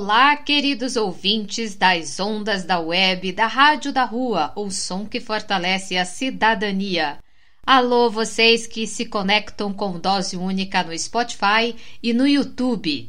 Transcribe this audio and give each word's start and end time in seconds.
Olá, 0.00 0.36
queridos 0.36 0.94
ouvintes 0.94 1.74
das 1.74 2.20
ondas 2.20 2.62
da 2.62 2.78
web, 2.78 3.32
da 3.32 3.48
rádio 3.48 3.92
da 3.92 4.04
rua, 4.04 4.52
o 4.54 4.70
som 4.70 5.04
que 5.04 5.18
fortalece 5.18 5.96
a 5.96 6.04
cidadania. 6.04 7.18
Alô, 7.66 8.08
vocês 8.08 8.64
que 8.64 8.86
se 8.86 9.06
conectam 9.06 9.72
com 9.72 9.98
Dose 9.98 10.36
Única 10.36 10.84
no 10.84 10.96
Spotify 10.96 11.74
e 12.00 12.12
no 12.12 12.28
YouTube. 12.28 13.08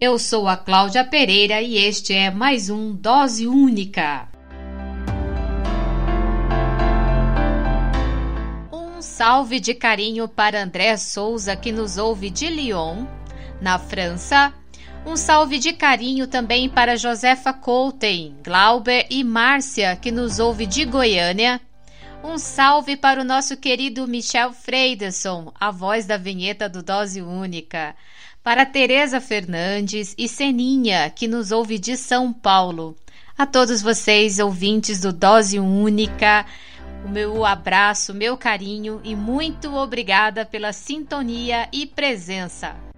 Eu 0.00 0.20
sou 0.20 0.46
a 0.46 0.56
Cláudia 0.56 1.04
Pereira 1.04 1.60
e 1.60 1.76
este 1.76 2.14
é 2.14 2.30
mais 2.30 2.70
um 2.70 2.94
Dose 2.94 3.48
Única. 3.48 4.28
Um 8.72 9.02
salve 9.02 9.58
de 9.58 9.74
carinho 9.74 10.28
para 10.28 10.62
André 10.62 10.96
Souza, 10.96 11.56
que 11.56 11.72
nos 11.72 11.98
ouve 11.98 12.30
de 12.30 12.48
Lyon, 12.48 13.04
na 13.60 13.80
França. 13.80 14.54
Um 15.04 15.16
salve 15.16 15.58
de 15.58 15.72
carinho 15.72 16.26
também 16.26 16.68
para 16.68 16.96
Josefa 16.96 17.52
Colten, 17.54 18.36
Glauber 18.44 19.06
e 19.08 19.24
Márcia, 19.24 19.96
que 19.96 20.10
nos 20.10 20.38
ouve 20.38 20.66
de 20.66 20.84
Goiânia. 20.84 21.60
Um 22.22 22.36
salve 22.36 22.96
para 22.96 23.22
o 23.22 23.24
nosso 23.24 23.56
querido 23.56 24.06
Michel 24.06 24.52
Freiderson, 24.52 25.52
a 25.58 25.70
voz 25.70 26.04
da 26.06 26.18
vinheta 26.18 26.68
do 26.68 26.82
Dose 26.82 27.22
Única. 27.22 27.94
Para 28.42 28.66
Tereza 28.66 29.20
Fernandes 29.20 30.14
e 30.18 30.28
Seninha, 30.28 31.08
que 31.08 31.26
nos 31.26 31.50
ouve 31.50 31.78
de 31.78 31.96
São 31.96 32.30
Paulo. 32.30 32.94
A 33.38 33.46
todos 33.46 33.80
vocês, 33.80 34.38
ouvintes 34.38 35.00
do 35.00 35.14
Dose 35.14 35.58
Única, 35.58 36.44
o 37.06 37.08
meu 37.08 37.46
abraço, 37.46 38.12
meu 38.12 38.36
carinho 38.36 39.00
e 39.02 39.16
muito 39.16 39.74
obrigada 39.74 40.44
pela 40.44 40.74
sintonia 40.74 41.66
e 41.72 41.86
presença. 41.86 42.89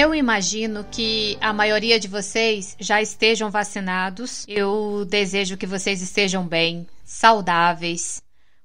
Eu 0.00 0.14
imagino 0.14 0.82
que 0.90 1.36
a 1.42 1.52
maioria 1.52 2.00
de 2.00 2.08
vocês 2.08 2.74
já 2.80 3.02
estejam 3.02 3.50
vacinados. 3.50 4.46
Eu 4.48 5.04
desejo 5.04 5.58
que 5.58 5.66
vocês 5.66 6.00
estejam 6.00 6.42
bem, 6.42 6.86
saudáveis. 7.04 8.22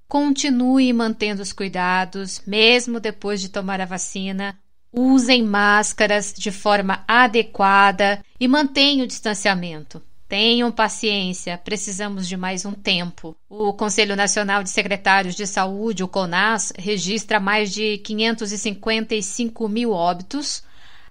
Continue 0.08 0.94
mantendo 0.94 1.42
os 1.42 1.52
cuidados, 1.52 2.42
mesmo 2.48 3.02
depois 3.02 3.42
de 3.42 3.50
tomar 3.50 3.82
a 3.82 3.86
vacina. 3.86 4.58
Usem 4.94 5.44
máscaras 5.44 6.34
de 6.34 6.54
forma 6.54 7.04
adequada 7.06 8.24
e 8.40 8.48
mantenham 8.48 9.04
o 9.04 9.08
distanciamento. 9.08 10.02
Tenham 10.30 10.72
paciência, 10.72 11.58
precisamos 11.58 12.30
de 12.30 12.38
mais 12.38 12.64
um 12.66 12.72
tempo. 12.72 13.36
O 13.50 13.74
Conselho 13.74 14.16
Nacional 14.16 14.64
de 14.64 14.70
Secretários 14.70 15.36
de 15.36 15.46
Saúde, 15.46 16.02
o 16.02 16.08
CONAS, 16.08 16.72
registra 16.78 17.42
mais 17.42 17.74
de 17.74 17.98
555 17.98 19.68
mil 19.68 19.92
óbitos 19.92 20.64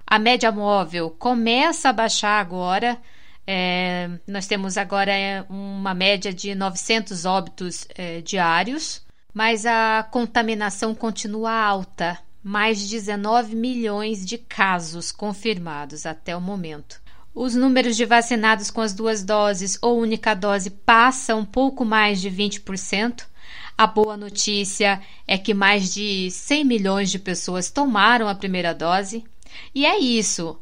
a 0.06 0.18
média 0.18 0.52
móvel 0.52 1.10
começa 1.10 1.88
a 1.88 1.92
baixar 1.92 2.40
agora. 2.40 2.98
É, 3.46 4.08
nós 4.26 4.46
temos 4.46 4.76
agora 4.78 5.12
é, 5.12 5.44
uma 5.48 5.94
média 5.94 6.32
de 6.32 6.54
900 6.54 7.24
óbitos 7.24 7.86
é, 7.94 8.20
diários, 8.20 9.02
mas 9.32 9.66
a 9.66 10.06
contaminação 10.10 10.94
continua 10.94 11.52
alta 11.52 12.18
mais 12.42 12.78
de 12.80 12.90
19 12.90 13.56
milhões 13.56 14.24
de 14.24 14.36
casos 14.36 15.10
confirmados 15.10 16.04
até 16.04 16.36
o 16.36 16.40
momento. 16.40 17.00
Os 17.34 17.54
números 17.54 17.96
de 17.96 18.04
vacinados 18.04 18.70
com 18.70 18.82
as 18.82 18.92
duas 18.92 19.24
doses 19.24 19.78
ou 19.80 19.98
única 19.98 20.34
dose 20.34 20.68
passam 20.70 21.40
um 21.40 21.44
pouco 21.44 21.84
mais 21.84 22.20
de 22.20 22.30
20%. 22.30 23.24
A 23.76 23.86
boa 23.86 24.16
notícia 24.16 25.00
é 25.26 25.36
que 25.36 25.52
mais 25.54 25.92
de 25.92 26.30
100 26.30 26.64
milhões 26.64 27.10
de 27.10 27.18
pessoas 27.18 27.70
tomaram 27.70 28.28
a 28.28 28.34
primeira 28.34 28.72
dose 28.72 29.24
e 29.74 29.84
é 29.84 29.98
isso. 29.98 30.58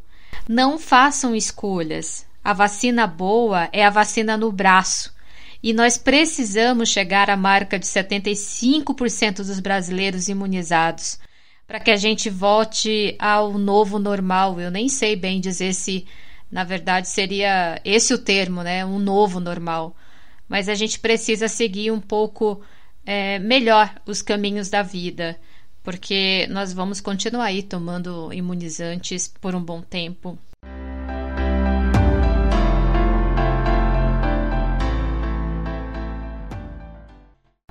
Não 0.48 0.78
façam 0.78 1.34
escolhas. 1.34 2.26
A 2.42 2.52
vacina 2.52 3.06
boa 3.06 3.68
é 3.72 3.84
a 3.84 3.90
vacina 3.90 4.36
no 4.36 4.50
braço. 4.50 5.14
E 5.62 5.72
nós 5.72 5.96
precisamos 5.96 6.88
chegar 6.88 7.30
à 7.30 7.36
marca 7.36 7.78
de 7.78 7.86
75% 7.86 9.36
dos 9.36 9.60
brasileiros 9.60 10.28
imunizados 10.28 11.20
para 11.66 11.78
que 11.78 11.90
a 11.90 11.96
gente 11.96 12.28
volte 12.28 13.14
ao 13.18 13.56
novo 13.56 13.98
normal. 13.98 14.60
Eu 14.60 14.70
nem 14.70 14.88
sei 14.88 15.14
bem 15.14 15.40
dizer 15.40 15.72
se, 15.72 16.06
na 16.50 16.64
verdade, 16.64 17.08
seria 17.08 17.80
esse 17.84 18.12
o 18.12 18.18
termo, 18.18 18.62
né? 18.62 18.84
Um 18.84 18.98
novo 18.98 19.38
normal. 19.38 19.96
Mas 20.48 20.68
a 20.68 20.74
gente 20.74 20.98
precisa 20.98 21.46
seguir 21.46 21.92
um 21.92 22.00
pouco 22.00 22.60
é, 23.06 23.38
melhor 23.38 23.94
os 24.04 24.20
caminhos 24.20 24.68
da 24.68 24.82
vida 24.82 25.38
porque 25.82 26.46
nós 26.50 26.72
vamos 26.72 27.00
continuar 27.00 27.46
aí 27.46 27.62
tomando 27.62 28.32
imunizantes 28.32 29.28
por 29.40 29.54
um 29.54 29.62
bom 29.62 29.82
tempo. 29.82 30.38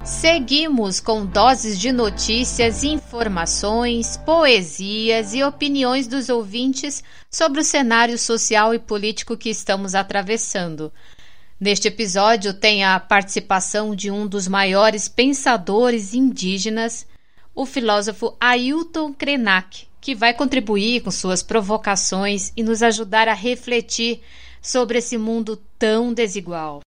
Seguimos 0.03 0.99
com 0.99 1.25
doses 1.25 1.79
de 1.79 1.91
notícias, 1.91 2.83
informações, 2.83 4.17
poesias 4.17 5.33
e 5.33 5.43
opiniões 5.43 6.07
dos 6.07 6.28
ouvintes 6.28 7.03
sobre 7.29 7.61
o 7.61 7.63
cenário 7.63 8.17
social 8.17 8.73
e 8.73 8.79
político 8.79 9.38
que 9.38 9.49
estamos 9.49 9.95
atravessando. 9.95 10.91
Neste 11.59 11.88
episódio 11.88 12.53
tem 12.53 12.83
a 12.83 12.99
participação 12.99 13.95
de 13.95 14.09
um 14.09 14.25
dos 14.25 14.47
maiores 14.47 15.07
pensadores 15.07 16.16
indígenas, 16.16 17.05
o 17.53 17.66
filósofo 17.66 18.35
Ailton 18.39 19.13
Krenak, 19.13 19.88
que 20.00 20.16
vai 20.16 20.34
contribuir 20.34 21.01
com 21.01 21.12
suas 21.12 21.44
provocações 21.44 22.51
e 22.56 22.63
nos 22.63 22.81
ajudar 22.81 23.28
a 23.28 23.34
refletir 23.34 24.22
sobre 24.62 25.00
esse 25.00 25.17
mundo 25.17 25.59
tão 25.78 26.13
desigual. 26.13 26.81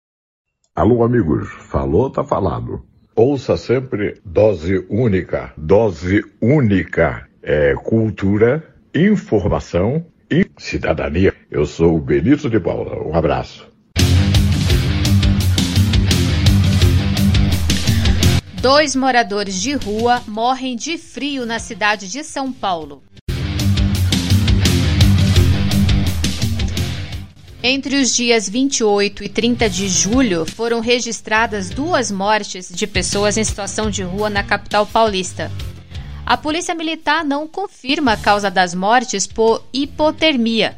Alô, 0.76 1.04
amigos, 1.04 1.50
falou, 1.70 2.10
tá 2.10 2.24
falado. 2.24 2.86
Ouça 3.16 3.58
sempre 3.58 4.22
dose 4.24 4.86
única. 4.90 5.54
Dose 5.58 6.24
única 6.42 7.28
é 7.44 7.74
cultura, 7.76 8.64
informação 8.96 10.06
e 10.30 10.46
cidadania. 10.58 11.34
Eu 11.50 11.66
sou 11.66 11.98
o 11.98 12.02
Benito 12.02 12.50
de 12.50 12.60
Paula. 12.60 13.04
Um 13.06 13.16
abraço. 13.16 13.71
Dois 18.62 18.96
moradores 18.96 19.60
de 19.60 19.74
rua 19.74 20.22
morrem 20.28 20.76
de 20.76 20.96
frio 20.96 21.48
na 21.48 21.58
cidade 21.58 22.08
de 22.08 22.24
São 22.24 22.54
Paulo. 22.54 23.02
Entre 27.64 27.96
os 27.96 28.14
dias 28.16 28.48
28 28.48 29.24
e 29.24 29.30
30 29.30 29.68
de 29.68 29.90
julho, 29.90 30.46
foram 30.46 30.80
registradas 30.80 31.72
duas 31.72 32.12
mortes 32.12 32.70
de 32.72 32.86
pessoas 32.86 33.36
em 33.36 33.44
situação 33.44 33.90
de 33.90 34.04
rua 34.04 34.30
na 34.30 34.44
capital 34.44 34.86
paulista. 34.86 35.52
A 36.24 36.38
Polícia 36.38 36.76
Militar 36.76 37.26
não 37.26 37.48
confirma 37.48 38.14
a 38.14 38.18
causa 38.18 38.52
das 38.52 38.76
mortes 38.76 39.26
por 39.26 39.64
hipotermia. 39.74 40.78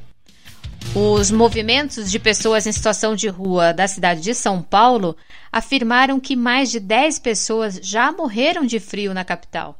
Os 0.95 1.31
movimentos 1.31 2.11
de 2.11 2.19
pessoas 2.19 2.67
em 2.67 2.71
situação 2.71 3.15
de 3.15 3.27
rua 3.27 3.73
da 3.73 3.87
cidade 3.87 4.21
de 4.21 4.35
São 4.35 4.61
Paulo 4.61 5.17
afirmaram 5.51 6.19
que 6.19 6.35
mais 6.35 6.69
de 6.69 6.79
10 6.79 7.17
pessoas 7.19 7.79
já 7.81 8.11
morreram 8.11 8.65
de 8.65 8.79
frio 8.79 9.13
na 9.13 9.25
capital. 9.25 9.79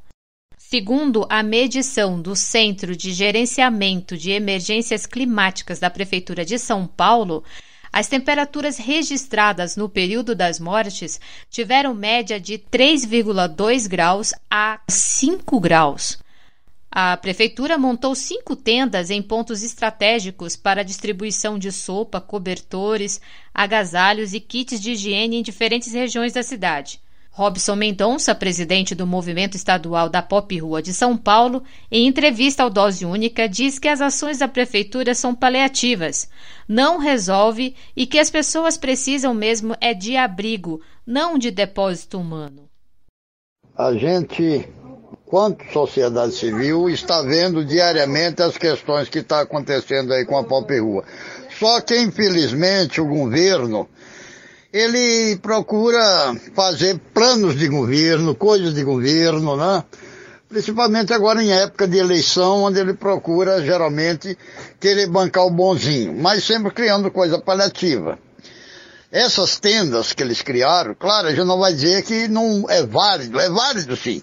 Segundo 0.57 1.27
a 1.29 1.43
medição 1.43 2.19
do 2.19 2.35
Centro 2.35 2.95
de 2.95 3.13
Gerenciamento 3.13 4.17
de 4.17 4.31
Emergências 4.31 5.05
Climáticas 5.05 5.77
da 5.77 5.89
Prefeitura 5.89 6.43
de 6.43 6.57
São 6.57 6.87
Paulo, 6.87 7.43
as 7.91 8.07
temperaturas 8.07 8.77
registradas 8.77 9.75
no 9.75 9.87
período 9.87 10.33
das 10.33 10.59
mortes 10.59 11.21
tiveram 11.47 11.93
média 11.93 12.39
de 12.39 12.57
3,2 12.57 13.87
graus 13.87 14.33
a 14.49 14.79
5 14.89 15.59
graus. 15.59 16.22
A 16.95 17.17
prefeitura 17.17 17.75
montou 17.75 18.13
cinco 18.13 18.55
tendas 18.55 19.09
em 19.09 19.19
pontos 19.19 19.63
estratégicos 19.63 20.55
para 20.55 20.81
a 20.81 20.83
distribuição 20.83 21.57
de 21.57 21.71
sopa, 21.71 22.21
cobertores, 22.21 23.19
agasalhos 23.51 24.31
e 24.35 24.39
kits 24.39 24.79
de 24.79 24.91
higiene 24.91 25.37
em 25.37 25.41
diferentes 25.41 25.91
regiões 25.91 26.33
da 26.33 26.43
cidade. 26.43 27.01
Robson 27.31 27.75
Mendonça, 27.75 28.35
presidente 28.35 28.93
do 28.93 29.07
Movimento 29.07 29.55
Estadual 29.55 30.07
da 30.07 30.21
Pop 30.21 30.55
Rua 30.59 30.83
de 30.83 30.93
São 30.93 31.17
Paulo, 31.17 31.63
em 31.89 32.05
entrevista 32.05 32.61
ao 32.61 32.69
Dose 32.69 33.07
Única, 33.07 33.49
diz 33.49 33.79
que 33.79 33.87
as 33.87 33.99
ações 33.99 34.37
da 34.37 34.47
prefeitura 34.47 35.15
são 35.15 35.33
paliativas, 35.33 36.29
não 36.67 36.99
resolve 36.99 37.75
e 37.95 38.05
que 38.05 38.19
as 38.19 38.29
pessoas 38.29 38.77
precisam 38.77 39.33
mesmo 39.33 39.75
é 39.81 39.95
de 39.95 40.15
abrigo, 40.15 40.79
não 41.07 41.39
de 41.39 41.49
depósito 41.49 42.19
humano. 42.19 42.69
A 43.75 43.91
gente, 43.97 44.69
quanto 45.33 45.65
sociedade 45.73 46.35
civil, 46.35 46.87
está 46.87 47.23
vendo 47.23 47.65
diariamente 47.65 48.43
as 48.43 48.55
questões 48.55 49.09
que 49.09 49.17
estão 49.17 49.39
tá 49.39 49.43
acontecendo 49.43 50.13
aí 50.13 50.25
com 50.25 50.37
a 50.37 50.43
Pop 50.43 50.79
Rua. 50.79 51.03
Só 51.57 51.81
que, 51.81 51.99
infelizmente, 51.99 53.01
o 53.01 53.07
governo 53.07 53.89
ele 54.71 55.35
procura 55.37 56.35
fazer 56.53 56.99
planos 57.15 57.57
de 57.57 57.67
governo, 57.67 58.35
coisas 58.35 58.75
de 58.75 58.83
governo, 58.83 59.57
né? 59.57 59.83
Principalmente 60.47 61.11
agora 61.11 61.41
em 61.41 61.51
época 61.51 61.87
de 61.87 61.97
eleição, 61.97 62.65
onde 62.65 62.79
ele 62.79 62.93
procura 62.93 63.59
geralmente 63.65 64.37
querer 64.79 65.07
bancar 65.07 65.47
o 65.47 65.49
bonzinho, 65.49 66.13
mas 66.13 66.43
sempre 66.43 66.71
criando 66.71 67.09
coisa 67.09 67.39
paliativa. 67.39 68.19
Essas 69.11 69.59
tendas 69.59 70.13
que 70.13 70.21
eles 70.21 70.43
criaram, 70.43 70.93
claro, 70.93 71.29
a 71.29 71.31
gente 71.31 71.47
não 71.47 71.57
vai 71.57 71.73
dizer 71.73 72.03
que 72.03 72.27
não 72.27 72.69
é 72.69 72.85
válido, 72.85 73.39
é 73.39 73.49
válido 73.49 73.95
sim. 73.97 74.21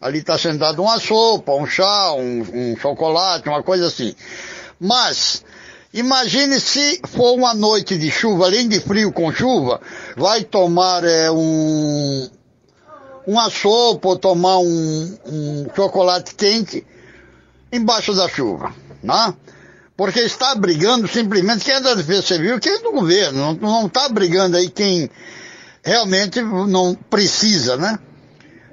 Ali 0.00 0.18
está 0.18 0.38
sentado 0.38 0.82
uma 0.82 0.98
sopa, 1.00 1.52
um 1.52 1.66
chá, 1.66 2.12
um, 2.12 2.72
um 2.72 2.76
chocolate, 2.76 3.48
uma 3.48 3.62
coisa 3.62 3.86
assim. 3.86 4.14
Mas 4.78 5.42
Imagine 5.96 6.60
se 6.60 7.00
for 7.06 7.32
uma 7.38 7.54
noite 7.54 7.96
de 7.96 8.10
chuva, 8.10 8.44
além 8.44 8.68
de 8.68 8.78
frio 8.80 9.10
com 9.10 9.32
chuva, 9.32 9.80
vai 10.14 10.44
tomar 10.44 11.02
é, 11.02 11.30
um, 11.30 12.28
uma 13.26 13.48
sopa 13.48 14.08
ou 14.08 14.18
tomar 14.18 14.58
um, 14.58 15.18
um 15.24 15.66
chocolate 15.74 16.34
quente 16.34 16.86
embaixo 17.72 18.12
da 18.12 18.28
chuva, 18.28 18.74
né? 19.02 19.32
Porque 19.96 20.20
está 20.20 20.54
brigando 20.54 21.08
simplesmente 21.08 21.64
quem 21.64 21.72
é 21.72 21.80
da 21.80 21.94
defesa 21.94 22.20
civil, 22.20 22.60
quem 22.60 22.74
é 22.74 22.78
do 22.80 22.92
governo, 22.92 23.58
não 23.58 23.86
está 23.86 24.06
brigando 24.10 24.58
aí 24.58 24.68
quem 24.68 25.08
realmente 25.82 26.42
não 26.42 26.94
precisa, 27.08 27.78
né? 27.78 27.98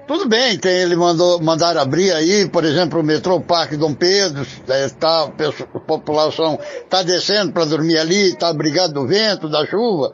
Tudo 0.06 0.28
bem, 0.28 0.58
tem, 0.58 0.82
ele 0.82 0.98
mandou, 0.98 1.42
mandar 1.42 1.78
abrir 1.78 2.12
aí, 2.12 2.50
por 2.50 2.66
exemplo, 2.66 3.00
o 3.00 3.04
metrô 3.04 3.40
Parque 3.40 3.78
Dom 3.78 3.94
Pedro, 3.94 4.46
é, 4.68 4.90
tá, 4.90 5.24
a 5.24 5.80
população 5.80 6.60
está 6.84 7.02
descendo 7.02 7.54
para 7.54 7.64
dormir 7.64 7.98
ali, 7.98 8.32
está 8.32 8.50
abrigado 8.50 8.94
do 8.94 9.08
vento, 9.08 9.48
da 9.48 9.66
chuva, 9.66 10.14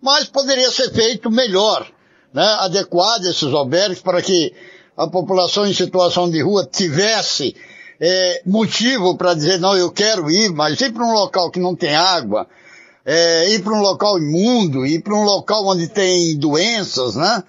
mas 0.00 0.28
poderia 0.28 0.70
ser 0.70 0.92
feito 0.92 1.32
melhor, 1.32 1.84
né, 2.32 2.46
adequado 2.60 3.24
esses 3.24 3.52
albergues 3.52 4.00
para 4.00 4.22
que 4.22 4.54
a 4.96 5.08
população 5.08 5.66
em 5.66 5.74
situação 5.74 6.30
de 6.30 6.40
rua 6.40 6.64
tivesse 6.64 7.56
é, 8.00 8.42
motivo 8.46 9.16
para 9.16 9.34
dizer, 9.34 9.58
não, 9.58 9.76
eu 9.76 9.90
quero 9.90 10.30
ir, 10.30 10.48
mas 10.52 10.80
ir 10.80 10.92
para 10.92 11.04
um 11.04 11.12
local 11.12 11.50
que 11.50 11.58
não 11.58 11.74
tem 11.74 11.96
água, 11.96 12.46
é, 13.04 13.50
ir 13.50 13.64
para 13.64 13.72
um 13.72 13.80
local 13.80 14.16
imundo, 14.16 14.86
ir 14.86 15.02
para 15.02 15.14
um 15.14 15.24
local 15.24 15.66
onde 15.66 15.88
tem 15.88 16.38
doenças, 16.38 17.16
né? 17.16 17.42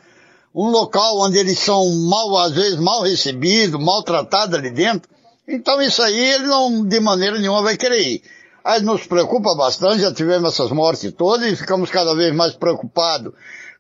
Um 0.54 0.70
local 0.70 1.20
onde 1.20 1.38
eles 1.38 1.60
são 1.60 1.90
mal, 2.08 2.38
às 2.38 2.54
vezes 2.54 2.80
mal 2.80 3.02
recebidos, 3.02 3.80
maltratados 3.80 4.56
ali 4.58 4.70
dentro. 4.70 5.10
Então 5.48 5.82
isso 5.82 6.02
aí 6.02 6.18
ele 6.18 6.48
não, 6.48 6.86
de 6.86 7.00
maneira 7.00 7.40
nenhuma 7.40 7.64
vai 7.64 7.76
querer 7.76 8.02
ir. 8.02 8.24
Aí 8.64 8.82
nos 8.82 9.06
preocupa 9.06 9.56
bastante, 9.56 10.02
já 10.02 10.14
tivemos 10.14 10.54
essas 10.54 10.72
mortes 10.72 11.12
todas 11.18 11.52
e 11.52 11.56
ficamos 11.56 11.90
cada 11.90 12.16
vez 12.16 12.34
mais 12.34 12.54
preocupados 12.54 13.34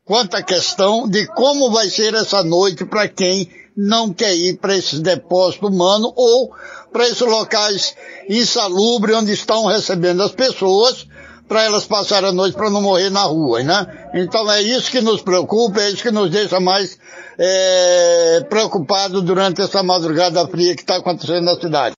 quanto 0.06 0.36
à 0.36 0.42
questão 0.42 1.08
de 1.08 1.26
como 1.28 1.72
vai 1.72 1.90
ser 1.90 2.14
essa 2.14 2.44
noite 2.44 2.86
para 2.86 3.08
quem 3.08 3.50
não 3.76 4.14
quer 4.14 4.36
ir 4.36 4.58
para 4.58 4.76
esses 4.76 5.00
depósitos 5.00 5.70
humanos 5.70 6.12
ou 6.16 6.54
para 6.92 7.08
esses 7.08 7.22
locais 7.22 7.96
insalubres 8.30 9.16
onde 9.16 9.32
estão 9.32 9.66
recebendo 9.66 10.22
as 10.22 10.32
pessoas 10.32 11.08
para 11.48 11.64
elas 11.64 11.86
passarem 11.86 12.30
a 12.30 12.34
noite 12.34 12.56
para 12.56 12.70
não 12.70 12.82
morrer 12.82 13.10
na 13.10 13.24
rua, 13.24 13.62
né? 13.64 14.10
Então 14.14 14.50
é 14.52 14.62
isso 14.62 14.90
que 14.90 15.02
nos 15.02 15.22
preocupa, 15.22 15.82
é 15.82 15.90
isso 15.92 16.04
que 16.04 16.12
nos 16.12 16.30
deixa 16.30 16.60
mais 16.60 16.98
é, 17.38 18.46
preocupados 18.50 19.22
durante 19.24 19.62
essa 19.62 19.84
madrugada 19.84 20.48
fria 20.48 20.76
que 20.76 20.82
está 20.82 20.98
acontecendo 20.98 21.46
na 21.46 21.56
cidade. 21.56 21.96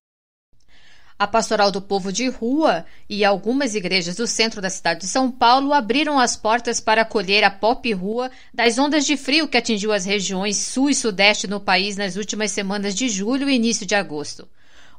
A 1.18 1.26
Pastoral 1.26 1.72
do 1.72 1.82
Povo 1.82 2.12
de 2.12 2.28
Rua 2.28 2.86
e 3.10 3.24
algumas 3.24 3.74
igrejas 3.74 4.18
do 4.18 4.28
centro 4.28 4.62
da 4.62 4.70
cidade 4.70 5.00
de 5.02 5.08
São 5.08 5.32
Paulo 5.32 5.72
abriram 5.72 6.20
as 6.20 6.36
portas 6.36 6.82
para 6.82 7.04
acolher 7.04 7.42
a 7.42 7.50
pop 7.50 7.90
rua 7.94 8.30
das 8.54 8.78
ondas 8.78 9.06
de 9.06 9.16
frio 9.16 9.48
que 9.48 9.56
atingiu 9.56 9.94
as 9.94 10.04
regiões 10.04 10.58
sul 10.58 10.90
e 10.90 10.96
sudeste 10.96 11.48
no 11.48 11.62
país 11.62 11.96
nas 11.96 12.18
últimas 12.18 12.52
semanas 12.52 12.94
de 12.94 13.08
julho 13.08 13.50
e 13.50 13.56
início 13.56 13.86
de 13.86 13.96
agosto. 13.96 14.46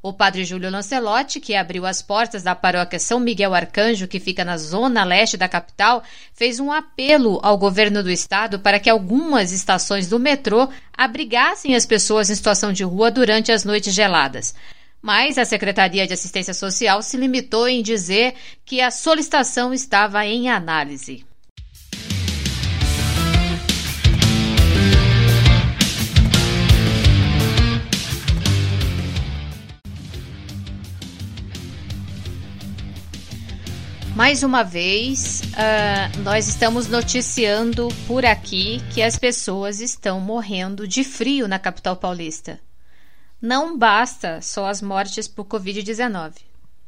O 0.02 0.12
padre 0.12 0.44
Júlio 0.44 0.70
Lancelotti, 0.70 1.40
que 1.40 1.54
abriu 1.54 1.86
as 1.86 2.02
portas 2.02 2.42
da 2.42 2.54
paróquia 2.54 2.98
São 2.98 3.18
Miguel 3.18 3.54
Arcanjo, 3.54 4.06
que 4.06 4.20
fica 4.20 4.44
na 4.44 4.56
zona 4.56 5.04
leste 5.04 5.36
da 5.36 5.48
capital, 5.48 6.02
fez 6.32 6.60
um 6.60 6.70
apelo 6.70 7.40
ao 7.42 7.58
governo 7.58 8.02
do 8.02 8.10
estado 8.10 8.60
para 8.60 8.78
que 8.78 8.90
algumas 8.90 9.52
estações 9.52 10.08
do 10.08 10.18
metrô 10.18 10.68
abrigassem 10.96 11.74
as 11.74 11.86
pessoas 11.86 12.30
em 12.30 12.34
situação 12.34 12.72
de 12.72 12.84
rua 12.84 13.10
durante 13.10 13.50
as 13.50 13.64
noites 13.64 13.92
geladas. 13.92 14.54
Mas 15.00 15.38
a 15.38 15.44
Secretaria 15.44 16.06
de 16.06 16.14
Assistência 16.14 16.54
Social 16.54 17.02
se 17.02 17.16
limitou 17.16 17.68
em 17.68 17.82
dizer 17.82 18.34
que 18.64 18.80
a 18.80 18.90
solicitação 18.90 19.72
estava 19.72 20.24
em 20.26 20.48
análise. 20.48 21.24
Mais 34.16 34.42
uma 34.42 34.62
vez, 34.62 35.42
uh, 35.42 36.22
nós 36.22 36.48
estamos 36.48 36.88
noticiando 36.88 37.88
por 38.06 38.24
aqui 38.24 38.80
que 38.94 39.02
as 39.02 39.18
pessoas 39.18 39.78
estão 39.78 40.18
morrendo 40.20 40.88
de 40.88 41.04
frio 41.04 41.46
na 41.46 41.58
capital 41.58 41.98
paulista. 41.98 42.58
Não 43.42 43.76
basta 43.76 44.40
só 44.40 44.68
as 44.68 44.80
mortes 44.80 45.28
por 45.28 45.44
Covid-19. 45.44 46.32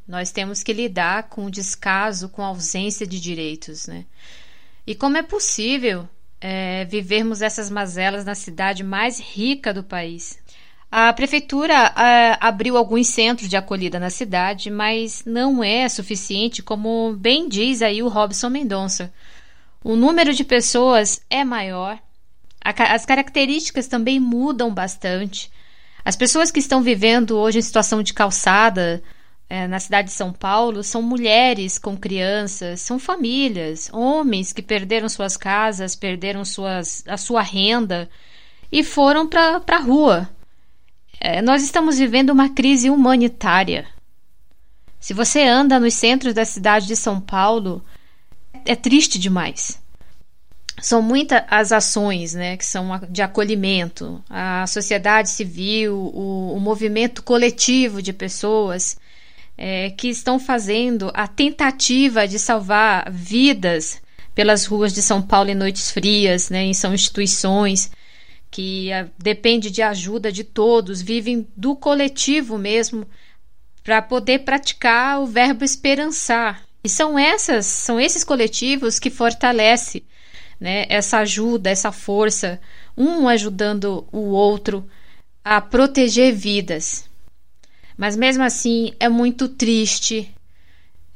Nós 0.09 0.31
temos 0.31 0.63
que 0.63 0.73
lidar 0.73 1.25
com 1.25 1.45
o 1.45 1.51
descaso, 1.51 2.31
com 2.31 2.43
a 2.43 2.47
ausência 2.47 3.07
de 3.07 3.21
direitos. 3.21 3.87
Né? 3.87 4.07
E 4.87 4.95
como 4.95 5.19
é 5.19 5.23
possível 5.23 6.09
é, 6.41 6.87
vivermos 6.87 7.43
essas 7.43 7.69
mazelas 7.69 8.25
na 8.25 8.35
cidade 8.35 8.83
mais 8.83 9.21
rica 9.21 9.75
do 9.75 9.85
país? 9.85 10.39
A 10.90 11.12
prefeitura 11.12 11.90
uh, 11.90 12.38
abriu 12.40 12.77
alguns 12.77 13.08
centros 13.08 13.48
de 13.48 13.56
acolhida 13.58 14.01
na 14.01 14.08
cidade, 14.08 14.70
mas 14.70 15.22
não 15.27 15.63
é 15.63 15.86
suficiente, 15.86 16.63
como 16.63 17.15
bem 17.15 17.46
diz 17.46 17.82
aí 17.82 18.03
o 18.03 18.08
Robson 18.08 18.48
Mendonça. 18.48 19.13
O 19.84 19.94
número 19.94 20.32
de 20.32 20.44
pessoas 20.44 21.20
é 21.29 21.44
maior, 21.44 21.98
as 22.65 23.05
características 23.05 23.86
também 23.86 24.19
mudam 24.19 24.72
bastante. 24.72 25.51
As 26.03 26.17
pessoas 26.17 26.51
que 26.51 26.58
estão 26.58 26.82
vivendo 26.82 27.36
hoje 27.36 27.58
em 27.58 27.63
situação 27.63 28.03
de 28.03 28.15
calçada 28.15 29.03
é, 29.48 29.67
na 29.67 29.79
cidade 29.79 30.08
de 30.08 30.15
São 30.15 30.32
Paulo 30.32 30.82
são 30.82 31.03
mulheres 31.03 31.79
com 31.79 31.98
crianças, 31.98 32.81
são 32.81 32.98
famílias, 32.98 33.91
homens 33.93 34.55
que 34.55 34.63
perderam 34.63 35.08
suas 35.08 35.36
casas, 35.36 35.94
perderam 35.94 36.46
suas, 36.46 37.05
a 37.06 37.19
sua 37.19 37.43
renda 37.43 38.08
e 38.72 38.82
foram 38.82 39.29
para 39.29 39.63
a 39.67 39.79
rua 39.79 40.29
é, 41.20 41.43
nós 41.43 41.63
estamos 41.63 41.98
vivendo 41.98 42.31
uma 42.31 42.48
crise 42.48 42.91
humanitária. 42.91 43.87
Se 45.01 45.15
você 45.15 45.43
anda 45.43 45.79
nos 45.79 45.94
centros 45.94 46.34
da 46.34 46.44
cidade 46.44 46.87
de 46.87 46.96
São 46.96 47.20
Paulo, 47.20 47.84
é 48.65 48.75
triste 48.75 49.19
demais. 49.19 49.81
São 50.81 51.03
muitas 51.03 51.43
as 51.48 51.72
ações 51.72 52.34
né, 52.34 52.56
que 52.56 52.65
são 52.65 53.01
de 53.10 53.20
acolhimento, 53.20 54.22
a 54.31 54.67
sociedade 54.67 55.31
civil, 55.31 55.94
o, 55.96 56.55
o 56.55 56.60
movimento 56.60 57.22
coletivo 57.22 58.01
de 58.01 58.13
pessoas 58.13 58.96
é, 59.56 59.91
que 59.91 60.08
estão 60.08 60.39
fazendo 60.39 61.10
a 61.15 61.27
tentativa 61.27 62.29
de 62.29 62.39
salvar 62.39 63.10
vidas 63.10 64.01
pelas 64.37 64.67
ruas 64.67 64.93
de 64.93 65.03
São 65.03 65.20
Paulo 65.20 65.51
em 65.51 65.55
noites 65.55 65.91
frias, 65.91 66.48
né, 66.48 66.72
são 66.72 66.94
instituições 66.94 67.91
que 68.50 68.93
a, 68.93 69.08
depende 69.19 69.70
de 69.70 69.82
ajuda 69.82 70.32
de 70.32 70.44
todos, 70.44 71.02
vivem 71.02 71.46
do 71.56 71.76
coletivo 71.76 72.58
mesmo 72.58 73.06
para 73.82 74.02
poder 74.02 74.40
praticar 74.40 75.20
o 75.20 75.26
verbo 75.26 75.64
esperançar. 75.64 76.62
E 76.82 76.88
são 76.88 77.19
essas, 77.19 77.67
são 77.67 78.00
esses 78.00 78.24
coletivos 78.24 78.98
que 78.98 79.10
fortalece, 79.10 80.05
né, 80.60 80.86
essa 80.88 81.19
ajuda, 81.19 81.70
essa 81.70 81.93
força, 81.93 82.60
um 82.96 83.28
ajudando 83.28 84.06
o 84.12 84.31
outro 84.31 84.88
a 85.44 85.60
proteger 85.60 86.34
vidas. 86.34 87.08
Mas 87.96 88.17
mesmo 88.17 88.43
assim 88.44 88.93
é 89.00 89.08
muito 89.08 89.48
triste, 89.48 90.32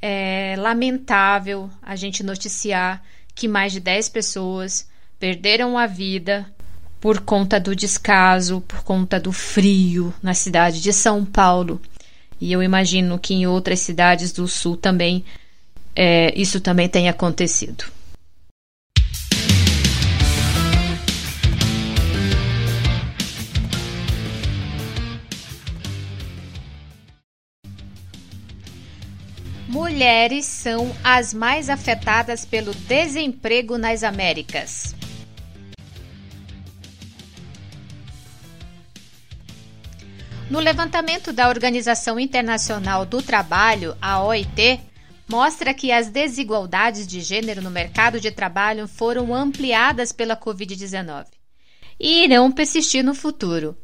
é 0.00 0.54
lamentável 0.58 1.70
a 1.80 1.94
gente 1.94 2.22
noticiar 2.22 3.02
que 3.34 3.46
mais 3.46 3.72
de 3.72 3.80
10 3.80 4.08
pessoas 4.08 4.88
perderam 5.18 5.78
a 5.78 5.86
vida 5.86 6.52
por 7.02 7.22
conta 7.22 7.58
do 7.58 7.74
descaso, 7.74 8.60
por 8.60 8.84
conta 8.84 9.18
do 9.18 9.32
frio 9.32 10.14
na 10.22 10.34
cidade 10.34 10.80
de 10.80 10.92
São 10.92 11.24
Paulo. 11.24 11.82
E 12.40 12.52
eu 12.52 12.62
imagino 12.62 13.18
que 13.18 13.34
em 13.34 13.44
outras 13.44 13.80
cidades 13.80 14.30
do 14.30 14.46
sul 14.46 14.76
também 14.76 15.24
é, 15.96 16.32
isso 16.40 16.60
também 16.60 16.88
tenha 16.88 17.10
acontecido. 17.10 17.84
Mulheres 29.68 30.44
são 30.44 30.94
as 31.02 31.34
mais 31.34 31.68
afetadas 31.68 32.44
pelo 32.44 32.72
desemprego 32.72 33.76
nas 33.76 34.04
Américas. 34.04 34.94
No 40.50 40.60
levantamento 40.60 41.32
da 41.32 41.48
Organização 41.48 42.18
Internacional 42.20 43.06
do 43.06 43.22
Trabalho, 43.22 43.96
a 44.00 44.22
OIT, 44.22 44.80
mostra 45.28 45.72
que 45.72 45.90
as 45.90 46.08
desigualdades 46.08 47.06
de 47.06 47.20
gênero 47.20 47.62
no 47.62 47.70
mercado 47.70 48.20
de 48.20 48.30
trabalho 48.30 48.86
foram 48.86 49.34
ampliadas 49.34 50.12
pela 50.12 50.36
Covid-19 50.36 51.26
e 51.98 52.24
irão 52.24 52.52
persistir 52.52 53.02
no 53.02 53.14
futuro. 53.14 53.76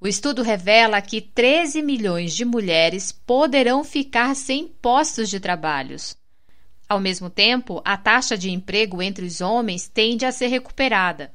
O 0.00 0.06
estudo 0.06 0.42
revela 0.42 1.02
que 1.02 1.20
13 1.20 1.82
milhões 1.82 2.34
de 2.34 2.44
mulheres 2.44 3.12
poderão 3.12 3.82
ficar 3.82 4.34
sem 4.36 4.68
postos 4.68 5.28
de 5.28 5.40
trabalhos. 5.40 6.16
Ao 6.88 7.00
mesmo 7.00 7.28
tempo, 7.28 7.82
a 7.84 7.96
taxa 7.96 8.38
de 8.38 8.50
emprego 8.50 9.02
entre 9.02 9.26
os 9.26 9.40
homens 9.40 9.88
tende 9.88 10.24
a 10.24 10.30
ser 10.30 10.46
recuperada. 10.46 11.32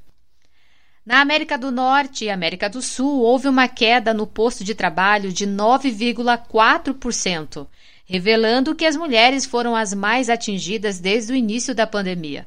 Na 1.03 1.19
América 1.19 1.57
do 1.57 1.71
Norte 1.71 2.25
e 2.25 2.29
América 2.29 2.69
do 2.69 2.79
Sul, 2.79 3.21
houve 3.21 3.47
uma 3.47 3.67
queda 3.67 4.13
no 4.13 4.27
posto 4.27 4.63
de 4.63 4.75
trabalho 4.75 5.33
de 5.33 5.47
9,4%, 5.47 7.65
revelando 8.05 8.75
que 8.75 8.85
as 8.85 8.95
mulheres 8.95 9.43
foram 9.43 9.75
as 9.75 9.95
mais 9.95 10.29
atingidas 10.29 10.99
desde 10.99 11.33
o 11.33 11.35
início 11.35 11.73
da 11.73 11.87
pandemia. 11.87 12.45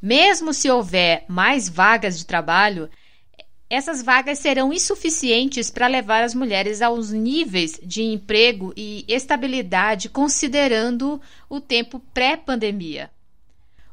Mesmo 0.00 0.54
se 0.54 0.70
houver 0.70 1.26
mais 1.28 1.68
vagas 1.68 2.18
de 2.18 2.24
trabalho, 2.24 2.88
essas 3.68 4.02
vagas 4.02 4.38
serão 4.38 4.72
insuficientes 4.72 5.70
para 5.70 5.86
levar 5.86 6.24
as 6.24 6.34
mulheres 6.34 6.80
aos 6.80 7.10
níveis 7.10 7.78
de 7.82 8.02
emprego 8.02 8.72
e 8.74 9.04
estabilidade 9.06 10.08
considerando 10.08 11.20
o 11.50 11.60
tempo 11.60 12.00
pré-pandemia. 12.14 13.10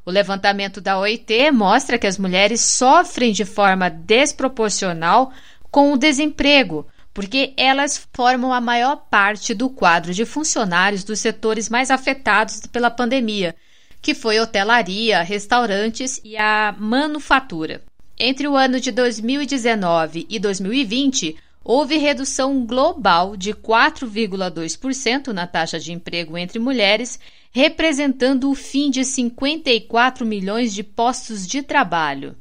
O 0.04 0.10
levantamento 0.10 0.80
da 0.80 0.98
OIT 0.98 1.52
mostra 1.52 1.96
que 1.96 2.06
as 2.06 2.18
mulheres 2.18 2.60
sofrem 2.60 3.32
de 3.32 3.44
forma 3.44 3.88
desproporcional 3.88 5.32
com 5.70 5.92
o 5.92 5.96
desemprego, 5.96 6.86
porque 7.14 7.52
elas 7.56 8.08
formam 8.12 8.52
a 8.52 8.60
maior 8.60 8.96
parte 9.08 9.54
do 9.54 9.70
quadro 9.70 10.12
de 10.12 10.24
funcionários 10.24 11.04
dos 11.04 11.20
setores 11.20 11.68
mais 11.68 11.90
afetados 11.90 12.60
pela 12.66 12.90
pandemia, 12.90 13.54
que 14.00 14.14
foi 14.14 14.40
hotelaria, 14.40 15.22
restaurantes 15.22 16.20
e 16.24 16.36
a 16.36 16.74
manufatura. 16.76 17.82
Entre 18.18 18.48
o 18.48 18.56
ano 18.56 18.80
de 18.80 18.90
2019 18.90 20.26
e 20.28 20.38
2020, 20.38 21.36
houve 21.64 21.96
redução 21.96 22.66
global 22.66 23.36
de 23.36 23.54
4,2% 23.54 25.28
na 25.28 25.46
taxa 25.46 25.78
de 25.78 25.92
emprego 25.92 26.36
entre 26.36 26.58
mulheres 26.58 27.20
representando 27.52 28.50
o 28.50 28.54
fim 28.54 28.90
de 28.90 29.04
54 29.04 30.24
milhões 30.24 30.72
de 30.72 30.82
postos 30.82 31.46
de 31.46 31.62
trabalho. 31.62 32.34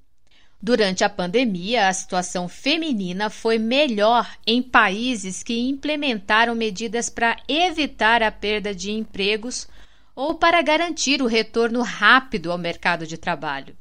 Durante 0.62 1.04
a 1.04 1.10
pandemia, 1.10 1.88
a 1.88 1.94
situação 1.94 2.48
feminina 2.48 3.30
foi 3.30 3.58
melhor 3.58 4.30
em 4.48 4.62
países 4.62 5.44
que 5.44 5.60
implementaram 5.60 6.56
medidas 6.56 7.10
para 7.10 7.36
evitar 7.48 8.24
a 8.24 8.32
perda 8.32 8.74
de 8.74 8.92
empregos 8.92 9.68
ou 10.16 10.36
para 10.36 10.62
garantir 10.62 11.22
o 11.22 11.28
retorno 11.28 11.82
rápido 11.82 12.52
ao 12.52 12.58
mercado 12.58 13.06
de 13.06 13.18
trabalho. 13.18 13.76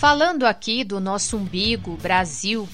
Falando 0.00 0.46
aqui 0.46 0.82
do 0.82 0.98
nosso 0.98 1.36
umbigo, 1.36 1.94
Brasil, 1.98 2.66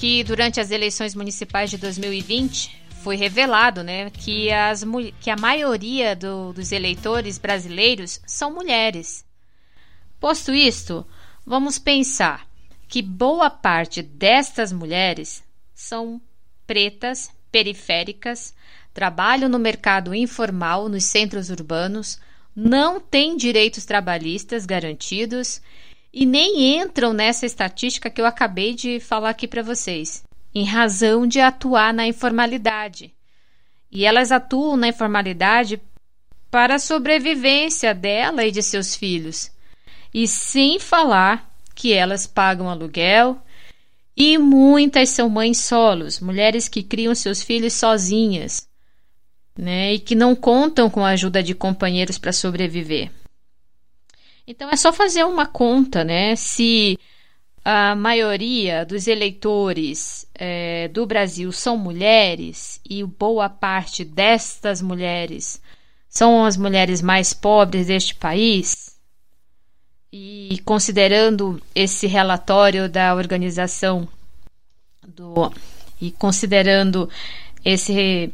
que 0.00 0.24
durante 0.24 0.58
as 0.58 0.72
eleições 0.72 1.14
municipais 1.14 1.70
de 1.70 1.78
2020 1.78 2.76
foi 3.04 3.14
revelado 3.14 3.84
né, 3.84 4.10
que, 4.10 4.50
as, 4.50 4.84
que 5.20 5.30
a 5.30 5.36
maioria 5.36 6.16
do, 6.16 6.52
dos 6.52 6.72
eleitores 6.72 7.38
brasileiros 7.38 8.20
são 8.26 8.52
mulheres. 8.52 9.24
Posto 10.18 10.52
isto, 10.52 11.06
vamos 11.46 11.78
pensar 11.78 12.44
que 12.88 13.00
boa 13.00 13.48
parte 13.48 14.02
destas 14.02 14.72
mulheres 14.72 15.44
são 15.72 16.20
pretas, 16.66 17.30
periféricas, 17.52 18.52
trabalham 18.92 19.48
no 19.48 19.58
mercado 19.60 20.12
informal 20.12 20.88
nos 20.88 21.04
centros 21.04 21.48
urbanos, 21.48 22.18
não 22.56 22.98
têm 22.98 23.36
direitos 23.36 23.84
trabalhistas 23.84 24.66
garantidos 24.66 25.62
e 26.12 26.26
nem 26.26 26.78
entram 26.78 27.12
nessa 27.12 27.46
estatística 27.46 28.10
que 28.10 28.20
eu 28.20 28.26
acabei 28.26 28.74
de 28.74 28.98
falar 28.98 29.30
aqui 29.30 29.46
para 29.46 29.62
vocês, 29.62 30.24
em 30.54 30.64
razão 30.64 31.26
de 31.26 31.40
atuar 31.40 31.94
na 31.94 32.06
informalidade. 32.06 33.14
E 33.90 34.04
elas 34.04 34.32
atuam 34.32 34.76
na 34.76 34.88
informalidade 34.88 35.80
para 36.50 36.76
a 36.76 36.80
sobrevivência 36.80 37.94
dela 37.94 38.44
e 38.44 38.50
de 38.50 38.62
seus 38.62 38.94
filhos. 38.94 39.50
E 40.12 40.26
sem 40.26 40.78
falar 40.78 41.48
que 41.74 41.92
elas 41.92 42.26
pagam 42.26 42.68
aluguel 42.68 43.40
e 44.16 44.36
muitas 44.36 45.10
são 45.10 45.28
mães 45.28 45.60
solos, 45.60 46.20
mulheres 46.20 46.68
que 46.68 46.82
criam 46.82 47.14
seus 47.14 47.40
filhos 47.42 47.72
sozinhas, 47.72 48.68
né, 49.56 49.94
e 49.94 49.98
que 49.98 50.14
não 50.14 50.34
contam 50.34 50.90
com 50.90 51.04
a 51.04 51.10
ajuda 51.10 51.42
de 51.42 51.54
companheiros 51.54 52.18
para 52.18 52.32
sobreviver. 52.32 53.10
Então 54.50 54.68
é 54.68 54.74
só 54.74 54.92
fazer 54.92 55.24
uma 55.24 55.46
conta, 55.46 56.02
né? 56.02 56.34
Se 56.34 56.98
a 57.64 57.94
maioria 57.94 58.84
dos 58.84 59.06
eleitores 59.06 60.26
é, 60.34 60.88
do 60.88 61.06
Brasil 61.06 61.52
são 61.52 61.78
mulheres 61.78 62.80
e 62.84 63.04
boa 63.04 63.48
parte 63.48 64.04
destas 64.04 64.82
mulheres 64.82 65.62
são 66.08 66.44
as 66.44 66.56
mulheres 66.56 67.00
mais 67.00 67.32
pobres 67.32 67.86
deste 67.86 68.16
país, 68.16 68.98
e 70.12 70.60
considerando 70.64 71.62
esse 71.72 72.08
relatório 72.08 72.88
da 72.88 73.14
organização 73.14 74.08
do 75.06 75.52
e 76.00 76.10
considerando 76.10 77.08
esse 77.64 78.32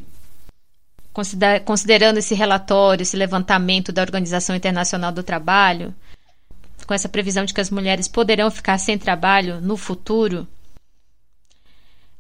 considerando 1.64 2.16
esse 2.16 2.34
relatório, 2.34 3.02
esse 3.02 3.16
levantamento 3.18 3.92
da 3.92 4.00
Organização 4.00 4.56
Internacional 4.56 5.12
do 5.12 5.22
Trabalho, 5.22 5.94
com 6.86 6.94
essa 6.94 7.08
previsão 7.08 7.44
de 7.44 7.52
que 7.52 7.60
as 7.60 7.70
mulheres 7.70 8.06
poderão 8.06 8.50
ficar 8.50 8.78
sem 8.78 8.96
trabalho 8.96 9.60
no 9.60 9.76
futuro, 9.76 10.46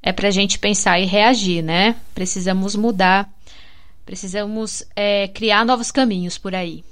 é 0.02 0.12
para 0.12 0.28
a 0.28 0.30
gente 0.30 0.58
pensar 0.58 0.98
e 1.00 1.04
reagir, 1.04 1.62
né? 1.62 1.96
Precisamos 2.14 2.74
mudar, 2.76 3.30
precisamos 4.04 4.82
é, 4.94 5.28
criar 5.28 5.64
novos 5.64 5.90
caminhos 5.90 6.36
por 6.36 6.54
aí. 6.54 6.84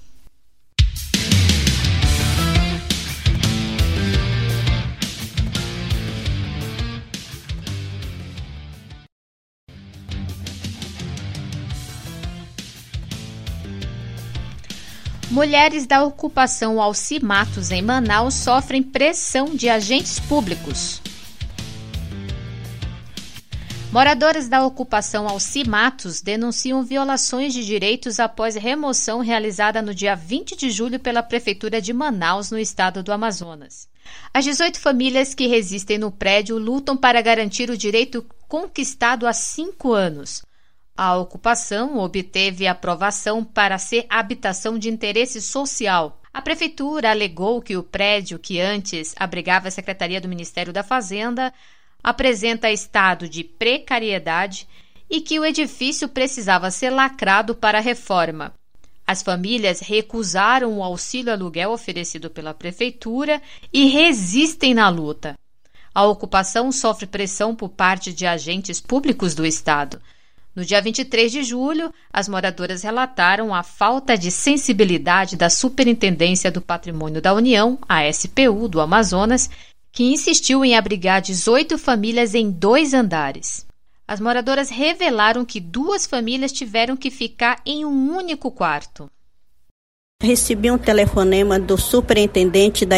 Mulheres 15.35 15.85
da 15.85 16.05
ocupação 16.05 16.81
Alcimatos 16.81 17.73
em 17.73 17.83
Manaus 17.83 18.35
sofrem 18.35 18.81
pressão 18.81 19.47
de 19.47 19.69
agentes 19.69 20.21
públicos. 20.21 21.03
Moradores 23.91 24.49
da 24.49 24.65
ocupação 24.65 25.29
Alcimatos 25.29 26.21
denunciam 26.21 26.85
violações 26.85 27.53
de 27.53 27.67
direitos 27.67 28.21
após 28.21 28.55
remoção 28.55 29.19
realizada 29.19 29.83
no 29.83 29.93
dia 29.93 30.15
20 30.15 30.55
de 30.55 30.71
julho 30.71 31.01
pela 31.01 31.21
Prefeitura 31.21 31.83
de 31.83 31.93
Manaus, 31.93 32.53
no 32.53 32.59
estado 32.59 33.03
do 33.03 33.13
Amazonas. 33.13 33.89
As 34.33 34.45
18 34.45 34.79
famílias 34.79 35.35
que 35.35 35.49
resistem 35.49 35.99
no 35.99 36.13
prédio 36.13 36.59
lutam 36.59 36.97
para 36.97 37.21
garantir 37.21 37.71
o 37.71 37.77
direito 37.77 38.25
conquistado 38.47 39.27
há 39.27 39.33
cinco 39.33 39.95
anos. 39.95 40.45
A 40.97 41.17
ocupação 41.17 41.99
obteve 41.99 42.69
aprovação 42.69 43.43
para 43.43 43.79
ser 43.79 44.07
habitação 44.09 44.79
de 44.79 44.89
interesse 44.89 45.43
social. 45.43 46.21
A 46.33 46.41
prefeitura 46.41 47.11
alegou 47.11 47.61
que 47.61 47.77
o 47.77 47.83
prédio, 47.83 48.39
que 48.39 48.61
antes 48.61 49.13
abrigava 49.19 49.67
a 49.67 49.73
Secretaria 49.73 50.21
do 50.21 50.29
Ministério 50.29 50.73
da 50.73 50.85
Fazenda, 50.85 51.53
apresenta 52.01 52.71
estado 52.71 53.29
de 53.29 53.43
precariedade 53.43 54.69
e 55.11 55.21
que 55.21 55.41
o 55.41 55.45
edifício 55.45 56.09
precisava 56.09 56.71
ser 56.71 56.91
lacrado 56.91 57.57
para 57.57 57.79
a 57.79 57.81
reforma. 57.81 58.55
As 59.05 59.21
famílias 59.21 59.81
recusaram 59.81 60.79
o 60.79 60.83
auxílio 60.83 61.33
aluguel 61.33 61.73
oferecido 61.73 62.31
pela 62.31 62.55
prefeitura 62.55 63.43
e 63.73 63.89
resistem 63.89 64.75
na 64.75 64.89
luta. 64.89 65.37
A 65.93 66.05
ocupação 66.05 66.71
sofre 66.71 67.07
pressão 67.07 67.55
por 67.55 67.71
parte 67.71 68.13
de 68.13 68.27
agentes 68.27 68.81
públicos 68.81 69.35
do 69.35 69.45
Estado. 69.45 70.01
No 70.55 70.65
dia 70.65 70.81
23 70.81 71.33
de 71.33 71.43
julho, 71.43 71.93
as 72.13 72.29
moradoras 72.29 72.83
relataram 72.83 73.53
a 73.53 73.65
falta 73.65 74.17
de 74.17 74.31
sensibilidade 74.31 75.37
da 75.37 75.51
Superintendência 75.51 76.51
do 76.51 76.61
Patrimônio 76.61 77.21
da 77.21 77.35
União, 77.35 77.77
a 77.89 78.09
SPU, 78.09 78.69
do 78.69 78.81
Amazonas, 78.81 79.51
que 79.91 80.05
insistiu 80.05 80.65
em 80.65 80.77
abrigar 80.77 81.21
18 81.21 81.77
famílias 81.77 82.35
em 82.35 82.51
dois 82.51 82.95
andares. 82.95 83.67
As 84.07 84.21
moradoras 84.21 84.71
revelaram 84.71 85.45
que 85.45 85.59
duas 85.59 86.07
famílias 86.07 86.53
tiveram 86.53 86.97
que 86.97 87.11
ficar 87.11 87.61
em 87.67 87.85
um 87.85 88.17
único 88.17 88.51
quarto. 88.51 89.11
Recebi 90.23 90.71
um 90.71 90.79
telefonema 90.79 91.59
do 91.59 91.77
superintendente 91.77 92.87
da 92.87 92.97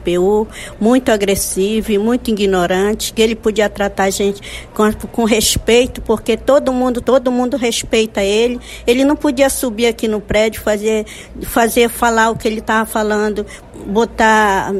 SPU, 0.00 0.48
muito 0.80 1.10
agressivo 1.10 1.92
e 1.92 1.98
muito 1.98 2.30
ignorante, 2.30 3.12
que 3.12 3.20
ele 3.20 3.34
podia 3.34 3.68
tratar 3.68 4.04
a 4.04 4.10
gente 4.10 4.40
com, 4.72 4.90
com 4.92 5.24
respeito, 5.24 6.00
porque 6.00 6.36
todo 6.36 6.72
mundo, 6.72 7.00
todo 7.00 7.30
mundo 7.30 7.56
respeita 7.56 8.22
ele. 8.22 8.58
Ele 8.86 9.04
não 9.04 9.16
podia 9.16 9.50
subir 9.50 9.86
aqui 9.86 10.08
no 10.08 10.20
prédio, 10.20 10.62
fazer, 10.62 11.04
fazer 11.42 11.88
falar 11.88 12.30
o 12.30 12.36
que 12.36 12.48
ele 12.48 12.60
estava 12.60 12.86
falando, 12.86 13.44
botar 13.86 14.72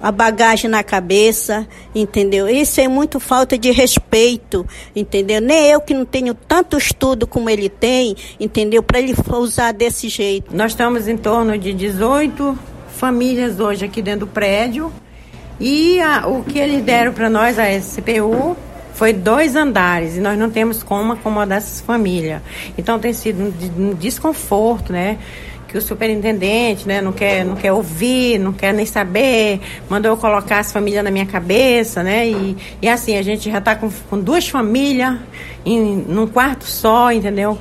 a 0.00 0.12
bagagem 0.12 0.70
na 0.70 0.82
cabeça, 0.82 1.66
entendeu? 1.94 2.48
Isso 2.48 2.80
é 2.80 2.88
muito 2.88 3.18
falta 3.20 3.58
de 3.58 3.70
respeito, 3.70 4.66
entendeu? 4.94 5.40
Nem 5.40 5.66
eu 5.66 5.80
que 5.80 5.92
não 5.92 6.04
tenho 6.04 6.32
tanto 6.32 6.78
estudo 6.78 7.26
como 7.26 7.50
ele 7.50 7.68
tem, 7.68 8.16
entendeu? 8.38 8.82
Para 8.82 8.98
ele 8.98 9.14
usar 9.32 9.72
desse 9.72 10.08
jeito. 10.08 10.54
Nós 10.56 10.72
estamos 10.72 11.08
em 11.08 11.16
torno 11.16 11.58
de 11.58 11.72
18 11.72 12.73
famílias 13.04 13.60
hoje 13.60 13.84
aqui 13.84 14.00
dentro 14.00 14.20
do 14.20 14.26
prédio 14.26 14.90
e 15.60 16.00
a, 16.00 16.26
o 16.26 16.42
que 16.42 16.58
eles 16.58 16.82
deram 16.82 17.12
para 17.12 17.28
nós, 17.28 17.58
a 17.58 17.70
SPU, 17.78 18.56
foi 18.94 19.12
dois 19.12 19.54
andares 19.54 20.16
e 20.16 20.20
nós 20.20 20.38
não 20.38 20.48
temos 20.48 20.82
como 20.82 21.12
acomodar 21.12 21.58
essas 21.58 21.82
famílias. 21.82 22.40
Então 22.78 22.98
tem 22.98 23.12
sido 23.12 23.42
um, 23.78 23.90
um 23.90 23.94
desconforto, 23.94 24.90
né? 24.90 25.18
que 25.68 25.76
o 25.76 25.82
superintendente 25.82 26.86
né, 26.86 27.02
não, 27.02 27.12
quer, 27.12 27.44
não 27.44 27.56
quer 27.56 27.72
ouvir, 27.72 28.38
não 28.38 28.52
quer 28.52 28.72
nem 28.72 28.86
saber, 28.86 29.60
mandou 29.90 30.12
eu 30.12 30.16
colocar 30.16 30.60
as 30.60 30.72
famílias 30.72 31.02
na 31.02 31.10
minha 31.10 31.26
cabeça, 31.26 32.00
né? 32.00 32.28
E, 32.28 32.56
e 32.80 32.88
assim, 32.88 33.16
a 33.16 33.22
gente 33.22 33.50
já 33.50 33.58
está 33.58 33.74
com, 33.74 33.90
com 34.08 34.20
duas 34.20 34.48
famílias 34.48 35.18
em, 35.66 35.96
num 36.08 36.28
quarto 36.28 36.64
só, 36.64 37.10
entendeu? 37.10 37.58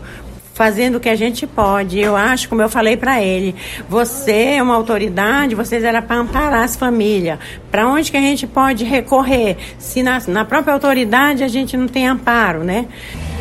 Fazendo 0.54 0.96
o 0.96 1.00
que 1.00 1.10
a 1.10 1.16
gente 1.16 1.46
pode. 1.48 2.00
Eu 2.00 2.16
acho, 2.16 2.48
como 2.48 2.62
eu 2.62 2.70
falei 2.70 2.96
para 2.96 3.22
ele, 3.22 3.56
você 3.90 4.56
é 4.56 4.64
uma 4.64 4.76
autoridade, 4.76 5.56
vocês 5.56 5.84
era 5.84 6.02
para 6.02 6.18
amparar 6.18 6.64
as 6.64 6.76
famílias. 6.76 7.40
Para 7.72 7.88
onde 7.88 8.12
que 8.12 8.18
a 8.18 8.22
gente 8.22 8.46
pode 8.46 8.84
recorrer? 8.84 9.58
Se 9.80 10.04
na, 10.04 10.22
na 10.28 10.46
própria 10.46 10.74
autoridade 10.74 11.44
a 11.44 11.48
gente 11.48 11.76
não 11.76 11.88
tem 11.88 12.08
amparo, 12.08 12.64
né? 12.64 12.86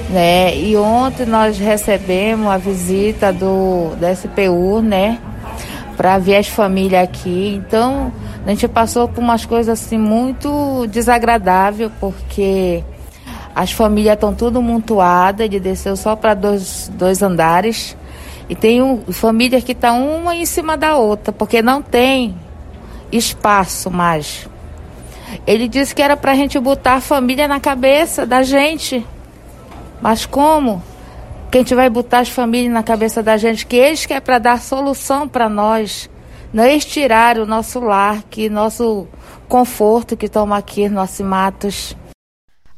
né? 0.09 0.57
E 0.57 0.77
ontem 0.77 1.27
nós 1.27 1.59
recebemos 1.59 2.47
a 2.47 2.57
visita 2.57 3.33
do 3.33 3.95
da 3.97 4.15
SPU, 4.15 4.81
né? 4.81 5.19
Para 5.97 6.19
ver 6.19 6.37
as 6.37 6.49
famílias 6.49 7.05
aqui. 7.05 7.61
Então, 7.67 8.13
a 8.47 8.51
gente 8.51 8.67
passou 8.67 9.07
por 9.07 9.23
umas 9.23 9.45
coisas 9.45 9.81
assim 9.81 9.99
muito 9.99 10.87
desagradáveis, 10.89 11.91
porque 12.01 12.83
as 13.55 13.73
famílias 13.73 14.15
estão 14.15 14.35
tudo 14.35 14.63
montuadas, 14.63 15.49
de 15.49 15.61
desceu 15.61 15.97
só 15.97 16.17
para 16.17 16.35
dois, 16.35 16.91
dois 16.95 17.23
andares. 17.23 17.97
E 18.49 18.55
tem 18.55 18.83
um, 18.83 19.03
famílias 19.13 19.63
que 19.63 19.73
estão 19.73 19.97
tá 19.97 20.05
uma 20.05 20.35
em 20.35 20.47
cima 20.47 20.77
da 20.77 20.97
outra, 20.97 21.33
porque 21.33 21.63
não 21.63 21.83
tem 21.83 22.35
espaço 23.11 23.91
mais. 23.91 24.49
Ele 25.47 25.69
disse 25.69 25.95
que 25.95 26.03
era 26.03 26.17
para 26.17 26.33
a 26.33 26.35
gente 26.35 26.59
botar 26.59 26.95
a 26.95 27.01
família 27.01 27.47
na 27.47 27.61
cabeça 27.61 28.27
da 28.27 28.43
gente. 28.43 29.07
Mas 30.01 30.27
como? 30.27 30.83
Que 31.51 31.59
a 31.59 31.61
gente 31.61 31.75
vai 31.75 31.89
botar 31.89 32.21
as 32.21 32.29
famílias 32.29 32.73
na 32.73 32.83
cabeça 32.83 33.23
da 33.23 33.37
gente, 33.37 33.67
que 33.67 33.77
eles 33.77 34.07
querem 34.07 34.23
para 34.23 34.39
dar 34.39 34.61
solução 34.61 35.29
para 35.29 35.49
nós. 35.49 36.11
Não 36.53 36.65
eles 36.65 36.85
tiraram 36.85 37.45
o 37.45 37.47
nosso 37.47 37.81
lar, 37.81 38.23
que 38.29 38.49
nosso 38.49 39.07
conforto 39.49 40.17
que 40.17 40.29
toma 40.29 40.57
aqui, 40.57 40.89
nossos 40.89 41.21
matos. 41.21 41.97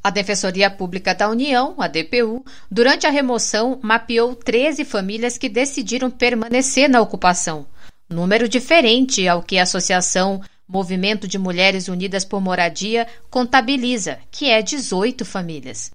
A 0.05 0.11
Defensoria 0.11 0.71
Pública 0.71 1.15
da 1.15 1.31
União, 1.31 1.77
a 1.79 1.89
DPU, 1.89 2.45
durante 2.71 3.07
a 3.07 3.11
remoção, 3.11 3.81
mapeou 3.83 4.37
13 4.37 4.85
famílias 4.85 5.39
que 5.39 5.49
decidiram 5.49 6.11
permanecer 6.11 6.91
na 6.91 7.01
ocupação. 7.01 7.67
Número 8.07 8.47
diferente 8.47 9.27
ao 9.27 9.43
que 9.43 9.57
a 9.57 9.63
Associação 9.63 10.43
Movimento 10.69 11.27
de 11.27 11.39
Mulheres 11.39 11.89
Unidas 11.89 12.23
por 12.23 12.39
Moradia 12.39 13.07
contabiliza, 13.31 14.19
que 14.31 14.51
é 14.51 14.61
18 14.61 15.25
famílias. 15.25 15.91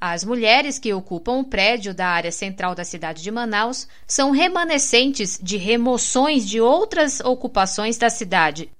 As 0.00 0.24
mulheres 0.24 0.78
que 0.78 0.94
ocupam 0.94 1.32
o 1.32 1.44
prédio 1.44 1.92
da 1.92 2.06
área 2.06 2.32
central 2.32 2.74
da 2.74 2.82
cidade 2.82 3.22
de 3.22 3.30
Manaus 3.30 3.86
são 4.06 4.30
remanescentes 4.30 5.38
de 5.42 5.58
remoções 5.58 6.48
de 6.48 6.62
outras 6.62 7.20
ocupações 7.20 7.98
da 7.98 8.08
cidade, 8.08 8.70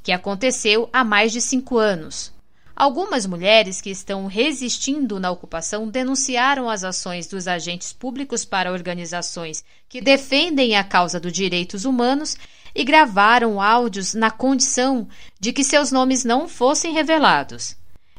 que 0.00 0.12
aconteceu 0.12 0.88
há 0.92 1.02
mais 1.02 1.32
de 1.32 1.40
cinco 1.40 1.76
anos. 1.76 2.33
Algumas 2.76 3.24
mulheres 3.24 3.80
que 3.80 3.90
estão 3.90 4.26
resistindo 4.26 5.20
na 5.20 5.30
ocupação 5.30 5.88
denunciaram 5.88 6.68
as 6.68 6.82
ações 6.82 7.28
dos 7.28 7.46
agentes 7.46 7.92
públicos 7.92 8.44
para 8.44 8.72
organizações 8.72 9.64
que 9.88 10.00
defendem 10.00 10.76
a 10.76 10.82
causa 10.82 11.20
dos 11.20 11.32
direitos 11.32 11.84
humanos 11.84 12.36
e 12.74 12.82
gravaram 12.82 13.60
áudios 13.60 14.12
na 14.12 14.28
condição 14.28 15.06
de 15.38 15.52
que 15.52 15.62
seus 15.62 15.92
nomes 15.92 16.24
não 16.24 16.48
fossem 16.48 16.92
revelados. 16.92 17.76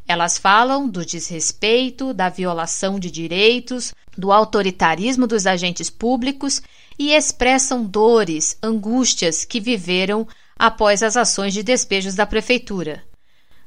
Elas 0.08 0.38
falam 0.38 0.88
do 0.88 1.06
desrespeito, 1.06 2.14
da 2.14 2.30
violação 2.30 2.98
de 2.98 3.12
direitos, 3.12 3.94
do 4.18 4.32
autoritarismo 4.32 5.28
dos 5.28 5.46
agentes 5.46 5.90
públicos 5.90 6.62
e 6.98 7.12
expressam 7.12 7.84
dores, 7.84 8.58
angústias 8.64 9.44
que 9.44 9.60
viveram 9.60 10.26
após 10.58 11.04
as 11.04 11.18
ações 11.18 11.54
de 11.54 11.62
despejos 11.62 12.16
da 12.16 12.26
prefeitura. 12.26 13.04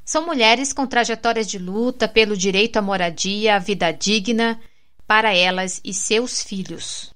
São 0.09 0.25
mulheres 0.25 0.73
com 0.73 0.87
trajetórias 0.87 1.45
de 1.45 1.59
luta 1.59 2.07
pelo 2.07 2.35
direito 2.35 2.77
à 2.77 2.81
moradia, 2.81 3.55
à 3.55 3.59
vida 3.59 3.91
digna 3.91 4.59
para 5.05 5.35
elas 5.35 5.79
e 5.85 5.93
seus 5.93 6.41
filhos. 6.41 7.11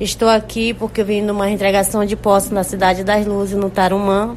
Estou 0.00 0.30
aqui 0.30 0.72
porque 0.72 1.04
vim 1.04 1.20
numa 1.20 1.50
entregação 1.50 2.02
de 2.06 2.16
posse 2.16 2.54
na 2.54 2.64
Cidade 2.64 3.04
das 3.04 3.26
Luzes, 3.26 3.54
no 3.54 3.68
Tarumã. 3.68 4.34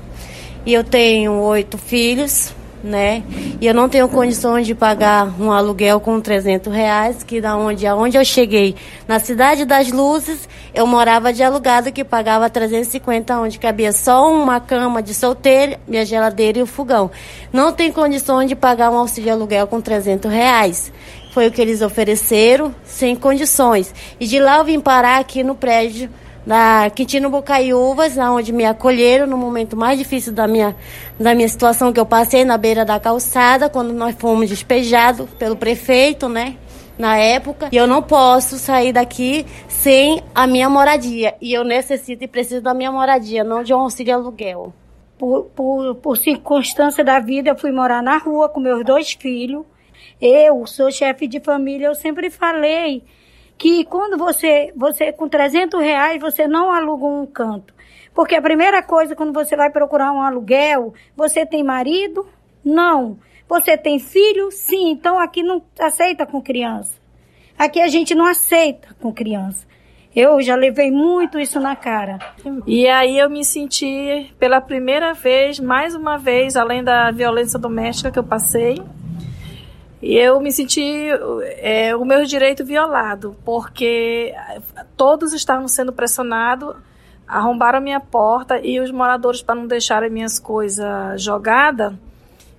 E 0.65 0.73
eu 0.73 0.84
tenho 0.84 1.39
oito 1.39 1.78
filhos, 1.78 2.54
né? 2.84 3.24
E 3.62 3.65
eu 3.65 3.74
não 3.74 3.88
tenho 3.88 4.10
condições 4.10 4.67
de 4.67 4.76
pagar 4.76 5.34
um 5.39 5.52
aluguel 5.52 6.02
com 6.02 6.19
300 6.19 6.74
reais, 6.74 7.24
que 7.24 7.39
da 7.39 7.56
onde, 7.56 7.88
aonde 7.88 8.17
eu 8.17 8.26
cheguei, 8.26 8.76
na 9.08 9.19
Cidade 9.19 9.63
das 9.63 9.89
Luzes, 9.89 10.50
eu 10.74 10.86
morava 10.86 11.32
de 11.32 11.41
alugado 11.41 11.91
que 11.91 12.04
pagava 12.04 12.50
350, 12.50 13.39
onde 13.39 13.58
cabia 13.58 13.93
só 13.93 14.30
uma 14.30 14.60
cama 14.60 15.02
de 15.02 15.13
solteiro, 15.13 15.78
minha 15.88 16.06
geladeira 16.06 16.60
e 16.60 16.62
o 16.62 16.67
fogão. 16.67 17.10
Não 17.54 17.72
tem 17.72 17.91
condições 17.91 18.50
de 18.50 18.56
pagar 18.56 18.91
um 18.91 18.98
auxílio 18.98 19.32
aluguel 19.32 19.65
com 19.65 19.80
300 19.80 20.30
reais. 20.30 20.91
Foi 21.34 21.48
o 21.48 21.52
que 21.52 21.62
eles 21.62 21.82
ofereceram, 21.82 22.76
sem 22.84 23.15
condições. 23.15 23.93
E 24.19 24.28
de 24.28 24.39
lá 24.39 24.58
eu 24.58 24.65
vim 24.65 24.80
parar 24.80 25.19
aqui 25.19 25.43
no 25.43 25.56
prédio 25.56 26.10
da 26.46 26.90
Quintino 26.90 27.30
Bocaiúvas, 27.30 28.18
onde 28.18 28.52
me 28.52 28.66
acolheram 28.66 29.26
no 29.26 29.38
momento 29.38 29.78
mais 29.78 29.98
difícil 29.98 30.34
da 30.34 30.48
minha, 30.48 30.76
da 31.20 31.34
minha 31.34 31.48
situação 31.48 31.94
que 31.94 32.00
eu 32.00 32.06
passei 32.06 32.44
na 32.44 32.58
beira 32.58 32.84
da 32.84 33.00
calçada, 33.00 33.70
quando 33.70 33.94
nós 33.94 34.16
fomos 34.16 34.50
despejados 34.50 35.30
pelo 35.32 35.56
prefeito, 35.56 36.28
né? 36.28 36.58
Na 36.98 37.18
época, 37.18 37.70
e 37.72 37.76
eu 37.76 37.88
não 37.88 38.04
posso 38.04 38.60
sair 38.60 38.94
daqui 38.94 39.48
sem 39.68 40.22
a 40.36 40.46
minha 40.46 40.70
moradia. 40.70 41.34
E 41.42 41.52
eu 41.52 41.64
necessito 41.64 42.24
e 42.24 42.28
preciso 42.28 42.62
da 42.62 42.74
minha 42.74 42.92
moradia, 42.92 43.44
não 43.44 43.64
de 43.64 43.74
um 43.74 43.80
auxílio 43.80 44.14
aluguel. 44.14 44.72
Por, 45.18 45.46
por, 45.56 45.96
por 45.96 46.18
circunstância 46.18 47.04
da 47.04 47.20
vida, 47.20 47.50
eu 47.50 47.58
fui 47.58 47.72
morar 47.72 48.04
na 48.04 48.18
rua 48.18 48.48
com 48.48 48.60
meus 48.60 48.86
dois 48.86 49.14
filhos. 49.14 49.66
Eu 50.22 50.68
sou 50.68 50.92
chefe 50.92 51.28
de 51.28 51.40
família, 51.40 51.88
eu 51.88 51.96
sempre 51.96 52.30
falei 52.30 53.04
que 53.63 53.86
quando 53.86 54.17
você, 54.17 54.73
você 54.76 55.13
com 55.13 55.30
300 55.30 55.80
reais, 55.80 56.19
você 56.19 56.45
não 56.49 56.69
aluga 56.69 57.06
um 57.06 57.26
canto. 57.26 57.73
Porque 58.13 58.36
a 58.36 58.41
primeira 58.41 58.84
coisa, 58.84 59.15
quando 59.15 59.32
você 59.32 59.56
vai 59.56 59.69
procurar 59.69 60.12
um 60.12 60.21
aluguel, 60.21 60.93
você 61.15 61.45
tem 61.45 61.63
marido? 61.63 62.28
Não. 62.62 63.17
Você 63.47 63.78
tem 63.78 63.99
filho? 63.99 64.52
Sim. 64.52 64.91
Então 64.91 65.17
aqui 65.17 65.41
não 65.41 65.63
aceita 65.80 66.26
com 66.26 66.41
criança. 66.41 66.91
Aqui 67.58 67.80
a 67.80 67.88
gente 67.88 68.13
não 68.13 68.26
aceita 68.26 68.89
com 68.99 69.13
criança. 69.13 69.65
Eu 70.13 70.41
já 70.41 70.58
levei 70.58 70.91
muito 70.91 71.39
isso 71.39 71.58
na 71.58 71.73
cara. 71.73 72.19
E 72.67 72.86
aí 72.89 73.17
eu 73.17 73.30
me 73.30 73.45
senti 73.45 74.30
pela 74.38 74.60
primeira 74.60 75.13
vez, 75.13 75.58
mais 75.58 75.95
uma 75.95 76.17
vez, 76.17 76.58
além 76.58 76.84
da 76.84 77.12
violência 77.12 77.58
doméstica 77.58 78.12
que 78.12 78.19
eu 78.19 78.26
passei, 78.26 78.84
E 80.04 80.18
eu 80.18 80.38
me 80.42 80.52
senti 80.52 81.08
é, 81.60 81.96
o 81.96 82.04
meu 82.04 82.26
direito 82.26 82.66
violado, 82.66 83.38
porque 83.46 84.34
todos 84.98 85.32
estavam 85.32 85.66
sendo 85.70 85.94
pressionados, 85.94 86.76
arrombaram 87.26 87.78
a 87.78 87.82
minha 87.82 88.02
porta 88.02 88.60
e 88.60 88.82
os 88.82 88.92
moradores, 88.92 89.42
para 89.42 89.56
não 89.56 89.66
deixarem 89.66 90.10
minhas 90.10 90.38
coisas 90.38 91.24
jogadas, 91.24 91.94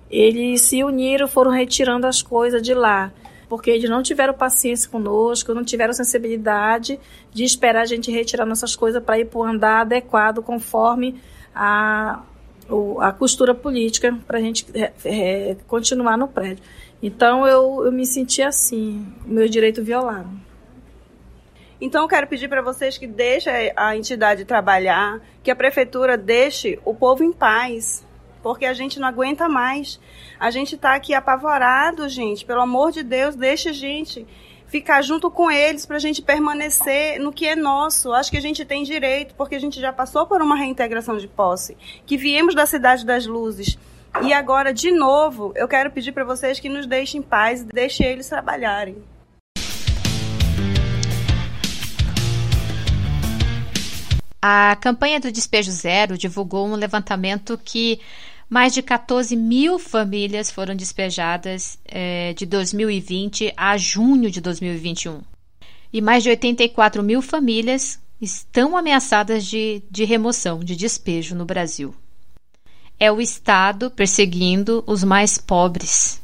eles 0.09 0.61
se 0.61 0.83
uniram, 0.83 1.27
foram 1.27 1.51
retirando 1.51 2.07
as 2.07 2.23
coisas 2.23 2.63
de 2.63 2.73
lá 2.73 3.11
porque 3.47 3.69
eles 3.69 3.87
não 3.87 4.01
tiveram 4.01 4.33
paciência 4.33 4.89
conosco, 4.89 5.53
não 5.53 5.63
tiveram 5.63 5.93
sensibilidade 5.93 6.99
de 7.31 7.43
esperar 7.43 7.81
a 7.81 7.85
gente 7.85 8.11
retirar 8.11 8.43
nossas 8.43 8.75
coisas 8.75 9.03
para 9.03 9.19
ir 9.19 9.25
para 9.25 9.37
o 9.37 9.43
andar 9.43 9.81
adequado 9.81 10.41
conforme 10.41 11.21
a, 11.53 12.23
a 12.99 13.11
costura 13.11 13.53
política 13.53 14.17
para 14.25 14.39
a 14.39 14.41
gente 14.41 14.65
é, 14.73 14.91
é, 15.05 15.57
continuar 15.67 16.17
no 16.17 16.27
prédio. 16.27 16.63
Então 17.05 17.45
eu, 17.45 17.85
eu 17.85 17.91
me 17.91 18.03
senti 18.03 18.41
assim, 18.41 19.05
meu 19.27 19.47
direito 19.47 19.83
violado. 19.83 20.27
Então 21.79 22.01
eu 22.01 22.07
quero 22.07 22.25
pedir 22.25 22.49
para 22.49 22.63
vocês 22.63 22.97
que 22.97 23.05
deixem 23.05 23.71
a 23.75 23.95
entidade 23.95 24.43
trabalhar, 24.43 25.21
que 25.43 25.51
a 25.51 25.55
prefeitura 25.55 26.17
deixe 26.17 26.79
o 26.83 26.95
povo 26.95 27.23
em 27.23 27.31
paz, 27.31 28.03
porque 28.41 28.65
a 28.65 28.73
gente 28.73 28.99
não 28.99 29.07
aguenta 29.07 29.47
mais. 29.47 29.99
A 30.39 30.49
gente 30.49 30.73
está 30.73 30.95
aqui 30.95 31.13
apavorado, 31.13 32.09
gente. 32.09 32.43
Pelo 32.43 32.61
amor 32.61 32.91
de 32.91 33.03
Deus, 33.03 33.35
deixa 33.35 33.69
a 33.69 33.73
gente 33.73 34.25
ficar 34.65 35.03
junto 35.03 35.29
com 35.29 35.51
eles 35.51 35.85
para 35.85 35.97
a 35.97 35.99
gente 35.99 36.23
permanecer 36.23 37.19
no 37.19 37.31
que 37.31 37.45
é 37.45 37.55
nosso. 37.55 38.13
Acho 38.13 38.31
que 38.31 38.37
a 38.37 38.41
gente 38.41 38.65
tem 38.65 38.83
direito, 38.83 39.35
porque 39.35 39.53
a 39.53 39.61
gente 39.61 39.79
já 39.79 39.93
passou 39.93 40.25
por 40.25 40.41
uma 40.41 40.55
reintegração 40.55 41.17
de 41.17 41.27
posse, 41.27 41.77
que 42.03 42.17
viemos 42.17 42.55
da 42.55 42.65
Cidade 42.65 43.05
das 43.05 43.27
Luzes. 43.27 43.77
E 44.23 44.31
agora, 44.31 44.73
de 44.73 44.91
novo, 44.91 45.51
eu 45.55 45.67
quero 45.67 45.91
pedir 45.91 46.13
para 46.13 46.23
vocês 46.23 46.59
que 46.59 46.69
nos 46.69 46.87
deixem 46.87 47.19
em 47.19 47.23
paz, 47.23 47.63
deixem 47.63 48.07
eles 48.07 48.29
trabalharem. 48.29 48.95
A 54.41 54.77
campanha 54.79 55.19
do 55.19 55.31
Despejo 55.31 55.71
Zero 55.71 56.17
divulgou 56.17 56.65
um 56.65 56.75
levantamento 56.75 57.59
que 57.61 57.99
mais 58.49 58.73
de 58.73 58.81
14 58.81 59.35
mil 59.35 59.77
famílias 59.77 60.49
foram 60.49 60.75
despejadas 60.75 61.77
é, 61.85 62.33
de 62.33 62.45
2020 62.45 63.53
a 63.57 63.75
junho 63.75 64.31
de 64.31 64.39
2021. 64.39 65.21
E 65.91 65.99
mais 65.99 66.23
de 66.23 66.29
84 66.29 67.03
mil 67.03 67.21
famílias 67.21 67.99
estão 68.21 68.77
ameaçadas 68.77 69.45
de, 69.45 69.83
de 69.89 70.05
remoção, 70.05 70.59
de 70.59 70.75
despejo 70.75 71.35
no 71.35 71.43
Brasil 71.43 71.93
é 72.99 73.11
o 73.11 73.21
Estado 73.21 73.91
perseguindo 73.91 74.83
os 74.87 75.03
mais 75.03 75.37
pobres. 75.37 76.21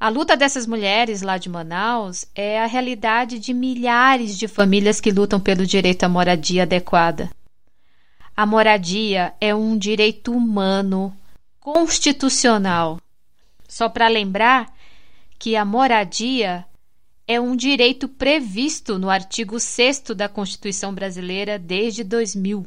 A 0.00 0.08
luta 0.08 0.36
dessas 0.36 0.66
mulheres 0.66 1.22
lá 1.22 1.38
de 1.38 1.48
Manaus 1.48 2.24
é 2.34 2.60
a 2.60 2.66
realidade 2.66 3.38
de 3.38 3.52
milhares 3.52 4.38
de 4.38 4.46
famílias 4.46 5.00
que 5.00 5.10
lutam 5.10 5.40
pelo 5.40 5.66
direito 5.66 6.04
à 6.04 6.08
moradia 6.08 6.62
adequada. 6.62 7.30
A 8.36 8.46
moradia 8.46 9.34
é 9.40 9.52
um 9.52 9.76
direito 9.76 10.30
humano, 10.30 11.12
constitucional. 11.58 13.00
Só 13.66 13.88
para 13.88 14.06
lembrar 14.06 14.72
que 15.36 15.56
a 15.56 15.64
moradia 15.64 16.64
é 17.26 17.40
um 17.40 17.56
direito 17.56 18.08
previsto 18.08 18.98
no 18.98 19.10
artigo 19.10 19.58
6 19.58 20.04
da 20.16 20.28
Constituição 20.28 20.94
Brasileira 20.94 21.58
desde 21.58 22.04
2000 22.04 22.64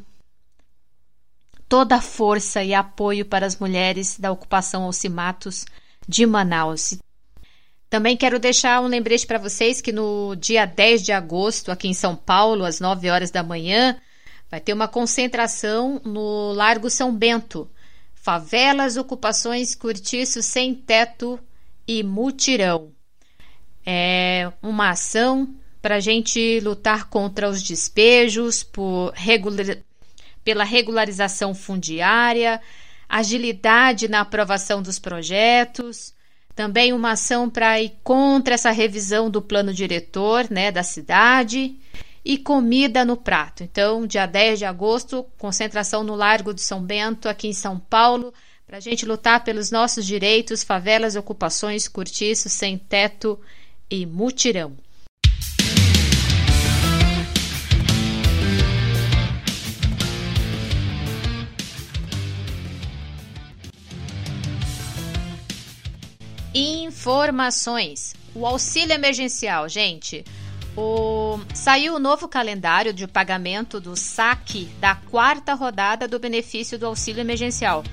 toda 1.72 1.96
a 1.96 2.02
força 2.02 2.62
e 2.62 2.74
apoio 2.74 3.24
para 3.24 3.46
as 3.46 3.58
mulheres 3.58 4.20
da 4.20 4.30
ocupação 4.30 4.84
Alcimatos 4.84 5.66
de 6.06 6.26
Manaus. 6.26 6.98
Também 7.90 8.18
quero 8.18 8.40
deixar 8.40 8.82
um 8.82 8.88
lembrete 8.88 9.26
para 9.26 9.40
vocês 9.40 9.80
que 9.80 9.94
no 9.94 10.36
dia 10.36 10.66
10 10.66 11.02
de 11.02 11.14
agosto, 11.14 11.72
aqui 11.72 11.88
em 11.88 11.94
São 11.94 12.14
Paulo, 12.14 12.66
às 12.66 12.82
9 12.82 13.10
horas 13.10 13.32
da 13.32 13.42
manhã, 13.42 13.98
vai 14.50 14.60
ter 14.60 14.74
uma 14.74 14.86
concentração 14.90 16.02
no 16.04 16.52
Largo 16.52 16.90
São 16.90 17.16
Bento. 17.16 17.72
Favelas, 18.14 18.98
ocupações, 18.98 19.74
cortiços 19.74 20.44
sem 20.44 20.76
teto 20.76 21.40
e 21.88 22.04
mutirão. 22.04 22.92
É 23.86 24.52
uma 24.62 24.90
ação 24.90 25.56
para 25.82 25.96
a 25.96 26.00
gente 26.02 26.60
lutar 26.60 27.08
contra 27.08 27.50
os 27.50 27.64
despejos, 27.64 28.62
por 28.62 29.14
regular, 29.16 29.78
pela 30.44 30.64
regularização 30.64 31.54
fundiária, 31.54 32.62
agilidade 33.08 34.08
na 34.08 34.22
aprovação 34.22 34.82
dos 34.82 34.98
projetos, 34.98 36.14
também 36.56 36.94
uma 36.94 37.12
ação 37.12 37.50
para 37.50 37.82
ir 37.82 37.94
contra 38.04 38.54
essa 38.54 38.72
revisão 38.72 39.30
do 39.30 39.42
plano 39.42 39.74
diretor 39.74 40.48
né, 40.50 40.72
da 40.72 40.84
cidade 40.84 41.76
e 42.24 42.38
comida 42.38 43.04
no 43.04 43.18
prato. 43.18 43.64
Então, 43.64 44.06
dia 44.06 44.26
10 44.26 44.60
de 44.60 44.66
agosto, 44.66 45.26
concentração 45.38 46.04
no 46.04 46.16
Largo 46.16 46.54
de 46.54 46.62
São 46.62 46.82
Bento, 46.84 47.28
aqui 47.28 47.48
em 47.48 47.54
São 47.54 47.80
Paulo, 47.80 48.34
para 48.66 48.78
a 48.78 48.82
gente 48.82 49.06
lutar 49.06 49.44
pelos 49.44 49.72
nossos 49.72 50.06
direitos, 50.06 50.64
favelas, 50.64 51.16
ocupações, 51.16 51.88
cortiços, 51.88 52.52
sem 52.54 52.78
teto 52.78 53.40
e 53.90 54.06
mutirão. 54.06 54.78
Informações. 67.02 68.14
O 68.36 68.46
auxílio 68.46 68.94
emergencial, 68.94 69.68
gente. 69.68 70.24
O... 70.78 71.40
Saiu 71.52 71.96
o 71.96 72.00
novo 72.00 72.28
calendário 72.28 72.94
de 72.94 73.08
pagamento 73.08 73.80
do 73.80 73.96
saque 73.96 74.66
da 74.80 74.94
quarta 74.94 75.56
rodada 75.56 76.08
do 76.08 76.20
benefício 76.20 76.78
do 76.78 76.86
auxílio 76.86 77.20
emergencial. 77.20 77.84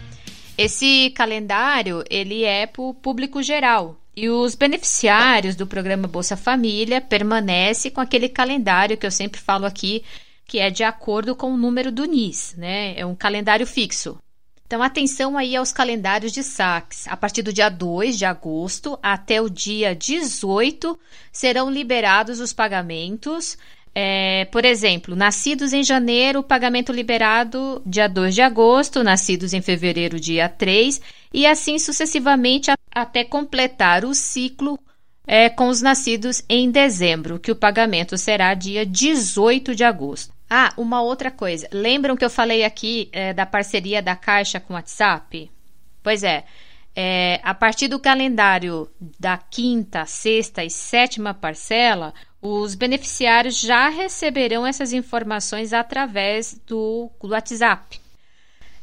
Esse 0.59 1.09
calendário 1.17 2.05
ele 2.11 2.45
é 2.45 2.67
para 2.67 2.83
o 2.83 2.93
público 2.93 3.43
geral 3.43 3.97
e 4.15 4.29
os 4.29 4.55
beneficiários 4.55 5.57
do 5.57 5.67
programa 5.67 6.07
Bolsa 6.07 6.37
Família 6.37 7.01
permanecem 7.01 7.91
com 7.91 8.03
aquele 8.03 8.29
calendário 8.29 8.99
que 8.99 9.07
eu 9.07 9.11
sempre 9.11 9.41
falo 9.41 9.65
aqui, 9.65 10.05
que 10.47 10.59
é 10.59 10.69
de 10.69 10.85
acordo 10.85 11.35
com 11.35 11.51
o 11.51 11.57
número 11.57 11.91
do 11.91 12.05
NIS, 12.05 12.55
né? 12.59 12.93
É 12.95 13.07
um 13.07 13.15
calendário 13.15 13.67
fixo. 13.67 14.19
Então, 14.69 14.83
atenção 14.83 15.39
aí 15.39 15.57
aos 15.57 15.73
calendários 15.73 16.31
de 16.31 16.43
saques. 16.43 17.09
A 17.09 17.17
partir 17.17 17.41
do 17.41 17.55
dia 17.55 17.71
2 17.71 18.19
de 18.19 18.27
agosto 18.27 18.99
até 19.03 19.41
o 19.41 19.49
dia 19.49 19.95
18 19.95 20.99
serão 21.33 21.71
liberados 21.71 22.39
os 22.39 22.53
pagamentos. 22.53 23.57
É, 23.95 24.45
por 24.53 24.67
exemplo, 24.67 25.17
nascidos 25.17 25.73
em 25.73 25.83
janeiro, 25.83 26.43
pagamento 26.43 26.93
liberado 26.93 27.81
dia 27.87 28.07
2 28.07 28.35
de 28.35 28.43
agosto, 28.43 29.03
nascidos 29.03 29.55
em 29.55 29.63
fevereiro, 29.63 30.21
dia 30.21 30.51
3, 30.51 31.01
e 31.33 31.47
assim 31.47 31.79
sucessivamente 31.79 32.71
até 32.95 33.25
completar 33.25 34.05
o 34.05 34.15
ciclo 34.15 34.79
é, 35.27 35.49
com 35.49 35.69
os 35.69 35.81
nascidos 35.81 36.45
em 36.47 36.71
dezembro, 36.71 37.39
que 37.39 37.51
o 37.51 37.57
pagamento 37.57 38.19
será 38.19 38.53
dia 38.53 38.85
18 38.85 39.75
de 39.75 39.83
agosto. 39.83 40.38
Ah, 40.49 40.73
uma 40.77 41.03
outra 41.03 41.31
coisa. 41.31 41.69
Lembram 41.73 42.17
que 42.17 42.25
eu 42.25 42.31
falei 42.31 42.65
aqui 42.65 43.09
é, 43.13 43.35
da 43.35 43.45
parceria 43.45 44.01
da 44.01 44.17
Caixa 44.17 44.59
com 44.59 44.73
o 44.73 44.77
WhatsApp? 44.77 45.51
Pois 46.03 46.23
é, 46.23 46.45
é, 46.97 47.39
a 47.43 47.55
partir 47.55 47.87
do 47.89 47.99
calendário 47.99 48.89
da 49.21 49.37
quinta, 49.37 50.07
sexta 50.07 50.65
e 50.65 50.71
sétima 50.71 51.35
parcela, 51.35 52.15
os 52.41 52.75
beneficiários 52.75 53.61
já 53.61 53.89
receberão 53.89 54.67
essas 54.67 54.93
informações 54.93 55.73
através 55.73 56.61
do, 56.67 57.11
do 57.21 57.29
WhatsApp. 57.29 58.01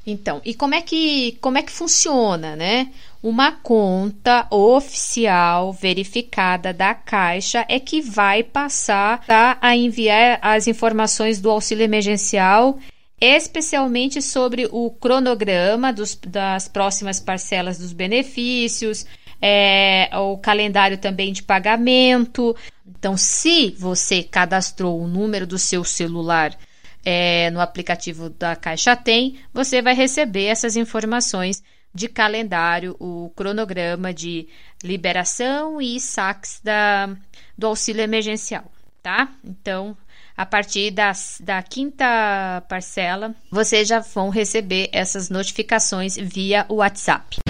Então, 0.06 0.39
e 0.45 0.54
como 0.54 0.75
é 0.75 0.82
que 0.82 1.38
como 1.41 1.58
é 1.58 1.63
que 1.63 1.71
funciona, 1.71 2.56
né? 2.56 2.91
Uma 3.25 3.53
conta 3.53 4.45
oficial 4.51 5.73
verificada 5.73 6.71
da 6.71 6.93
Caixa 6.93 7.65
é 7.67 7.79
que 7.79 7.99
vai 7.99 8.43
passar 8.43 9.25
a 9.59 9.75
enviar 9.75 10.38
as 10.43 10.67
informações 10.67 11.41
do 11.41 11.49
auxílio 11.49 11.83
emergencial, 11.83 12.77
especialmente 13.19 14.21
sobre 14.21 14.69
o 14.71 14.91
cronograma 14.91 15.91
dos, 15.91 16.13
das 16.13 16.67
próximas 16.67 17.19
parcelas 17.19 17.79
dos 17.79 17.93
benefícios, 17.93 19.07
é, 19.41 20.07
o 20.13 20.38
calendário 20.38 20.99
também 20.99 21.33
de 21.33 21.41
pagamento. 21.41 22.55
Então, 22.88 23.17
se 23.17 23.71
você 23.71 24.21
cadastrou 24.21 25.01
o 25.01 25.07
número 25.07 25.47
do 25.47 25.57
seu 25.57 25.83
celular 25.83 26.55
é, 27.03 27.49
no 27.49 27.59
aplicativo 27.59 28.29
da 28.29 28.55
Caixa 28.55 28.95
Tem, 28.95 29.38
você 29.51 29.81
vai 29.81 29.95
receber 29.95 30.45
essas 30.45 30.75
informações 30.75 31.63
de 31.95 32.10
calendário, 32.10 32.95
o 32.99 33.31
cronograma 33.36 34.13
de 34.13 34.49
liberação 34.84 35.81
e 35.81 35.97
saques 35.99 36.60
da, 36.62 37.15
do 37.58 37.67
auxílio 37.67 38.03
emergencial, 38.03 38.65
tá? 39.01 39.29
Então, 39.41 39.97
a 40.36 40.45
partir 40.45 40.91
das, 40.91 41.38
da 41.41 41.63
quinta 41.63 42.62
parcela, 42.67 43.34
vocês 43.49 43.88
já 43.88 43.99
vão 43.99 44.29
receber 44.29 44.89
essas 44.91 45.29
notificações 45.29 46.17
via 46.17 46.65
WhatsApp. 46.69 47.44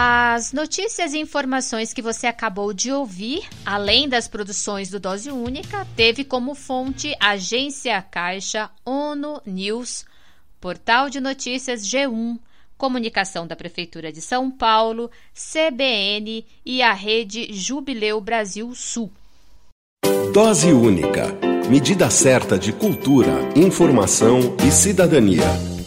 As 0.00 0.52
notícias 0.52 1.12
e 1.12 1.18
informações 1.18 1.92
que 1.92 2.00
você 2.00 2.28
acabou 2.28 2.72
de 2.72 2.92
ouvir, 2.92 3.42
além 3.66 4.08
das 4.08 4.28
produções 4.28 4.88
do 4.90 5.00
Dose 5.00 5.28
Única, 5.28 5.84
teve 5.96 6.22
como 6.22 6.54
fonte 6.54 7.16
Agência 7.18 8.00
Caixa, 8.00 8.70
ONU 8.86 9.42
News, 9.44 10.04
Portal 10.60 11.10
de 11.10 11.18
Notícias 11.20 11.84
G1, 11.84 12.38
Comunicação 12.76 13.44
da 13.44 13.56
Prefeitura 13.56 14.12
de 14.12 14.20
São 14.20 14.52
Paulo, 14.52 15.10
CBN 15.34 16.46
e 16.64 16.80
a 16.80 16.92
Rede 16.92 17.52
Jubileu 17.52 18.20
Brasil 18.20 18.72
Sul. 18.76 19.10
Dose 20.32 20.72
Única. 20.72 21.26
Medida 21.68 22.08
certa 22.08 22.56
de 22.56 22.72
cultura, 22.72 23.32
informação 23.56 24.38
e 24.64 24.70
cidadania. 24.70 25.77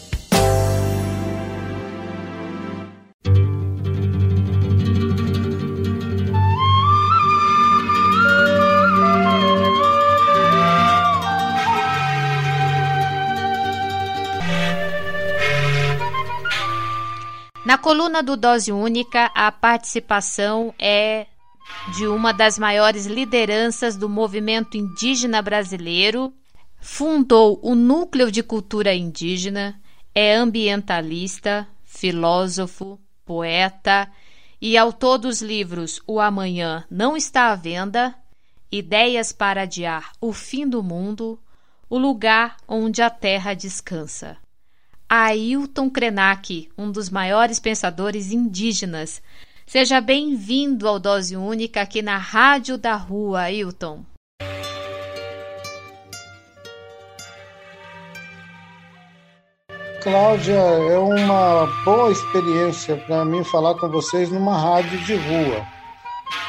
Coluna 17.82 18.22
do 18.22 18.36
Dose 18.36 18.70
Única, 18.70 19.26
a 19.34 19.50
participação 19.50 20.72
é 20.78 21.26
de 21.96 22.06
uma 22.06 22.32
das 22.32 22.56
maiores 22.56 23.06
lideranças 23.06 23.96
do 23.96 24.08
movimento 24.08 24.76
indígena 24.76 25.42
brasileiro, 25.42 26.32
fundou 26.80 27.58
o 27.60 27.74
Núcleo 27.74 28.30
de 28.30 28.40
Cultura 28.40 28.94
Indígena, 28.94 29.80
é 30.14 30.32
ambientalista, 30.32 31.66
filósofo, 31.82 33.00
poeta 33.24 34.08
e 34.60 34.78
autor 34.78 35.18
dos 35.18 35.42
livros 35.42 36.00
O 36.06 36.20
Amanhã 36.20 36.84
Não 36.88 37.16
Está 37.16 37.50
à 37.50 37.56
Venda, 37.56 38.14
Ideias 38.70 39.32
para 39.32 39.62
Adiar 39.62 40.12
o 40.20 40.32
Fim 40.32 40.68
do 40.68 40.84
Mundo, 40.84 41.36
O 41.90 41.98
Lugar 41.98 42.58
Onde 42.68 43.02
a 43.02 43.10
Terra 43.10 43.54
Descansa. 43.54 44.41
Ailton 45.14 45.90
Krenak, 45.90 46.70
um 46.78 46.90
dos 46.90 47.10
maiores 47.10 47.60
pensadores 47.60 48.32
indígenas. 48.32 49.20
Seja 49.66 50.00
bem-vindo 50.00 50.88
ao 50.88 50.98
Dose 50.98 51.36
Única 51.36 51.82
aqui 51.82 52.00
na 52.00 52.16
Rádio 52.16 52.78
da 52.78 52.96
Rua, 52.96 53.40
Ailton. 53.42 54.06
Cláudia, 60.02 60.54
é 60.54 60.96
uma 60.96 61.66
boa 61.84 62.10
experiência 62.10 62.96
para 62.96 63.22
mim 63.22 63.44
falar 63.44 63.74
com 63.74 63.90
vocês 63.90 64.30
numa 64.30 64.58
rádio 64.58 64.98
de 65.04 65.14
rua. 65.14 65.62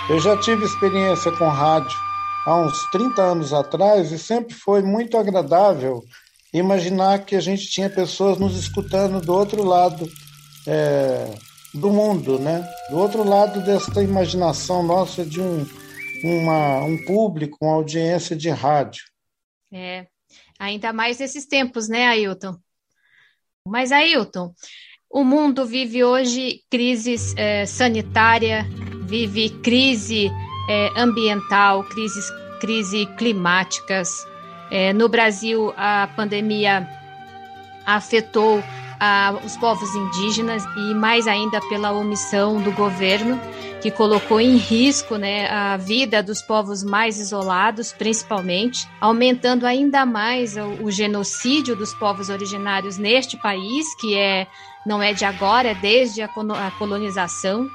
Eu 0.10 0.22
já 0.22 0.38
tive 0.38 0.64
experiência 0.64 1.34
com 1.34 1.50
rádio 1.50 1.98
há 2.46 2.56
uns 2.56 2.90
30 2.92 3.22
anos 3.22 3.52
atrás 3.52 4.10
e 4.14 4.18
sempre 4.18 4.54
foi 4.54 4.82
muito 4.82 5.18
agradável 5.18 6.02
imaginar 6.54 7.26
que 7.26 7.36
a 7.36 7.40
gente 7.40 7.68
tinha 7.68 7.90
pessoas 7.90 8.38
nos 8.38 8.56
escutando 8.56 9.20
do 9.20 9.34
outro 9.34 9.64
lado 9.64 10.10
é, 10.68 11.34
do 11.74 11.90
mundo, 11.90 12.38
né? 12.38 12.68
Do 12.90 12.98
outro 12.98 13.28
lado 13.28 13.62
dessa 13.62 14.04
imaginação 14.04 14.84
nossa 14.84 15.26
de 15.26 15.42
um, 15.42 15.66
uma, 16.24 16.84
um 16.84 17.04
público, 17.06 17.58
uma 17.62 17.76
audiência 17.76 18.36
de 18.36 18.50
rádio. 18.50 19.04
É, 19.72 20.06
ainda 20.60 20.94
mais 20.94 21.18
nesses 21.18 21.46
tempos, 21.46 21.90
né, 21.90 22.06
Ailton? 22.08 22.56
Mas, 23.68 23.92
Ailton, 23.92 24.54
o 25.10 25.24
mundo 25.24 25.66
vive 25.66 26.04
hoje 26.04 26.62
crise 26.70 27.16
é, 27.38 27.66
sanitária, 27.66 28.66
vive 29.08 29.50
crise 29.62 30.30
é, 30.70 30.90
ambiental, 30.96 31.84
crises, 31.86 32.26
crise 32.60 33.06
climáticas, 33.18 34.10
é, 34.74 34.92
no 34.92 35.08
Brasil, 35.08 35.72
a 35.78 36.10
pandemia 36.16 36.90
afetou 37.86 38.64
a, 39.00 39.40
os 39.46 39.56
povos 39.56 39.94
indígenas 39.94 40.66
e 40.76 40.96
mais 40.96 41.28
ainda 41.28 41.62
pela 41.70 41.92
omissão 41.92 42.60
do 42.60 42.72
governo, 42.72 43.40
que 43.84 43.92
colocou 43.92 44.42
em 44.42 44.58
risco 44.58 45.16
né, 45.16 45.48
a 45.48 45.78
vida 45.78 46.24
dos 46.24 46.42
povos 46.42 46.84
mais 46.84 47.20
isolados, 47.20 47.94
principalmente, 47.94 48.90
aumentando 49.00 49.68
ainda 49.68 50.08
mais 50.08 50.58
o, 50.58 50.86
o 50.86 50.90
genocídio 50.90 51.76
dos 51.76 51.94
povos 51.94 52.30
originários 52.30 52.98
neste 52.98 53.38
país, 53.38 53.86
que 54.02 54.18
é 54.18 54.48
não 54.88 55.04
é 55.04 55.14
de 55.14 55.24
agora, 55.24 55.70
é 55.70 55.76
desde 55.76 56.24
a, 56.24 56.26
a 56.26 56.72
colonização. 56.80 57.70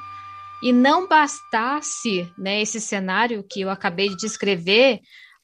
E 0.60 0.72
não 0.72 1.06
bastasse 1.06 2.28
né, 2.36 2.60
esse 2.60 2.80
cenário 2.80 3.44
que 3.48 3.60
eu 3.60 3.70
acabei 3.70 4.08
de 4.08 4.16
descrever, 4.16 5.00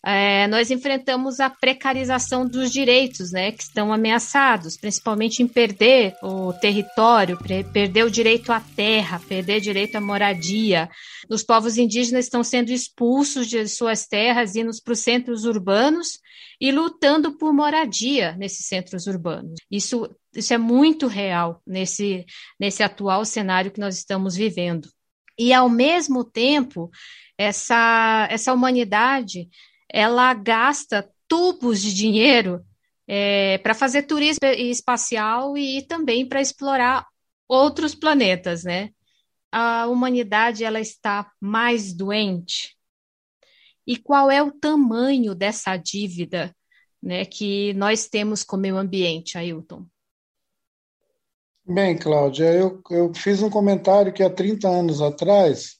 é, 0.06 0.46
nós 0.48 0.70
enfrentamos 0.70 1.40
a 1.40 1.48
precarização 1.48 2.46
dos 2.46 2.70
direitos, 2.70 3.32
né, 3.32 3.52
que 3.52 3.62
estão 3.62 3.92
ameaçados, 3.92 4.76
principalmente 4.76 5.42
em 5.42 5.48
perder 5.48 6.14
o 6.22 6.52
território, 6.52 7.38
perder 7.72 8.04
o 8.04 8.10
direito 8.10 8.52
à 8.52 8.60
terra, 8.60 9.20
perder 9.26 9.60
direito 9.60 9.96
à 9.96 10.00
moradia. 10.00 10.90
Os 11.30 11.42
povos 11.42 11.78
indígenas 11.78 12.26
estão 12.26 12.44
sendo 12.44 12.70
expulsos 12.70 13.48
de 13.48 13.66
suas 13.66 14.06
terras, 14.06 14.54
indo 14.54 14.70
para 14.84 14.92
os 14.92 14.98
centros 14.98 15.44
urbanos 15.44 16.18
e 16.60 16.70
lutando 16.70 17.38
por 17.38 17.54
moradia 17.54 18.36
nesses 18.36 18.66
centros 18.66 19.06
urbanos. 19.06 19.54
Isso, 19.70 20.08
isso 20.34 20.52
é 20.52 20.58
muito 20.58 21.06
real 21.06 21.62
nesse, 21.66 22.26
nesse 22.60 22.82
atual 22.82 23.24
cenário 23.24 23.70
que 23.70 23.80
nós 23.80 23.96
estamos 23.96 24.36
vivendo. 24.36 24.86
E, 25.38 25.52
ao 25.52 25.68
mesmo 25.68 26.24
tempo, 26.24 26.90
essa, 27.38 28.28
essa 28.30 28.52
humanidade 28.52 29.48
ela 29.94 30.34
gasta 30.34 31.08
tubos 31.28 31.80
de 31.80 31.94
dinheiro 31.94 32.66
é, 33.06 33.58
para 33.58 33.74
fazer 33.74 34.02
turismo 34.02 34.44
espacial 34.44 35.56
e 35.56 35.82
também 35.82 36.28
para 36.28 36.40
explorar 36.40 37.06
outros 37.46 37.94
planetas, 37.94 38.64
né? 38.64 38.90
A 39.52 39.86
humanidade 39.86 40.64
ela 40.64 40.80
está 40.80 41.30
mais 41.40 41.92
doente. 41.94 42.76
E 43.86 43.96
qual 43.96 44.28
é 44.32 44.42
o 44.42 44.50
tamanho 44.50 45.32
dessa 45.32 45.76
dívida, 45.76 46.52
né, 47.00 47.24
que 47.24 47.72
nós 47.74 48.08
temos 48.08 48.42
com 48.42 48.56
o 48.56 48.58
meio 48.58 48.76
ambiente, 48.76 49.38
Ailton? 49.38 49.86
Bem, 51.64 51.96
Cláudia, 51.96 52.52
eu, 52.52 52.82
eu 52.90 53.14
fiz 53.14 53.40
um 53.42 53.48
comentário 53.48 54.12
que 54.12 54.24
há 54.24 54.30
30 54.30 54.66
anos 54.66 55.00
atrás 55.00 55.78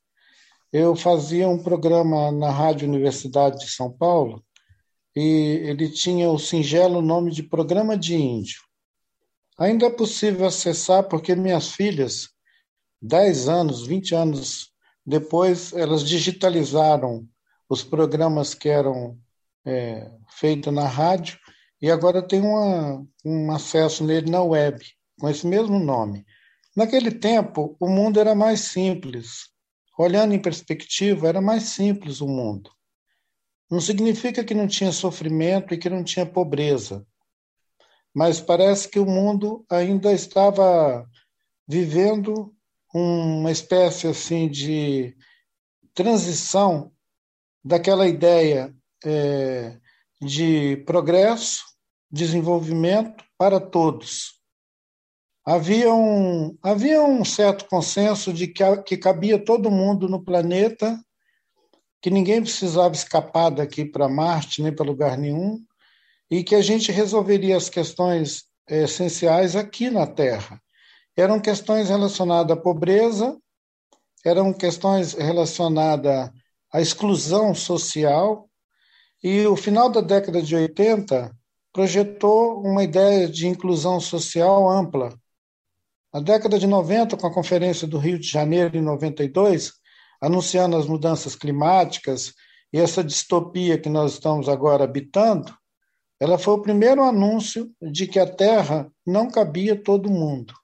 eu 0.74 0.96
fazia 0.96 1.48
um 1.48 1.56
programa 1.56 2.32
na 2.32 2.50
Rádio 2.50 2.88
Universidade 2.88 3.60
de 3.60 3.70
São 3.70 3.92
Paulo 3.92 4.44
e 5.14 5.60
ele 5.62 5.88
tinha 5.88 6.28
o 6.28 6.36
singelo 6.36 7.00
nome 7.00 7.30
de 7.30 7.44
Programa 7.44 7.96
de 7.96 8.16
Índio. 8.16 8.60
Ainda 9.56 9.86
é 9.86 9.90
possível 9.90 10.44
acessar 10.44 11.04
porque 11.04 11.36
minhas 11.36 11.68
filhas, 11.68 12.30
10 13.00 13.48
anos, 13.48 13.86
20 13.86 14.16
anos 14.16 14.72
depois, 15.06 15.72
elas 15.72 16.02
digitalizaram 16.02 17.24
os 17.68 17.84
programas 17.84 18.52
que 18.52 18.68
eram 18.68 19.16
é, 19.64 20.10
feitos 20.28 20.74
na 20.74 20.88
rádio 20.88 21.38
e 21.80 21.88
agora 21.88 22.20
tem 22.20 22.40
uma, 22.40 23.06
um 23.24 23.52
acesso 23.52 24.02
nele 24.02 24.28
na 24.28 24.42
web, 24.42 24.84
com 25.20 25.28
esse 25.28 25.46
mesmo 25.46 25.78
nome. 25.78 26.26
Naquele 26.74 27.12
tempo, 27.12 27.76
o 27.78 27.88
mundo 27.88 28.18
era 28.18 28.34
mais 28.34 28.58
simples. 28.62 29.53
Olhando 29.96 30.34
em 30.34 30.42
perspectiva, 30.42 31.28
era 31.28 31.40
mais 31.40 31.64
simples 31.64 32.20
o 32.20 32.26
mundo. 32.26 32.70
Não 33.70 33.80
significa 33.80 34.44
que 34.44 34.54
não 34.54 34.66
tinha 34.66 34.92
sofrimento 34.92 35.72
e 35.72 35.78
que 35.78 35.88
não 35.88 36.02
tinha 36.02 36.26
pobreza, 36.26 37.06
mas 38.14 38.40
parece 38.40 38.88
que 38.88 38.98
o 38.98 39.06
mundo 39.06 39.64
ainda 39.70 40.12
estava 40.12 41.08
vivendo 41.66 42.54
uma 42.92 43.50
espécie 43.50 44.06
assim 44.06 44.48
de 44.48 45.16
transição 45.94 46.92
daquela 47.64 48.06
ideia 48.06 48.74
é, 49.04 49.78
de 50.20 50.76
progresso, 50.86 51.64
desenvolvimento 52.10 53.24
para 53.36 53.58
todos 53.58 54.33
havia 55.44 55.92
um, 55.92 56.56
havia 56.62 57.02
um 57.02 57.24
certo 57.24 57.66
consenso 57.66 58.32
de 58.32 58.48
que, 58.48 58.76
que 58.82 58.96
cabia 58.96 59.38
todo 59.38 59.70
mundo 59.70 60.08
no 60.08 60.24
planeta, 60.24 60.98
que 62.00 62.10
ninguém 62.10 62.42
precisava 62.42 62.94
escapar 62.94 63.50
daqui 63.50 63.84
para 63.84 64.08
Marte 64.08 64.62
nem 64.62 64.74
para 64.74 64.86
lugar 64.86 65.18
nenhum, 65.18 65.62
e 66.30 66.42
que 66.42 66.54
a 66.54 66.62
gente 66.62 66.90
resolveria 66.90 67.56
as 67.56 67.68
questões 67.68 68.44
eh, 68.68 68.84
essenciais 68.84 69.54
aqui 69.54 69.90
na 69.90 70.06
Terra. 70.06 70.60
Eram 71.16 71.38
questões 71.38 71.88
relacionadas 71.88 72.56
à 72.56 72.60
pobreza, 72.60 73.38
eram 74.24 74.52
questões 74.52 75.12
relacionadas 75.12 76.30
à 76.72 76.80
exclusão 76.80 77.54
social, 77.54 78.48
e 79.22 79.46
o 79.46 79.56
final 79.56 79.88
da 79.90 80.00
década 80.00 80.42
de 80.42 80.56
80 80.56 81.34
projetou 81.72 82.60
uma 82.62 82.82
ideia 82.82 83.28
de 83.28 83.46
inclusão 83.46 84.00
social 84.00 84.68
ampla, 84.68 85.18
Na 86.14 86.20
década 86.20 86.60
de 86.60 86.66
90, 86.68 87.16
com 87.16 87.26
a 87.26 87.34
Conferência 87.34 87.88
do 87.88 87.98
Rio 87.98 88.20
de 88.20 88.28
Janeiro, 88.28 88.76
em 88.76 88.80
92, 88.80 89.72
anunciando 90.22 90.76
as 90.76 90.86
mudanças 90.86 91.34
climáticas 91.34 92.32
e 92.72 92.78
essa 92.78 93.02
distopia 93.02 93.76
que 93.76 93.88
nós 93.88 94.12
estamos 94.12 94.48
agora 94.48 94.84
habitando, 94.84 95.52
ela 96.20 96.38
foi 96.38 96.54
o 96.54 96.62
primeiro 96.62 97.02
anúncio 97.02 97.68
de 97.82 98.06
que 98.06 98.20
a 98.20 98.32
Terra 98.32 98.88
não 99.04 99.28
cabia 99.28 99.74
todo 99.74 100.08
mundo. 100.08 100.54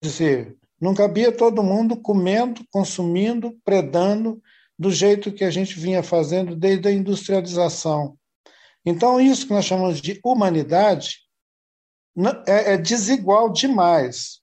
Quer 0.00 0.08
dizer, 0.08 0.56
não 0.80 0.94
cabia 0.94 1.32
todo 1.32 1.60
mundo 1.60 2.00
comendo, 2.00 2.64
consumindo, 2.70 3.58
predando 3.64 4.40
do 4.78 4.88
jeito 4.88 5.32
que 5.32 5.42
a 5.42 5.50
gente 5.50 5.80
vinha 5.80 6.04
fazendo 6.04 6.54
desde 6.54 6.86
a 6.86 6.92
industrialização. 6.92 8.16
Então, 8.84 9.20
isso 9.20 9.48
que 9.48 9.52
nós 9.52 9.64
chamamos 9.64 10.00
de 10.00 10.20
humanidade 10.24 11.25
é, 12.46 12.74
é 12.74 12.76
desigual 12.76 13.50
demais, 13.52 14.40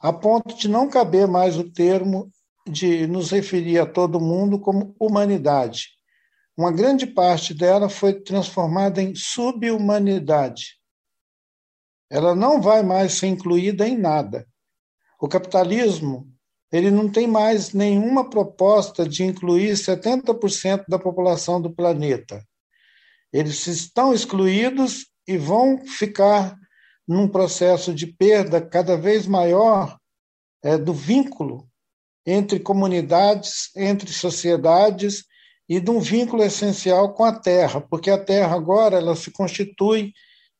a 0.00 0.12
ponto 0.12 0.56
de 0.56 0.68
não 0.68 0.88
caber 0.88 1.26
mais 1.26 1.56
o 1.56 1.70
termo 1.70 2.30
de 2.66 3.06
nos 3.06 3.30
referir 3.30 3.78
a 3.78 3.86
todo 3.86 4.20
mundo 4.20 4.58
como 4.58 4.94
humanidade. 4.98 5.88
Uma 6.56 6.70
grande 6.70 7.06
parte 7.06 7.52
dela 7.52 7.88
foi 7.88 8.14
transformada 8.14 9.02
em 9.02 9.14
subhumanidade. 9.14 10.78
Ela 12.10 12.34
não 12.34 12.60
vai 12.60 12.82
mais 12.82 13.14
ser 13.14 13.26
incluída 13.26 13.88
em 13.88 13.98
nada. 13.98 14.46
O 15.20 15.26
capitalismo 15.26 16.30
ele 16.70 16.90
não 16.90 17.08
tem 17.08 17.26
mais 17.26 17.72
nenhuma 17.72 18.28
proposta 18.28 19.08
de 19.08 19.22
incluir 19.22 19.74
70% 19.74 20.84
da 20.88 20.98
população 20.98 21.60
do 21.60 21.70
planeta. 21.70 22.44
Eles 23.32 23.66
estão 23.68 24.12
excluídos 24.12 25.06
e 25.26 25.38
vão 25.38 25.86
ficar 25.86 26.58
num 27.06 27.28
processo 27.28 27.94
de 27.94 28.06
perda 28.06 28.60
cada 28.60 28.96
vez 28.96 29.26
maior 29.26 29.98
é, 30.62 30.78
do 30.78 30.92
vínculo 30.92 31.68
entre 32.26 32.58
comunidades, 32.58 33.70
entre 33.76 34.10
sociedades 34.10 35.24
e 35.68 35.78
de 35.78 35.90
um 35.90 36.00
vínculo 36.00 36.42
essencial 36.42 37.12
com 37.12 37.24
a 37.24 37.38
terra, 37.38 37.80
porque 37.80 38.10
a 38.10 38.22
terra 38.22 38.56
agora 38.56 38.96
ela 38.96 39.14
se 39.14 39.30
constitui 39.30 40.12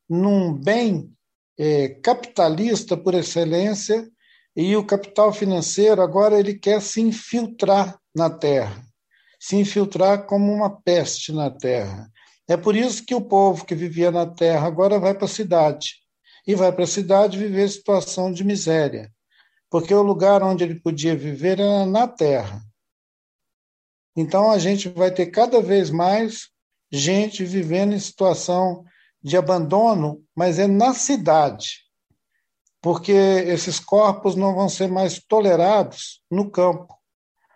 num 0.07 0.53
bem 0.53 1.11
é, 1.57 1.89
capitalista 1.89 2.95
por 2.95 3.15
excelência 3.15 4.07
e 4.55 4.75
o 4.75 4.85
capital 4.85 5.33
financeiro 5.33 6.01
agora 6.01 6.39
ele 6.39 6.53
quer 6.53 6.81
se 6.81 7.01
infiltrar 7.01 7.99
na 8.15 8.29
terra, 8.29 8.85
se 9.39 9.55
infiltrar 9.55 10.25
como 10.25 10.53
uma 10.53 10.69
peste 10.81 11.31
na 11.31 11.49
terra. 11.49 12.09
É 12.47 12.55
por 12.55 12.75
isso 12.75 13.03
que 13.03 13.15
o 13.15 13.21
povo 13.21 13.65
que 13.65 13.73
vivia 13.73 14.11
na 14.11 14.27
terra 14.27 14.67
agora 14.67 14.99
vai 14.99 15.15
para 15.15 15.25
a 15.25 15.29
cidade 15.29 16.04
e 16.45 16.55
vai 16.55 16.71
para 16.71 16.83
a 16.83 16.87
cidade 16.87 17.37
viver 17.37 17.67
situação 17.69 18.31
de 18.31 18.43
miséria, 18.43 19.11
porque 19.69 19.93
o 19.93 20.01
lugar 20.01 20.43
onde 20.43 20.63
ele 20.63 20.75
podia 20.75 21.15
viver 21.15 21.59
era 21.59 21.85
na 21.85 22.07
terra. 22.07 22.61
Então 24.15 24.51
a 24.51 24.57
gente 24.57 24.89
vai 24.89 25.11
ter 25.11 25.27
cada 25.27 25.61
vez 25.61 25.89
mais 25.89 26.49
gente 26.91 27.43
vivendo 27.43 27.93
em 27.93 27.99
situação 27.99 28.85
de 29.21 29.35
abandono, 29.35 30.23
mas 30.35 30.59
é 30.59 30.67
na 30.67 30.93
cidade 30.93 31.85
porque 32.85 33.11
esses 33.11 33.79
corpos 33.79 34.35
não 34.35 34.53
vão 34.53 34.69
ser 34.69 34.87
mais 34.87 35.17
tolerados 35.17 36.21
no 36.29 36.51
campo. 36.51 36.95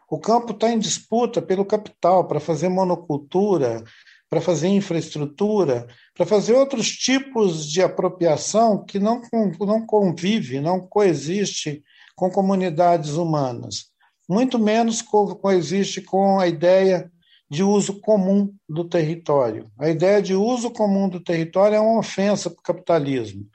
O 0.10 0.18
campo 0.18 0.54
está 0.54 0.72
em 0.72 0.80
disputa 0.80 1.40
pelo 1.40 1.64
capital 1.64 2.28
para 2.28 2.40
fazer 2.40 2.68
monocultura, 2.68 3.84
para 4.30 4.42
fazer 4.42 4.68
infraestrutura, 4.68 5.88
para 6.14 6.26
fazer 6.26 6.54
outros 6.54 6.90
tipos 6.90 7.66
de 7.66 7.82
apropriação 7.82 8.86
que 8.86 9.00
não, 9.00 9.22
não 9.60 9.86
convive, 9.86 10.60
não 10.60 10.80
coexiste 10.80 11.84
com 12.16 12.30
comunidades 12.30 13.12
humanas. 13.12 13.90
Muito 14.28 14.60
menos 14.60 15.02
co 15.02 15.36
coexiste 15.36 16.02
com 16.02 16.40
a 16.40 16.48
ideia 16.48 17.12
de 17.50 17.64
uso 17.64 18.00
comum 18.00 18.54
do 18.68 18.84
território. 18.84 19.72
A 19.80 19.90
ideia 19.90 20.22
de 20.22 20.36
uso 20.36 20.70
comum 20.70 21.10
do 21.10 21.20
território 21.20 21.76
é 21.76 21.80
uma 21.80 22.00
ofensa 22.00 22.50
para 22.50 22.60
o 22.60 22.64
capitalismo 22.64 23.50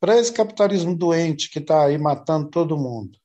para 0.00 0.16
esse 0.16 0.32
capitalismo 0.32 0.96
doente 0.96 1.50
que 1.50 1.58
está 1.58 1.86
aí 1.86 1.98
matando 1.98 2.50
todo 2.50 2.76
mundo. 2.76 3.18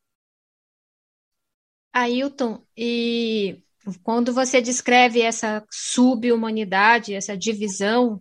Ailton, 1.94 2.63
e 2.76 3.63
quando 4.04 4.34
você 4.34 4.62
descreve 4.62 5.22
essa 5.22 5.63
subhumanidade, 5.72 7.13
essa 7.13 7.38
divisão, 7.38 8.19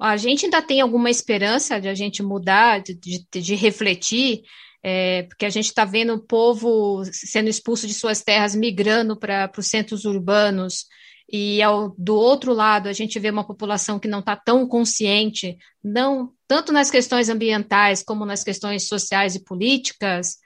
a 0.00 0.16
gente 0.16 0.44
ainda 0.44 0.60
tem 0.60 0.80
alguma 0.80 1.10
esperança 1.10 1.80
de 1.80 1.88
a 1.88 1.94
gente 1.94 2.22
mudar, 2.22 2.80
de, 2.80 2.94
de, 2.94 3.40
de 3.40 3.54
refletir, 3.54 4.42
é, 4.82 5.22
porque 5.22 5.46
a 5.46 5.50
gente 5.50 5.66
está 5.66 5.84
vendo 5.84 6.14
o 6.14 6.22
povo 6.22 7.02
sendo 7.10 7.48
expulso 7.48 7.86
de 7.86 7.94
suas 7.94 8.22
terras, 8.22 8.54
migrando 8.54 9.16
para 9.16 9.50
os 9.56 9.66
centros 9.68 10.04
urbanos, 10.04 10.86
e 11.32 11.62
ao, 11.62 11.94
do 11.96 12.14
outro 12.14 12.52
lado 12.52 12.88
a 12.88 12.92
gente 12.92 13.18
vê 13.18 13.30
uma 13.30 13.46
população 13.46 13.98
que 13.98 14.08
não 14.08 14.18
está 14.18 14.36
tão 14.36 14.68
consciente, 14.68 15.56
não 15.82 16.32
tanto 16.46 16.72
nas 16.72 16.90
questões 16.90 17.28
ambientais 17.28 18.02
como 18.02 18.26
nas 18.26 18.44
questões 18.44 18.86
sociais 18.86 19.34
e 19.34 19.42
políticas, 19.42 20.36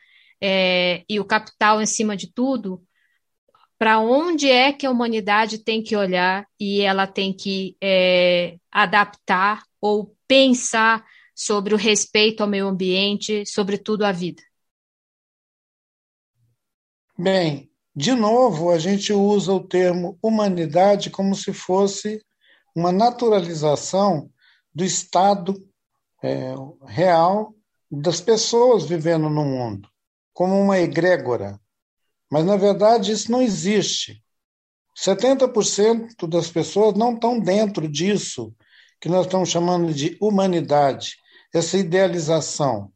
é, 0.40 1.02
e 1.08 1.18
o 1.18 1.24
capital 1.24 1.82
em 1.82 1.86
cima 1.86 2.16
de 2.16 2.32
tudo, 2.32 2.80
para 3.78 4.00
onde 4.00 4.50
é 4.50 4.72
que 4.72 4.84
a 4.84 4.90
humanidade 4.90 5.58
tem 5.58 5.82
que 5.82 5.96
olhar 5.96 6.46
e 6.58 6.80
ela 6.80 7.06
tem 7.06 7.32
que 7.32 7.76
é, 7.80 8.56
adaptar 8.70 9.62
ou 9.80 10.16
pensar 10.26 11.04
sobre 11.34 11.72
o 11.72 11.76
respeito 11.78 12.42
ao 12.42 12.48
meio 12.48 12.66
ambiente, 12.66 13.46
sobretudo 13.46 14.04
à 14.04 14.10
vida? 14.10 14.42
Bem, 17.16 17.70
de 17.94 18.12
novo, 18.12 18.70
a 18.70 18.78
gente 18.78 19.12
usa 19.12 19.52
o 19.52 19.66
termo 19.66 20.18
humanidade 20.20 21.10
como 21.10 21.34
se 21.34 21.52
fosse 21.52 22.20
uma 22.74 22.90
naturalização 22.90 24.30
do 24.74 24.84
estado 24.84 25.54
é, 26.22 26.54
real 26.86 27.54
das 27.90 28.20
pessoas 28.20 28.84
vivendo 28.84 29.30
no 29.30 29.44
mundo, 29.44 29.88
como 30.32 30.60
uma 30.60 30.78
egrégora. 30.78 31.60
Mas, 32.30 32.44
na 32.44 32.56
verdade, 32.56 33.12
isso 33.12 33.30
não 33.30 33.40
existe. 33.40 34.22
70% 34.96 36.26
das 36.26 36.50
pessoas 36.50 36.94
não 36.94 37.14
estão 37.14 37.38
dentro 37.38 37.88
disso 37.88 38.54
que 39.00 39.08
nós 39.08 39.26
estamos 39.26 39.48
chamando 39.48 39.94
de 39.94 40.16
humanidade, 40.20 41.16
essa 41.54 41.78
idealização. 41.78 42.92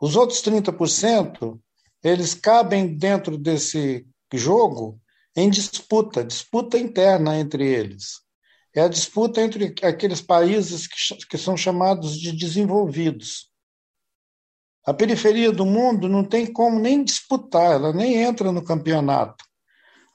Os 0.00 0.14
outros 0.14 0.42
30% 0.42 1.58
eles 2.02 2.34
cabem 2.34 2.94
dentro 2.94 3.38
desse 3.38 4.06
jogo 4.34 5.00
em 5.34 5.48
disputa, 5.48 6.22
disputa 6.22 6.78
interna 6.78 7.38
entre 7.38 7.66
eles. 7.66 8.20
É 8.74 8.82
a 8.82 8.88
disputa 8.88 9.40
entre 9.40 9.74
aqueles 9.82 10.20
países 10.20 10.86
que, 10.86 11.26
que 11.26 11.38
são 11.38 11.56
chamados 11.56 12.18
de 12.20 12.30
desenvolvidos. 12.32 13.50
A 14.86 14.92
periferia 14.92 15.50
do 15.50 15.64
mundo 15.64 16.08
não 16.08 16.22
tem 16.22 16.46
como 16.46 16.78
nem 16.78 17.02
disputar, 17.02 17.72
ela 17.72 17.92
nem 17.92 18.22
entra 18.22 18.52
no 18.52 18.62
campeonato. 18.62 19.44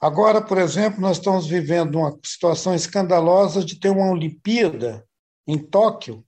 Agora, 0.00 0.40
por 0.40 0.58
exemplo, 0.58 1.00
nós 1.00 1.18
estamos 1.18 1.46
vivendo 1.46 1.96
uma 1.96 2.16
situação 2.24 2.74
escandalosa 2.74 3.64
de 3.64 3.78
ter 3.78 3.90
uma 3.90 4.10
Olimpíada 4.10 5.04
em 5.46 5.58
Tóquio, 5.58 6.24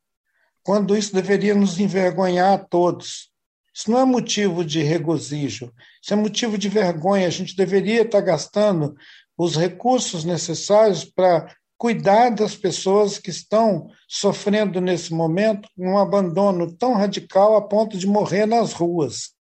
quando 0.63 0.97
isso 0.97 1.15
deveria 1.15 1.55
nos 1.55 1.79
envergonhar 1.79 2.53
a 2.53 2.59
todos. 2.59 3.31
Isso 3.75 3.91
não 3.91 3.99
é 3.99 4.05
motivo 4.05 4.65
de 4.65 4.83
regozijo, 4.83 5.73
isso 6.03 6.13
é 6.13 6.17
motivo 6.17 6.59
de 6.59 6.69
vergonha. 6.69 7.27
A 7.27 7.31
gente 7.31 7.57
deveria 7.57 8.03
estar 8.03 8.21
gastando 8.21 8.95
os 9.39 9.57
recursos 9.57 10.25
necessários 10.25 11.05
para 11.05 11.55
cuidar 11.83 12.31
das 12.31 12.55
pessoas 12.55 13.19
que 13.19 13.31
estão 13.31 13.91
sofrendo 14.07 14.81
nesse 14.81 15.13
momento 15.13 15.69
um 15.77 15.99
abandono 15.99 16.73
tão 16.73 16.95
radical 16.95 17.57
a 17.57 17.61
ponto 17.61 17.99
de 17.99 18.07
morrer 18.07 18.47
nas 18.47 18.73
ruas. 18.73 19.33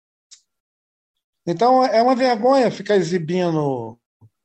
Então 1.46 1.86
é 1.86 2.02
uma 2.02 2.16
vergonha 2.16 2.72
ficar 2.72 2.96
exibindo 2.96 3.96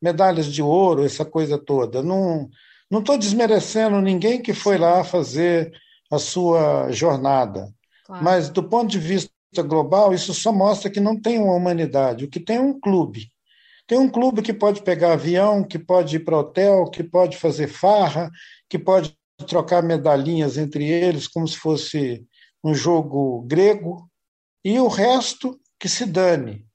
medalhas 0.00 0.52
de 0.52 0.62
ouro, 0.62 1.06
essa 1.06 1.24
coisa 1.24 1.56
toda. 1.56 2.02
Não 2.02 2.50
não 2.90 3.00
estou 3.00 3.16
desmerecendo 3.16 3.98
ninguém 4.02 4.42
que 4.42 4.52
foi 4.52 4.76
lá 4.76 5.02
fazer 5.02 5.72
a 6.12 6.18
sua 6.18 6.92
jornada, 6.92 7.72
claro. 8.04 8.22
mas 8.22 8.50
do 8.50 8.62
ponto 8.62 8.90
de 8.90 8.98
vista 8.98 9.32
global, 9.66 10.12
isso 10.12 10.34
só 10.34 10.52
mostra 10.52 10.90
que 10.90 11.00
não 11.00 11.18
tem 11.18 11.38
uma 11.38 11.54
humanidade, 11.54 12.26
o 12.26 12.28
que 12.28 12.40
tem 12.40 12.58
é 12.58 12.60
um 12.60 12.78
clube. 12.78 13.32
Tem 13.86 13.98
um 13.98 14.08
clube 14.08 14.42
que 14.42 14.52
pode 14.52 14.82
pegar 14.82 15.12
avião, 15.12 15.62
que 15.62 15.78
pode 15.78 16.16
ir 16.16 16.20
para 16.20 16.38
hotel, 16.38 16.90
que 16.90 17.04
pode 17.04 17.36
fazer 17.36 17.68
farra, 17.68 18.30
que 18.68 18.78
pode 18.78 19.16
trocar 19.46 19.82
medalhinhas 19.82 20.56
entre 20.58 20.84
eles, 20.84 21.28
como 21.28 21.46
se 21.46 21.56
fosse 21.56 22.26
um 22.64 22.74
jogo 22.74 23.42
grego, 23.42 24.10
e 24.64 24.80
o 24.80 24.88
resto 24.88 25.58
que 25.78 25.88
se 25.88 26.04
dane. 26.04 26.66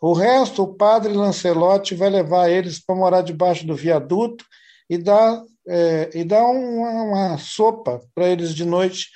O 0.00 0.12
resto, 0.12 0.62
o 0.62 0.74
padre 0.74 1.12
Lancelotti 1.12 1.94
vai 1.94 2.08
levar 2.08 2.48
eles 2.48 2.78
para 2.82 2.94
morar 2.94 3.22
debaixo 3.22 3.66
do 3.66 3.74
viaduto 3.74 4.44
e 4.88 4.96
dar, 4.96 5.42
é, 5.66 6.10
e 6.14 6.24
dar 6.24 6.44
uma, 6.44 7.02
uma 7.02 7.38
sopa 7.38 8.00
para 8.14 8.28
eles 8.28 8.54
de 8.54 8.64
noite 8.64 9.08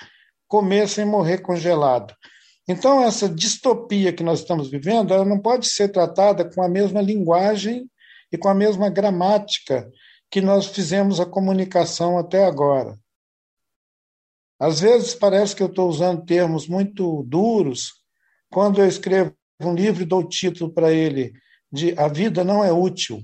comer 0.48 0.88
sem 0.88 1.06
morrer 1.06 1.38
congelado. 1.38 2.14
Então, 2.68 3.02
essa 3.02 3.28
distopia 3.28 4.12
que 4.12 4.22
nós 4.22 4.40
estamos 4.40 4.70
vivendo, 4.70 5.12
ela 5.12 5.24
não 5.24 5.38
pode 5.38 5.66
ser 5.66 5.88
tratada 5.88 6.48
com 6.48 6.62
a 6.62 6.68
mesma 6.68 7.02
linguagem 7.02 7.90
e 8.30 8.38
com 8.38 8.48
a 8.48 8.54
mesma 8.54 8.88
gramática 8.88 9.90
que 10.30 10.40
nós 10.40 10.66
fizemos 10.66 11.20
a 11.20 11.26
comunicação 11.26 12.16
até 12.16 12.44
agora. 12.44 12.98
Às 14.58 14.80
vezes 14.80 15.14
parece 15.14 15.56
que 15.56 15.62
eu 15.62 15.66
estou 15.66 15.88
usando 15.88 16.24
termos 16.24 16.68
muito 16.68 17.24
duros 17.24 17.94
quando 18.48 18.80
eu 18.80 18.86
escrevo 18.86 19.34
um 19.60 19.74
livro 19.74 20.02
e 20.02 20.06
dou 20.06 20.20
o 20.20 20.28
título 20.28 20.72
para 20.72 20.92
ele 20.92 21.32
de 21.70 21.98
A 21.98 22.06
Vida 22.06 22.44
Não 22.44 22.62
é 22.62 22.72
Útil. 22.72 23.22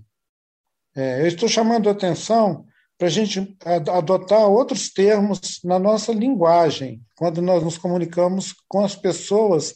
É, 0.96 1.22
eu 1.22 1.26
estou 1.26 1.48
chamando 1.48 1.88
a 1.88 1.92
atenção 1.92 2.66
para 2.98 3.06
a 3.06 3.10
gente 3.10 3.56
adotar 3.92 4.48
outros 4.48 4.90
termos 4.90 5.60
na 5.62 5.78
nossa 5.78 6.12
linguagem, 6.12 7.00
quando 7.16 7.40
nós 7.40 7.62
nos 7.62 7.78
comunicamos 7.78 8.52
com 8.68 8.84
as 8.84 8.96
pessoas 8.96 9.74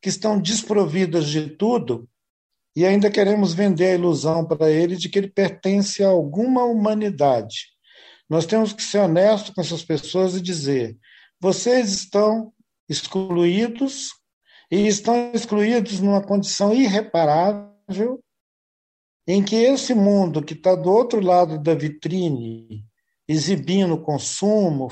que 0.00 0.08
estão 0.08 0.40
desprovidas 0.40 1.28
de 1.28 1.50
tudo 1.50 2.08
e 2.74 2.86
ainda 2.86 3.10
queremos 3.10 3.52
vender 3.52 3.92
a 3.92 3.94
ilusão 3.94 4.46
para 4.46 4.70
ele 4.70 4.96
de 4.96 5.10
que 5.10 5.18
ele 5.18 5.28
pertence 5.28 6.02
a 6.02 6.08
alguma 6.08 6.64
humanidade. 6.64 7.66
Nós 8.28 8.46
temos 8.46 8.72
que 8.72 8.82
ser 8.82 9.00
honestos 9.00 9.50
com 9.54 9.60
essas 9.60 9.84
pessoas 9.84 10.34
e 10.34 10.40
dizer: 10.40 10.96
vocês 11.38 11.92
estão 11.92 12.50
excluídos 12.88 14.08
e 14.70 14.86
estão 14.86 15.32
excluídos 15.34 16.00
numa 16.00 16.22
condição 16.22 16.72
irreparável 16.72 18.18
em 19.26 19.42
que 19.42 19.56
esse 19.56 19.94
mundo 19.94 20.42
que 20.42 20.54
está 20.54 20.74
do 20.74 20.90
outro 20.90 21.20
lado 21.20 21.58
da 21.58 21.74
vitrine, 21.74 22.84
exibindo 23.28 23.98
consumo, 23.98 24.88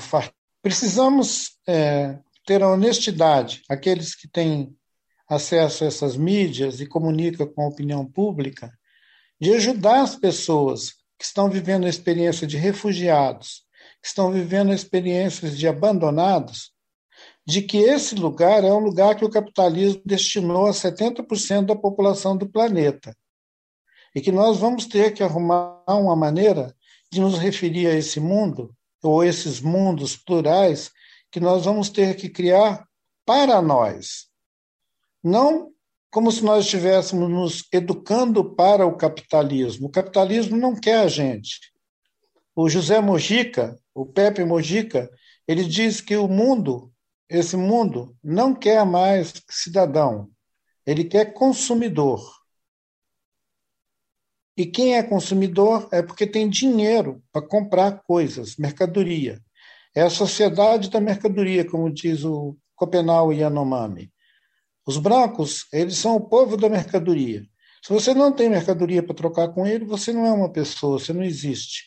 precisamos 0.61 1.57
é, 1.67 2.17
ter 2.45 2.63
a 2.63 2.69
honestidade, 2.69 3.61
aqueles 3.69 4.15
que 4.15 4.27
têm 4.27 4.73
acesso 5.27 5.83
a 5.83 5.87
essas 5.87 6.15
mídias 6.15 6.79
e 6.79 6.85
comunicam 6.85 7.47
com 7.47 7.63
a 7.63 7.67
opinião 7.67 8.05
pública, 8.05 8.71
de 9.39 9.53
ajudar 9.53 10.01
as 10.01 10.15
pessoas 10.15 10.91
que 11.17 11.25
estão 11.25 11.49
vivendo 11.49 11.85
a 11.85 11.89
experiência 11.89 12.47
de 12.47 12.57
refugiados, 12.57 13.63
que 14.01 14.07
estão 14.07 14.31
vivendo 14.31 14.73
experiências 14.73 15.57
de 15.57 15.67
abandonados, 15.67 16.71
de 17.45 17.61
que 17.61 17.77
esse 17.77 18.15
lugar 18.15 18.63
é 18.63 18.71
um 18.71 18.79
lugar 18.79 19.15
que 19.15 19.25
o 19.25 19.29
capitalismo 19.29 20.01
destinou 20.05 20.67
a 20.67 20.71
70% 20.71 21.65
da 21.65 21.75
população 21.75 22.37
do 22.37 22.47
planeta 22.47 23.15
e 24.15 24.21
que 24.21 24.31
nós 24.31 24.57
vamos 24.57 24.85
ter 24.85 25.13
que 25.13 25.23
arrumar 25.23 25.83
uma 25.87 26.15
maneira 26.15 26.75
de 27.11 27.19
nos 27.19 27.37
referir 27.37 27.87
a 27.87 27.95
esse 27.95 28.19
mundo, 28.19 28.75
ou 29.03 29.23
esses 29.23 29.59
mundos 29.59 30.15
plurais, 30.15 30.91
que 31.31 31.39
nós 31.39 31.65
vamos 31.65 31.89
ter 31.89 32.15
que 32.15 32.29
criar 32.29 32.85
para 33.25 33.61
nós. 33.61 34.27
Não 35.23 35.71
como 36.11 36.29
se 36.29 36.43
nós 36.43 36.65
estivéssemos 36.65 37.29
nos 37.29 37.65
educando 37.71 38.53
para 38.53 38.85
o 38.85 38.97
capitalismo. 38.97 39.87
O 39.87 39.89
capitalismo 39.91 40.57
não 40.57 40.75
quer 40.75 40.99
a 40.99 41.07
gente. 41.07 41.71
O 42.53 42.69
José 42.69 42.99
Mojica, 42.99 43.79
o 43.95 44.05
Pepe 44.05 44.43
Mojica, 44.43 45.09
ele 45.47 45.63
diz 45.63 46.01
que 46.01 46.15
o 46.17 46.27
mundo, 46.27 46.91
esse 47.29 47.55
mundo, 47.55 48.13
não 48.21 48.53
quer 48.53 48.85
mais 48.85 49.41
cidadão, 49.49 50.29
ele 50.85 51.05
quer 51.05 51.33
consumidor. 51.33 52.40
E 54.57 54.65
quem 54.65 54.95
é 54.95 55.03
consumidor 55.03 55.87
é 55.91 56.01
porque 56.01 56.27
tem 56.27 56.49
dinheiro 56.49 57.23
para 57.31 57.41
comprar 57.41 58.03
coisas, 58.03 58.57
mercadoria. 58.57 59.39
É 59.95 60.01
a 60.01 60.09
sociedade 60.09 60.89
da 60.89 60.99
mercadoria, 60.99 61.65
como 61.65 61.91
diz 61.91 62.23
o 62.23 62.55
Copenau 62.75 63.31
Yanomami. 63.31 64.11
Os 64.85 64.97
brancos, 64.97 65.67
eles 65.71 65.97
são 65.97 66.15
o 66.15 66.27
povo 66.27 66.57
da 66.57 66.69
mercadoria. 66.69 67.45
Se 67.83 67.91
você 67.91 68.13
não 68.13 68.31
tem 68.31 68.49
mercadoria 68.49 69.01
para 69.01 69.15
trocar 69.15 69.49
com 69.49 69.65
ele, 69.65 69.85
você 69.85 70.13
não 70.13 70.25
é 70.25 70.31
uma 70.31 70.51
pessoa, 70.51 70.99
você 70.99 71.13
não 71.13 71.23
existe. 71.23 71.85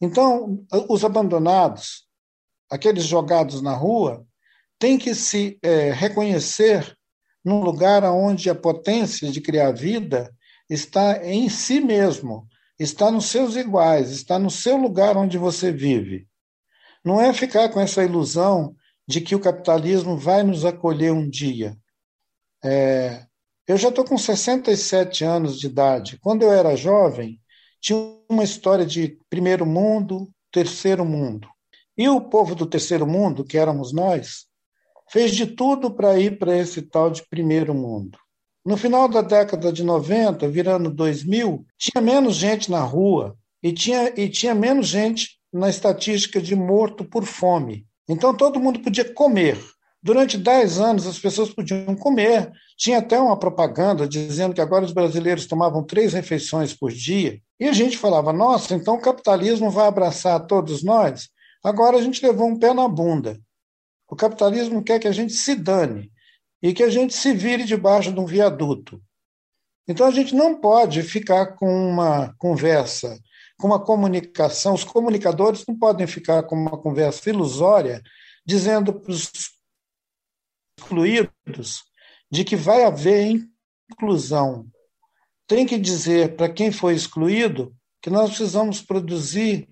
Então, 0.00 0.64
os 0.88 1.04
abandonados, 1.04 2.06
aqueles 2.70 3.04
jogados 3.04 3.62
na 3.62 3.74
rua, 3.74 4.26
têm 4.78 4.98
que 4.98 5.14
se 5.14 5.58
é, 5.62 5.92
reconhecer 5.92 6.96
num 7.44 7.60
lugar 7.60 8.04
onde 8.04 8.50
a 8.50 8.54
potência 8.54 9.30
de 9.30 9.40
criar 9.40 9.72
vida 9.72 10.34
está 10.68 11.24
em 11.24 11.48
si 11.48 11.80
mesmo, 11.80 12.46
está 12.78 13.10
nos 13.10 13.26
seus 13.26 13.56
iguais, 13.56 14.10
está 14.10 14.38
no 14.38 14.50
seu 14.50 14.76
lugar 14.76 15.16
onde 15.16 15.38
você 15.38 15.72
vive. 15.72 16.26
Não 17.04 17.20
é 17.20 17.32
ficar 17.32 17.68
com 17.68 17.80
essa 17.80 18.02
ilusão 18.02 18.74
de 19.06 19.20
que 19.20 19.34
o 19.34 19.40
capitalismo 19.40 20.16
vai 20.16 20.42
nos 20.42 20.64
acolher 20.64 21.12
um 21.12 21.28
dia. 21.28 21.76
É, 22.64 23.24
eu 23.66 23.76
já 23.76 23.88
estou 23.88 24.04
com 24.04 24.18
67 24.18 25.24
anos 25.24 25.58
de 25.58 25.66
idade. 25.66 26.18
Quando 26.18 26.42
eu 26.42 26.52
era 26.52 26.76
jovem, 26.76 27.40
tinha 27.80 27.98
uma 28.28 28.42
história 28.42 28.84
de 28.84 29.18
primeiro 29.30 29.64
mundo, 29.64 30.28
terceiro 30.50 31.04
mundo. 31.04 31.48
E 31.96 32.08
o 32.08 32.20
povo 32.20 32.54
do 32.54 32.66
terceiro 32.66 33.06
mundo, 33.06 33.44
que 33.44 33.56
éramos 33.56 33.92
nós, 33.92 34.46
fez 35.10 35.32
de 35.32 35.46
tudo 35.46 35.94
para 35.94 36.18
ir 36.18 36.38
para 36.38 36.56
esse 36.56 36.82
tal 36.82 37.10
de 37.10 37.26
primeiro 37.28 37.72
mundo. 37.74 38.18
No 38.66 38.76
final 38.76 39.08
da 39.08 39.22
década 39.22 39.72
de 39.72 39.84
90, 39.84 40.48
virando 40.48 40.90
2000, 40.90 41.64
tinha 41.78 42.02
menos 42.02 42.34
gente 42.34 42.68
na 42.68 42.80
rua 42.80 43.36
e 43.62 43.72
tinha, 43.72 44.12
e 44.16 44.28
tinha 44.28 44.56
menos 44.56 44.88
gente 44.88 45.38
na 45.52 45.70
estatística 45.70 46.42
de 46.42 46.56
morto 46.56 47.04
por 47.04 47.24
fome. 47.24 47.86
Então 48.08 48.36
todo 48.36 48.58
mundo 48.58 48.80
podia 48.80 49.04
comer. 49.04 49.56
Durante 50.02 50.36
10 50.36 50.80
anos 50.80 51.06
as 51.06 51.16
pessoas 51.16 51.50
podiam 51.50 51.94
comer. 51.94 52.50
Tinha 52.76 52.98
até 52.98 53.20
uma 53.20 53.38
propaganda 53.38 54.04
dizendo 54.04 54.52
que 54.52 54.60
agora 54.60 54.84
os 54.84 54.92
brasileiros 54.92 55.46
tomavam 55.46 55.84
três 55.84 56.12
refeições 56.12 56.74
por 56.74 56.90
dia. 56.90 57.40
E 57.60 57.68
a 57.68 57.72
gente 57.72 57.96
falava: 57.96 58.32
nossa, 58.32 58.74
então 58.74 58.96
o 58.96 59.00
capitalismo 59.00 59.70
vai 59.70 59.86
abraçar 59.86 60.44
todos 60.44 60.82
nós? 60.82 61.28
Agora 61.62 61.98
a 61.98 62.02
gente 62.02 62.20
levou 62.20 62.48
um 62.48 62.58
pé 62.58 62.74
na 62.74 62.88
bunda. 62.88 63.38
O 64.10 64.16
capitalismo 64.16 64.82
quer 64.82 64.98
que 64.98 65.06
a 65.06 65.12
gente 65.12 65.34
se 65.34 65.54
dane 65.54 66.10
e 66.62 66.72
que 66.72 66.82
a 66.82 66.90
gente 66.90 67.14
se 67.14 67.32
vire 67.32 67.64
debaixo 67.64 68.12
de 68.12 68.20
um 68.20 68.26
viaduto. 68.26 69.02
Então 69.88 70.06
a 70.06 70.10
gente 70.10 70.34
não 70.34 70.60
pode 70.60 71.02
ficar 71.02 71.54
com 71.54 71.68
uma 71.68 72.34
conversa, 72.38 73.20
com 73.58 73.68
uma 73.68 73.82
comunicação, 73.82 74.74
os 74.74 74.84
comunicadores 74.84 75.64
não 75.66 75.78
podem 75.78 76.06
ficar 76.06 76.42
com 76.42 76.56
uma 76.56 76.76
conversa 76.76 77.30
ilusória 77.30 78.02
dizendo 78.44 78.92
para 78.92 79.12
os 79.12 79.30
excluídos 80.78 81.84
de 82.30 82.44
que 82.44 82.56
vai 82.56 82.84
haver 82.84 83.40
inclusão. 83.90 84.66
Tem 85.46 85.64
que 85.64 85.78
dizer 85.78 86.36
para 86.36 86.52
quem 86.52 86.72
foi 86.72 86.94
excluído 86.94 87.74
que 88.02 88.10
nós 88.10 88.30
precisamos 88.30 88.82
produzir 88.82 89.68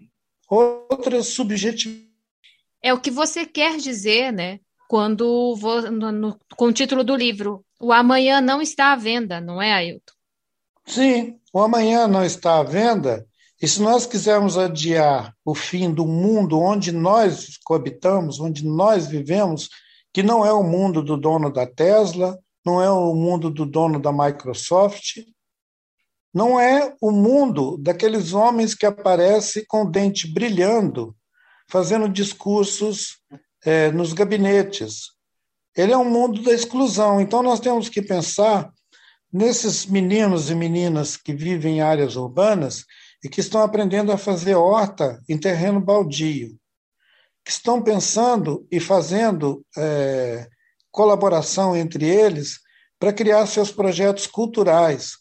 outras 0.48 1.28
subjetividades. 1.28 2.12
É 2.82 2.92
o 2.92 3.00
que 3.00 3.10
você 3.10 3.46
quer 3.46 3.78
dizer, 3.78 4.32
né? 4.32 4.60
Quando 4.94 5.56
vou, 5.56 5.90
no, 5.90 6.12
no, 6.12 6.38
com 6.56 6.66
o 6.66 6.72
título 6.72 7.02
do 7.02 7.16
livro. 7.16 7.64
O 7.80 7.92
amanhã 7.92 8.40
não 8.40 8.62
está 8.62 8.92
à 8.92 8.96
venda, 8.96 9.40
não 9.40 9.60
é, 9.60 9.72
Ailton? 9.72 10.12
Sim, 10.86 11.40
o 11.52 11.60
amanhã 11.60 12.06
não 12.06 12.24
está 12.24 12.60
à 12.60 12.62
venda. 12.62 13.26
E 13.60 13.66
se 13.66 13.82
nós 13.82 14.06
quisermos 14.06 14.56
adiar 14.56 15.34
o 15.44 15.52
fim 15.52 15.92
do 15.92 16.06
mundo 16.06 16.60
onde 16.60 16.92
nós 16.92 17.58
coabitamos, 17.64 18.38
onde 18.38 18.64
nós 18.64 19.08
vivemos, 19.08 19.68
que 20.12 20.22
não 20.22 20.46
é 20.46 20.52
o 20.52 20.62
mundo 20.62 21.02
do 21.02 21.16
dono 21.16 21.52
da 21.52 21.66
Tesla, 21.66 22.38
não 22.64 22.80
é 22.80 22.88
o 22.88 23.12
mundo 23.16 23.50
do 23.50 23.66
dono 23.66 23.98
da 23.98 24.12
Microsoft, 24.12 25.24
não 26.32 26.60
é 26.60 26.94
o 27.02 27.10
mundo 27.10 27.76
daqueles 27.78 28.32
homens 28.32 28.76
que 28.76 28.86
aparecem 28.86 29.64
com 29.66 29.82
o 29.82 29.90
dente 29.90 30.32
brilhando, 30.32 31.16
fazendo 31.68 32.08
discursos 32.08 33.18
é, 33.64 33.90
nos 33.90 34.12
gabinetes. 34.12 35.12
Ele 35.76 35.92
é 35.92 35.98
um 35.98 36.08
mundo 36.08 36.42
da 36.42 36.52
exclusão. 36.52 37.20
Então, 37.20 37.42
nós 37.42 37.60
temos 37.60 37.88
que 37.88 38.02
pensar 38.02 38.72
nesses 39.32 39.86
meninos 39.86 40.50
e 40.50 40.54
meninas 40.54 41.16
que 41.16 41.34
vivem 41.34 41.78
em 41.78 41.80
áreas 41.80 42.14
urbanas 42.14 42.84
e 43.22 43.28
que 43.28 43.40
estão 43.40 43.62
aprendendo 43.62 44.12
a 44.12 44.18
fazer 44.18 44.54
horta 44.54 45.20
em 45.28 45.36
terreno 45.36 45.80
baldio, 45.80 46.56
que 47.44 47.50
estão 47.50 47.82
pensando 47.82 48.66
e 48.70 48.78
fazendo 48.78 49.64
é, 49.76 50.46
colaboração 50.92 51.76
entre 51.76 52.06
eles 52.06 52.60
para 52.98 53.12
criar 53.12 53.46
seus 53.46 53.72
projetos 53.72 54.26
culturais, 54.26 55.18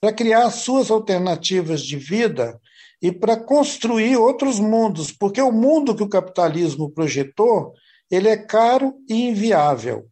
para 0.00 0.12
criar 0.12 0.50
suas 0.50 0.90
alternativas 0.90 1.82
de 1.82 1.96
vida 1.96 2.60
e 3.00 3.12
para 3.12 3.36
construir 3.36 4.16
outros 4.16 4.58
mundos, 4.58 5.12
porque 5.12 5.40
o 5.40 5.52
mundo 5.52 5.94
que 5.94 6.02
o 6.02 6.08
capitalismo 6.08 6.90
projetou, 6.90 7.72
ele 8.10 8.28
é 8.28 8.36
caro 8.36 8.94
e 9.08 9.28
inviável. 9.28 10.08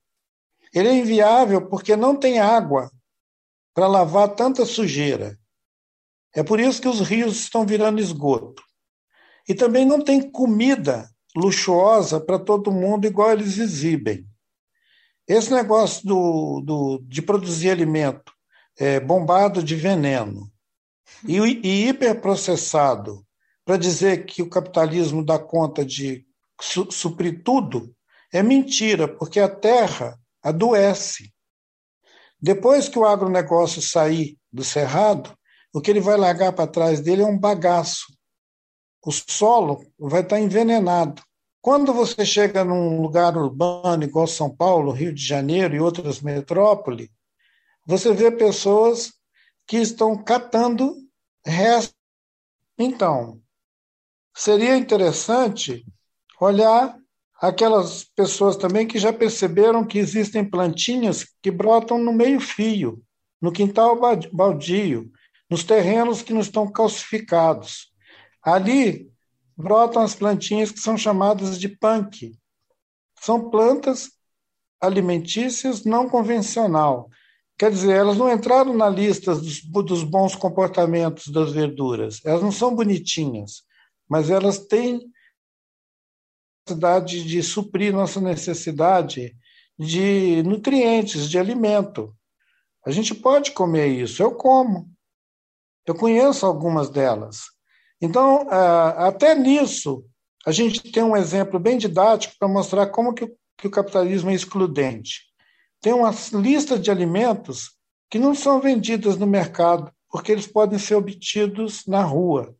Ele 0.72 0.88
é 0.88 0.94
inviável 0.94 1.68
porque 1.68 1.96
não 1.96 2.14
tem 2.14 2.38
água 2.38 2.90
para 3.74 3.86
lavar 3.86 4.34
tanta 4.34 4.64
sujeira. 4.64 5.38
É 6.34 6.42
por 6.42 6.60
isso 6.60 6.80
que 6.80 6.88
os 6.88 7.00
rios 7.00 7.40
estão 7.40 7.66
virando 7.66 8.00
esgoto. 8.00 8.62
E 9.48 9.54
também 9.54 9.84
não 9.84 10.00
tem 10.00 10.30
comida 10.30 11.08
luxuosa 11.34 12.20
para 12.20 12.38
todo 12.38 12.72
mundo 12.72 13.06
igual 13.06 13.32
eles 13.32 13.58
exibem. 13.58 14.26
Esse 15.26 15.52
negócio 15.52 16.06
do, 16.06 16.60
do, 16.60 17.04
de 17.04 17.20
produzir 17.20 17.70
alimento 17.70 18.32
é, 18.78 19.00
bombado 19.00 19.62
de 19.62 19.74
veneno 19.74 20.50
e, 21.26 21.38
e 21.38 21.88
hiperprocessado 21.88 23.24
para 23.64 23.76
dizer 23.76 24.24
que 24.26 24.42
o 24.42 24.48
capitalismo 24.48 25.24
dá 25.24 25.38
conta 25.38 25.84
de 25.84 26.24
su, 26.60 26.90
suprir 26.90 27.42
tudo 27.42 27.94
é 28.32 28.42
mentira, 28.42 29.08
porque 29.08 29.40
a 29.40 29.48
terra 29.48 30.18
adoece. 30.42 31.32
Depois 32.40 32.88
que 32.88 32.98
o 32.98 33.04
agronegócio 33.04 33.80
sair 33.80 34.36
do 34.52 34.62
cerrado, 34.62 35.36
o 35.72 35.80
que 35.80 35.90
ele 35.90 36.00
vai 36.00 36.16
largar 36.16 36.52
para 36.52 36.66
trás 36.66 37.00
dele 37.00 37.22
é 37.22 37.26
um 37.26 37.38
bagaço. 37.38 38.06
O 39.04 39.10
solo 39.10 39.84
vai 39.98 40.22
estar 40.22 40.38
envenenado. 40.38 41.22
Quando 41.60 41.92
você 41.92 42.24
chega 42.24 42.64
num 42.64 43.00
lugar 43.00 43.36
urbano 43.36 44.04
igual 44.04 44.26
São 44.26 44.54
Paulo, 44.54 44.92
Rio 44.92 45.12
de 45.12 45.24
Janeiro 45.24 45.74
e 45.74 45.80
outras 45.80 46.20
metrópoles, 46.20 47.08
você 47.84 48.12
vê 48.12 48.30
pessoas 48.30 49.12
que 49.66 49.76
estão 49.76 50.16
catando 50.22 50.96
restos. 51.44 51.96
Então, 52.78 53.40
seria 54.34 54.76
interessante 54.76 55.84
olhar 56.40 56.96
aquelas 57.40 58.04
pessoas 58.04 58.56
também 58.56 58.86
que 58.86 58.98
já 58.98 59.12
perceberam 59.12 59.86
que 59.86 59.98
existem 59.98 60.44
plantinhas 60.44 61.26
que 61.42 61.50
brotam 61.50 61.98
no 61.98 62.12
meio-fio, 62.12 63.02
no 63.40 63.52
quintal 63.52 63.98
baldio, 64.32 65.10
nos 65.48 65.64
terrenos 65.64 66.22
que 66.22 66.32
não 66.32 66.40
estão 66.40 66.70
calcificados. 66.70 67.92
Ali 68.42 69.10
brotam 69.56 70.02
as 70.02 70.14
plantinhas 70.14 70.70
que 70.70 70.80
são 70.80 70.96
chamadas 70.96 71.58
de 71.58 71.68
punk. 71.68 72.38
São 73.20 73.50
plantas 73.50 74.10
alimentícias 74.80 75.84
não 75.84 76.08
convencional. 76.08 77.08
Quer 77.58 77.70
dizer, 77.70 77.96
elas 77.96 78.18
não 78.18 78.30
entraram 78.30 78.74
na 78.74 78.88
lista 78.88 79.34
dos, 79.34 79.62
dos 79.62 80.04
bons 80.04 80.34
comportamentos 80.34 81.28
das 81.28 81.52
verduras. 81.52 82.20
Elas 82.24 82.42
não 82.42 82.52
são 82.52 82.74
bonitinhas, 82.74 83.62
mas 84.08 84.28
elas 84.28 84.58
têm 84.58 85.00
capacidade 86.66 87.24
de 87.24 87.42
suprir 87.42 87.92
nossa 87.92 88.20
necessidade 88.20 89.36
de 89.78 90.42
nutrientes, 90.42 91.30
de 91.30 91.38
alimento. 91.38 92.14
A 92.84 92.90
gente 92.90 93.14
pode 93.14 93.52
comer 93.52 93.86
isso, 93.86 94.22
eu 94.22 94.34
como. 94.34 94.90
Eu 95.86 95.94
conheço 95.94 96.44
algumas 96.44 96.90
delas. 96.90 97.44
Então, 98.00 98.46
até 98.50 99.34
nisso, 99.34 100.04
a 100.44 100.52
gente 100.52 100.92
tem 100.92 101.02
um 101.02 101.16
exemplo 101.16 101.58
bem 101.58 101.78
didático 101.78 102.34
para 102.38 102.48
mostrar 102.48 102.88
como 102.88 103.14
que 103.14 103.24
o 103.64 103.70
capitalismo 103.70 104.30
é 104.30 104.34
excludente. 104.34 105.22
Tem 105.80 105.92
uma 105.92 106.12
lista 106.32 106.78
de 106.78 106.90
alimentos 106.90 107.76
que 108.10 108.18
não 108.18 108.34
são 108.34 108.60
vendidos 108.60 109.16
no 109.16 109.26
mercado, 109.26 109.92
porque 110.10 110.32
eles 110.32 110.46
podem 110.46 110.78
ser 110.78 110.94
obtidos 110.94 111.84
na 111.86 112.02
rua. 112.02 112.54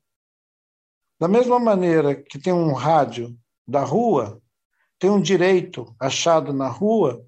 Da 1.19 1.29
mesma 1.29 1.59
maneira 1.59 2.15
que 2.15 2.39
tem 2.39 2.53
um 2.53 2.73
rádio 2.73 3.37
da 3.67 3.83
rua, 3.83 4.41
tem 4.99 5.11
um 5.11 5.21
direito 5.21 5.95
achado 5.99 6.53
na 6.53 6.69
rua, 6.69 7.25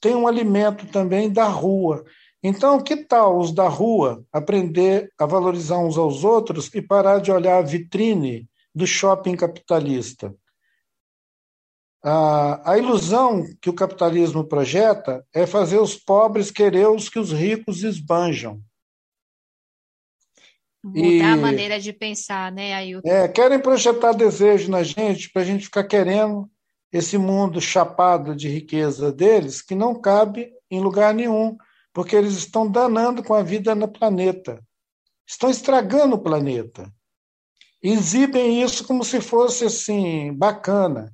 tem 0.00 0.14
um 0.14 0.26
alimento 0.26 0.86
também 0.86 1.30
da 1.30 1.46
rua. 1.46 2.04
Então, 2.42 2.80
que 2.80 2.96
tal 2.96 3.38
os 3.38 3.52
da 3.52 3.68
rua 3.68 4.24
aprender 4.32 5.12
a 5.18 5.26
valorizar 5.26 5.78
uns 5.78 5.98
aos 5.98 6.24
outros 6.24 6.72
e 6.74 6.80
parar 6.80 7.20
de 7.20 7.30
olhar 7.30 7.58
a 7.58 7.62
vitrine 7.62 8.48
do 8.74 8.86
shopping 8.86 9.36
capitalista? 9.36 10.34
A, 12.02 12.72
a 12.72 12.78
ilusão 12.78 13.44
que 13.60 13.68
o 13.68 13.74
capitalismo 13.74 14.44
projeta 14.44 15.24
é 15.34 15.46
fazer 15.46 15.78
os 15.78 15.94
pobres 15.94 16.50
querer 16.50 16.88
os 16.88 17.08
que 17.08 17.18
os 17.18 17.30
ricos 17.30 17.82
esbanjam. 17.82 18.60
Mudar 20.82 21.02
e, 21.02 21.20
a 21.20 21.36
maneira 21.36 21.78
de 21.78 21.92
pensar, 21.92 22.50
né, 22.50 22.72
Ailton? 22.72 23.06
É, 23.06 23.28
querem 23.28 23.60
projetar 23.60 24.12
desejo 24.12 24.70
na 24.70 24.82
gente 24.82 25.30
para 25.30 25.42
a 25.42 25.44
gente 25.44 25.64
ficar 25.64 25.84
querendo 25.84 26.50
esse 26.90 27.18
mundo 27.18 27.60
chapado 27.60 28.34
de 28.34 28.48
riqueza 28.48 29.12
deles 29.12 29.60
que 29.60 29.74
não 29.74 29.94
cabe 29.94 30.50
em 30.70 30.80
lugar 30.80 31.12
nenhum, 31.12 31.56
porque 31.92 32.16
eles 32.16 32.34
estão 32.34 32.70
danando 32.70 33.22
com 33.22 33.34
a 33.34 33.42
vida 33.42 33.74
no 33.74 33.86
planeta. 33.86 34.62
Estão 35.26 35.50
estragando 35.50 36.16
o 36.16 36.22
planeta. 36.22 36.90
Exibem 37.82 38.62
isso 38.62 38.86
como 38.86 39.04
se 39.04 39.20
fosse 39.20 39.66
assim, 39.66 40.32
bacana. 40.32 41.12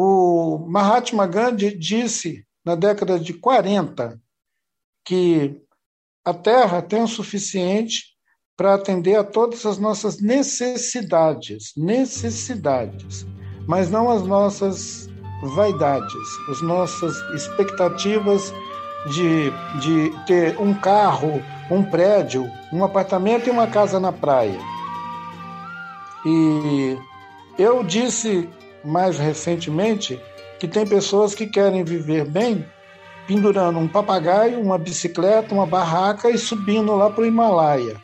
O 0.00 0.64
Mahatma 0.68 1.26
Gandhi 1.26 1.76
disse 1.76 2.46
na 2.64 2.76
década 2.76 3.18
de 3.18 3.34
40 3.34 4.16
que 5.04 5.60
a 6.24 6.32
Terra 6.32 6.80
tem 6.80 7.02
o 7.02 7.08
suficiente 7.08 8.04
para 8.56 8.74
atender 8.74 9.16
a 9.16 9.24
todas 9.24 9.66
as 9.66 9.76
nossas 9.76 10.20
necessidades, 10.20 11.72
necessidades, 11.76 13.26
mas 13.66 13.90
não 13.90 14.08
as 14.08 14.22
nossas 14.22 15.08
vaidades, 15.56 16.14
as 16.48 16.62
nossas 16.62 17.16
expectativas 17.34 18.54
de, 19.10 19.50
de 19.80 20.26
ter 20.26 20.60
um 20.60 20.74
carro, 20.74 21.42
um 21.68 21.82
prédio, 21.82 22.48
um 22.72 22.84
apartamento 22.84 23.48
e 23.48 23.50
uma 23.50 23.66
casa 23.66 23.98
na 23.98 24.12
praia. 24.12 24.60
E 26.24 26.96
eu 27.58 27.82
disse 27.82 28.48
mais 28.88 29.18
recentemente 29.18 30.20
que 30.58 30.66
tem 30.66 30.86
pessoas 30.86 31.34
que 31.34 31.46
querem 31.46 31.84
viver 31.84 32.24
bem 32.24 32.66
pendurando 33.26 33.78
um 33.78 33.86
papagaio, 33.86 34.58
uma 34.58 34.78
bicicleta, 34.78 35.54
uma 35.54 35.66
barraca 35.66 36.30
e 36.30 36.38
subindo 36.38 36.96
lá 36.96 37.10
para 37.10 37.22
o 37.22 37.26
Himalaia. 37.26 38.00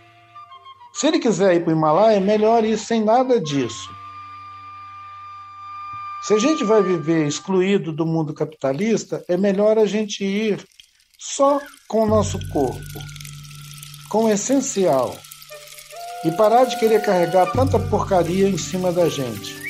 Se 0.93 1.07
ele 1.07 1.19
quiser 1.19 1.57
ir 1.57 1.65
para 1.65 1.73
o 1.73 1.77
Himalaia, 1.77 2.19
é 2.19 2.21
melhor 2.21 2.63
ir 2.63 2.79
sem 2.79 3.03
nada 3.03 3.41
disso. 3.41 3.91
Se 6.23 6.35
a 6.35 6.39
gente 6.39 6.63
vai 6.63 6.83
viver 6.83 7.27
excluído 7.27 7.91
do 7.91 8.07
mundo 8.07 8.35
capitalista, 8.35 9.25
é 9.27 9.37
melhor 9.37 9.79
a 9.79 9.87
gente 9.87 10.25
ir 10.25 10.63
só 11.19 11.59
com 11.89 12.03
o 12.03 12.07
nosso 12.07 12.39
corpo, 12.51 13.01
com 14.11 14.25
o 14.25 14.31
essencial, 14.31 15.17
e 16.25 16.31
parar 16.33 16.65
de 16.65 16.79
querer 16.79 17.03
carregar 17.03 17.51
tanta 17.53 17.79
porcaria 17.79 18.49
em 18.49 18.59
cima 18.59 18.93
da 18.93 19.09
gente. 19.09 19.64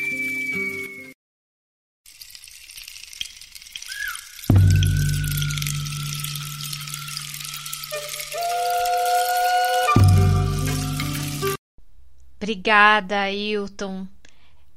Obrigada, 12.44 13.22
Ailton. 13.22 14.06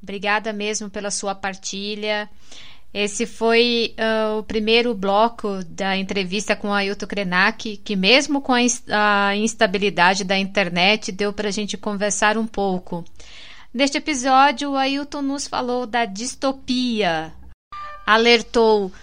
Obrigada 0.02 0.54
mesmo 0.54 0.90
pela 0.90 1.12
sua 1.12 1.36
partilha. 1.36 2.30
Esse 2.94 3.26
foi 3.26 3.94
uh, 4.00 4.40
o 4.40 4.44
primeiro 4.44 4.94
bloco 4.94 5.62
da 5.66 5.98
entrevista 5.98 6.56
com 6.56 6.74
Ailton 6.74 7.06
Krenak, 7.06 7.76
que 7.76 7.94
mesmo 7.98 8.40
com 8.40 8.54
a 8.54 9.36
instabilidade 9.36 10.24
da 10.24 10.38
internet, 10.38 11.12
deu 11.12 11.34
para 11.34 11.50
a 11.50 11.52
gente 11.52 11.78
conversar 11.78 12.38
um 12.38 12.48
pouco. 12.48 13.04
Neste 13.74 13.98
episódio, 13.98 14.72
o 14.72 14.78
Ailton 14.78 15.22
nos 15.22 15.46
falou 15.46 15.86
da 15.86 16.06
distopia, 16.06 17.34
alertou 18.06 18.94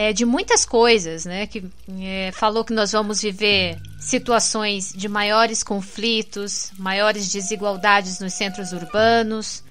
é, 0.00 0.14
de 0.14 0.24
muitas 0.24 0.64
coisas, 0.64 1.26
né? 1.26 1.46
Que 1.46 1.62
é, 2.00 2.32
falou 2.32 2.64
que 2.64 2.72
nós 2.72 2.92
vamos 2.92 3.20
viver 3.20 3.78
situações 3.98 4.94
de 4.96 5.08
maiores 5.08 5.62
conflitos, 5.62 6.72
maiores 6.78 7.30
desigualdades 7.30 8.18
nos 8.18 8.32
centros 8.32 8.72
urbanos. 8.72 9.62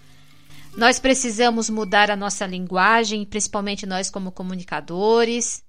Nós 0.78 1.00
precisamos 1.00 1.68
mudar 1.68 2.12
a 2.12 2.16
nossa 2.16 2.46
linguagem, 2.46 3.26
principalmente 3.26 3.88
nós 3.88 4.12
como 4.12 4.32
comunicadores, 4.32 5.64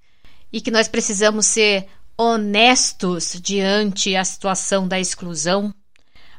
e 0.52 0.60
que 0.60 0.70
nós 0.70 0.88
precisamos 0.88 1.46
ser 1.46 1.86
honestos 2.18 3.40
diante 3.40 4.14
a 4.14 4.22
situação 4.22 4.86
da 4.86 5.00
exclusão. 5.00 5.74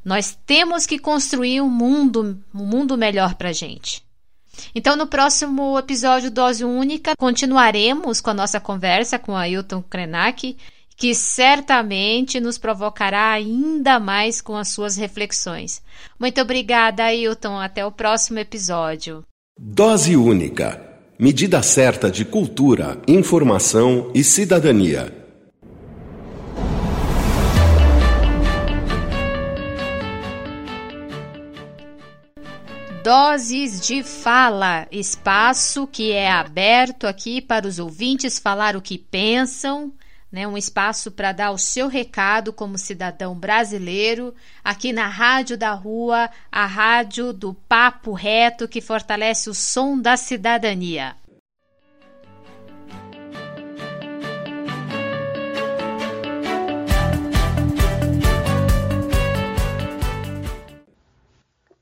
Nós 0.06 0.38
temos 0.46 0.86
que 0.86 1.00
construir 1.00 1.60
um 1.60 1.70
mundo, 1.70 2.40
um 2.54 2.66
mundo 2.68 2.96
melhor 2.96 3.34
para 3.34 3.50
a 3.50 3.54
gente. 3.54 4.04
Então, 4.74 4.96
no 4.96 5.08
próximo 5.08 5.78
episódio 5.78 6.32
Dose 6.32 6.64
Única, 6.64 7.14
continuaremos 7.18 8.22
com 8.22 8.30
a 8.30 8.34
nossa 8.34 8.60
conversa 8.60 9.20
com 9.20 9.36
Ailton 9.36 9.82
Krenak, 9.82 10.58
que 10.96 11.16
certamente 11.16 12.40
nos 12.40 12.58
provocará 12.58 13.32
ainda 13.32 14.00
mais 14.00 14.42
com 14.42 14.56
as 14.56 14.70
suas 14.70 14.98
reflexões. 14.98 15.82
Muito 16.20 16.40
obrigada, 16.42 17.06
Ailton. 17.06 17.60
Até 17.60 17.86
o 17.86 17.92
próximo 17.92 18.40
episódio. 18.40 19.24
Dose 19.60 20.16
Única 20.16 20.92
medida 21.22 21.62
certa 21.62 22.10
de 22.10 22.26
cultura, 22.26 23.00
informação 23.08 24.10
e 24.12 24.24
cidadania. 24.24 25.21
Doses 33.04 33.82
de 33.82 34.04
Fala, 34.04 34.88
espaço 34.92 35.88
que 35.88 36.12
é 36.12 36.32
aberto 36.32 37.08
aqui 37.08 37.42
para 37.42 37.68
os 37.68 37.80
ouvintes 37.80 38.38
falar 38.38 38.76
o 38.76 38.82
que 38.82 38.96
pensam, 38.96 39.92
né? 40.32 40.48
Um 40.48 40.56
espaço 40.56 41.10
para 41.10 41.32
dar 41.32 41.50
o 41.50 41.58
seu 41.58 41.88
recado 41.88 42.54
como 42.54 42.78
cidadão 42.78 43.34
brasileiro, 43.34 44.36
aqui 44.64 44.94
na 44.94 45.08
Rádio 45.08 45.58
da 45.58 45.74
Rua, 45.74 46.30
a 46.52 46.68
rádio 46.68 47.34
do 47.34 47.56
papo 47.68 48.14
reto 48.14 48.68
que 48.68 48.80
fortalece 48.80 49.50
o 49.50 49.54
som 49.56 50.00
da 50.00 50.16
cidadania. 50.16 51.16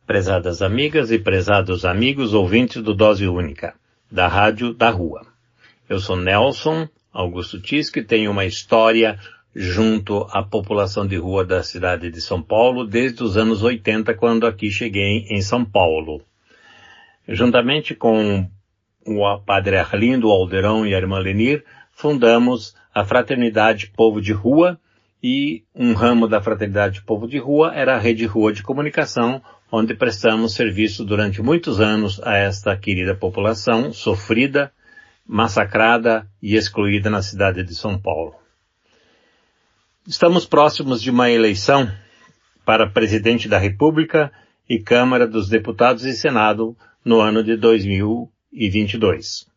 Prezadas 0.09 0.63
amigas 0.63 1.11
e 1.11 1.19
prezados 1.19 1.85
amigos 1.85 2.33
ouvintes 2.33 2.81
do 2.81 2.95
Dose 2.95 3.27
Única, 3.27 3.75
da 4.11 4.27
Rádio 4.27 4.73
da 4.73 4.89
Rua. 4.89 5.21
Eu 5.87 5.99
sou 5.99 6.15
Nelson 6.15 6.89
Augusto 7.13 7.61
Tisque, 7.61 8.01
tenho 8.01 8.31
uma 8.31 8.43
história 8.43 9.19
junto 9.55 10.25
à 10.31 10.41
população 10.41 11.05
de 11.05 11.15
rua 11.15 11.45
da 11.45 11.61
cidade 11.61 12.09
de 12.09 12.19
São 12.21 12.41
Paulo 12.41 12.87
desde 12.87 13.21
os 13.21 13.37
anos 13.37 13.61
80, 13.61 14.15
quando 14.15 14.47
aqui 14.47 14.71
cheguei 14.71 15.27
em 15.29 15.43
São 15.43 15.63
Paulo. 15.63 16.23
Juntamente 17.27 17.93
com 17.93 18.49
o 19.05 19.39
padre 19.41 19.77
Arlindo 19.77 20.31
Alderão 20.31 20.87
e 20.87 20.95
a 20.95 20.97
irmã 20.97 21.19
Lenir, 21.19 21.63
fundamos 21.91 22.75
a 22.91 23.05
Fraternidade 23.05 23.91
Povo 23.95 24.19
de 24.19 24.33
Rua, 24.33 24.79
e 25.21 25.63
um 25.75 25.93
ramo 25.93 26.27
da 26.27 26.41
Fraternidade 26.41 27.03
Povo 27.03 27.27
de 27.27 27.37
Rua 27.37 27.73
era 27.75 27.95
a 27.95 27.99
Rede 27.99 28.25
Rua 28.25 28.51
de 28.51 28.63
Comunicação, 28.63 29.41
onde 29.71 29.93
prestamos 29.93 30.53
serviço 30.53 31.05
durante 31.05 31.41
muitos 31.41 31.79
anos 31.79 32.19
a 32.23 32.35
esta 32.35 32.75
querida 32.75 33.13
população 33.15 33.93
sofrida, 33.93 34.71
massacrada 35.25 36.27
e 36.41 36.55
excluída 36.55 37.09
na 37.09 37.21
cidade 37.21 37.63
de 37.63 37.75
São 37.75 37.99
Paulo. 37.99 38.33
Estamos 40.07 40.45
próximos 40.45 41.01
de 41.01 41.11
uma 41.11 41.29
eleição 41.29 41.91
para 42.65 42.89
presidente 42.89 43.47
da 43.47 43.59
República 43.59 44.31
e 44.67 44.79
Câmara 44.79 45.27
dos 45.27 45.49
Deputados 45.49 46.03
e 46.03 46.13
Senado 46.13 46.75
no 47.05 47.19
ano 47.19 47.43
de 47.43 47.55
2022. 47.55 49.47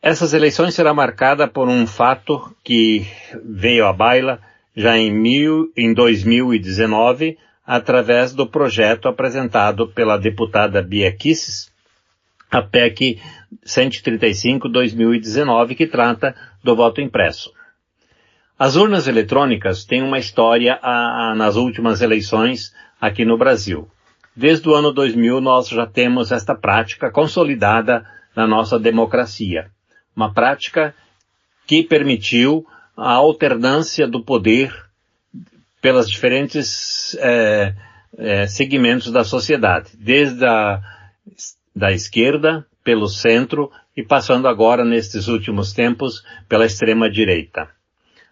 Essas 0.00 0.32
eleições 0.32 0.74
será 0.74 0.94
marcada 0.94 1.48
por 1.48 1.68
um 1.68 1.84
fato 1.84 2.56
que 2.62 3.04
veio 3.44 3.86
à 3.86 3.92
baila 3.92 4.40
já 4.76 4.96
em, 4.96 5.12
mil, 5.12 5.72
em 5.76 5.92
2019 5.92 7.36
através 7.68 8.32
do 8.32 8.46
projeto 8.46 9.08
apresentado 9.08 9.88
pela 9.88 10.16
deputada 10.16 10.80
Bia 10.80 11.12
Kisses, 11.12 11.70
a 12.50 12.62
PEC 12.62 13.20
135-2019, 13.62 15.76
que 15.76 15.86
trata 15.86 16.34
do 16.64 16.74
voto 16.74 17.02
impresso. 17.02 17.52
As 18.58 18.74
urnas 18.74 19.06
eletrônicas 19.06 19.84
têm 19.84 20.02
uma 20.02 20.18
história 20.18 20.78
a, 20.80 21.32
a, 21.32 21.34
nas 21.34 21.56
últimas 21.56 22.00
eleições 22.00 22.74
aqui 22.98 23.26
no 23.26 23.36
Brasil. 23.36 23.86
Desde 24.34 24.66
o 24.66 24.74
ano 24.74 24.90
2000 24.90 25.38
nós 25.42 25.68
já 25.68 25.86
temos 25.86 26.32
esta 26.32 26.54
prática 26.54 27.10
consolidada 27.10 28.02
na 28.34 28.46
nossa 28.46 28.78
democracia. 28.78 29.70
Uma 30.16 30.32
prática 30.32 30.94
que 31.66 31.82
permitiu 31.82 32.66
a 32.96 33.12
alternância 33.12 34.08
do 34.08 34.24
poder 34.24 34.87
pelas 35.80 36.08
diferentes 36.08 37.14
é, 37.20 37.74
é, 38.16 38.46
segmentos 38.46 39.10
da 39.12 39.24
sociedade, 39.24 39.90
desde 39.98 40.44
a 40.44 40.80
da 41.74 41.92
esquerda, 41.92 42.66
pelo 42.82 43.06
centro 43.06 43.70
e 43.96 44.02
passando 44.02 44.48
agora, 44.48 44.84
nestes 44.84 45.28
últimos 45.28 45.72
tempos, 45.72 46.24
pela 46.48 46.66
extrema 46.66 47.08
direita. 47.08 47.68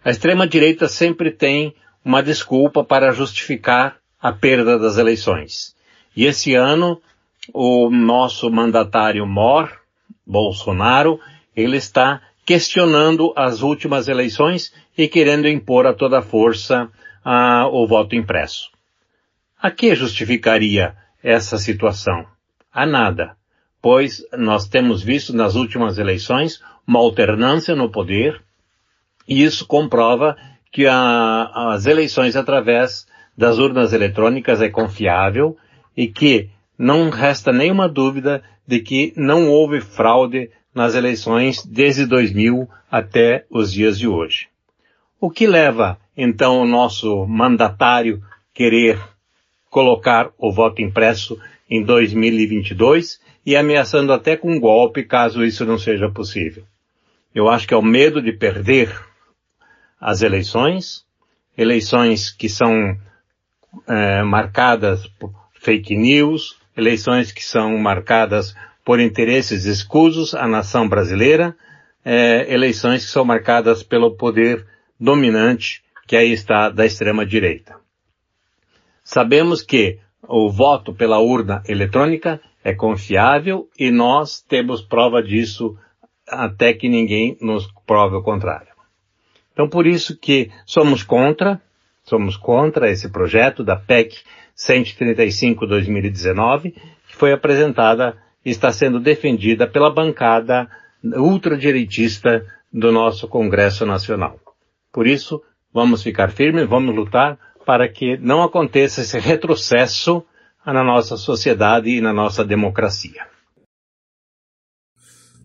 A 0.04 0.10
extrema 0.10 0.46
direita 0.46 0.88
sempre 0.88 1.30
tem 1.30 1.74
uma 2.04 2.22
desculpa 2.22 2.82
para 2.82 3.12
justificar 3.12 3.96
a 4.20 4.32
perda 4.32 4.78
das 4.78 4.98
eleições. 4.98 5.74
E 6.16 6.24
esse 6.24 6.54
ano, 6.54 7.00
o 7.52 7.90
nosso 7.90 8.50
mandatário 8.50 9.26
Mor, 9.26 9.70
Bolsonaro, 10.26 11.20
ele 11.54 11.76
está 11.76 12.22
questionando 12.44 13.32
as 13.36 13.62
últimas 13.62 14.08
eleições 14.08 14.72
e 14.96 15.08
querendo 15.08 15.48
impor 15.48 15.86
a 15.86 15.92
toda 15.92 16.22
força 16.22 16.88
ah, 17.28 17.66
o 17.72 17.88
voto 17.88 18.14
impresso. 18.14 18.70
A 19.60 19.68
que 19.68 19.96
justificaria 19.96 20.94
essa 21.20 21.58
situação? 21.58 22.24
A 22.72 22.86
nada, 22.86 23.36
pois 23.82 24.24
nós 24.38 24.68
temos 24.68 25.02
visto 25.02 25.34
nas 25.34 25.56
últimas 25.56 25.98
eleições 25.98 26.62
uma 26.86 27.00
alternância 27.00 27.74
no 27.74 27.90
poder 27.90 28.40
e 29.26 29.42
isso 29.42 29.66
comprova 29.66 30.36
que 30.70 30.86
a, 30.86 31.72
as 31.72 31.86
eleições 31.86 32.36
através 32.36 33.08
das 33.36 33.58
urnas 33.58 33.92
eletrônicas 33.92 34.62
é 34.62 34.68
confiável 34.68 35.56
e 35.96 36.06
que 36.06 36.48
não 36.78 37.10
resta 37.10 37.52
nenhuma 37.52 37.88
dúvida 37.88 38.40
de 38.64 38.78
que 38.78 39.12
não 39.16 39.48
houve 39.48 39.80
fraude 39.80 40.48
nas 40.72 40.94
eleições 40.94 41.66
desde 41.66 42.06
2000 42.06 42.68
até 42.88 43.46
os 43.50 43.72
dias 43.72 43.98
de 43.98 44.06
hoje. 44.06 44.46
O 45.20 45.30
que 45.30 45.46
leva 45.46 45.98
então 46.16 46.60
o 46.60 46.66
nosso 46.66 47.26
mandatário 47.26 48.22
querer 48.52 48.98
colocar 49.70 50.30
o 50.38 50.52
voto 50.52 50.80
impresso 50.80 51.38
em 51.68 51.82
2022 51.82 53.20
e 53.44 53.56
ameaçando 53.56 54.12
até 54.12 54.36
com 54.36 54.52
um 54.52 54.60
golpe 54.60 55.02
caso 55.02 55.44
isso 55.44 55.64
não 55.64 55.78
seja 55.78 56.10
possível. 56.10 56.64
Eu 57.34 57.48
acho 57.48 57.66
que 57.66 57.74
é 57.74 57.76
o 57.76 57.82
medo 57.82 58.22
de 58.22 58.32
perder 58.32 58.98
as 60.00 60.22
eleições, 60.22 61.04
eleições 61.56 62.30
que 62.30 62.48
são 62.48 62.96
é, 63.86 64.22
marcadas 64.22 65.06
por 65.06 65.32
fake 65.54 65.96
news, 65.96 66.58
eleições 66.76 67.32
que 67.32 67.44
são 67.44 67.76
marcadas 67.78 68.54
por 68.84 69.00
interesses 69.00 69.64
escusos 69.64 70.34
à 70.34 70.46
nação 70.46 70.88
brasileira, 70.88 71.56
é, 72.04 72.52
eleições 72.52 73.04
que 73.04 73.10
são 73.10 73.24
marcadas 73.24 73.82
pelo 73.82 74.16
poder 74.16 74.66
dominante 74.98 75.82
que 76.06 76.16
aí 76.16 76.32
está 76.32 76.68
da 76.68 76.86
extrema 76.86 77.26
direita. 77.26 77.76
Sabemos 79.02 79.62
que 79.62 79.98
o 80.22 80.50
voto 80.50 80.94
pela 80.94 81.18
urna 81.18 81.62
eletrônica 81.68 82.40
é 82.62 82.74
confiável 82.74 83.68
e 83.78 83.90
nós 83.90 84.40
temos 84.42 84.82
prova 84.82 85.22
disso 85.22 85.76
até 86.28 86.72
que 86.72 86.88
ninguém 86.88 87.36
nos 87.40 87.70
prove 87.86 88.16
o 88.16 88.22
contrário. 88.22 88.74
Então 89.52 89.68
por 89.68 89.86
isso 89.86 90.18
que 90.18 90.50
somos 90.64 91.02
contra, 91.02 91.60
somos 92.02 92.36
contra 92.36 92.90
esse 92.90 93.08
projeto 93.08 93.62
da 93.62 93.76
PEC 93.76 94.16
135-2019, 94.56 96.74
que 97.08 97.16
foi 97.16 97.32
apresentada 97.32 98.16
e 98.44 98.50
está 98.50 98.72
sendo 98.72 98.98
defendida 98.98 99.66
pela 99.66 99.90
bancada 99.90 100.68
ultradireitista 101.02 102.44
do 102.72 102.90
nosso 102.90 103.28
Congresso 103.28 103.86
Nacional. 103.86 104.40
Por 104.96 105.06
isso, 105.06 105.42
Vamos 105.76 106.02
ficar 106.02 106.32
firmes, 106.32 106.66
vamos 106.66 106.96
lutar 106.96 107.38
para 107.66 107.86
que 107.86 108.16
não 108.16 108.42
aconteça 108.42 109.02
esse 109.02 109.18
retrocesso 109.18 110.22
na 110.64 110.82
nossa 110.82 111.18
sociedade 111.18 111.90
e 111.90 112.00
na 112.00 112.14
nossa 112.14 112.42
democracia. 112.42 113.26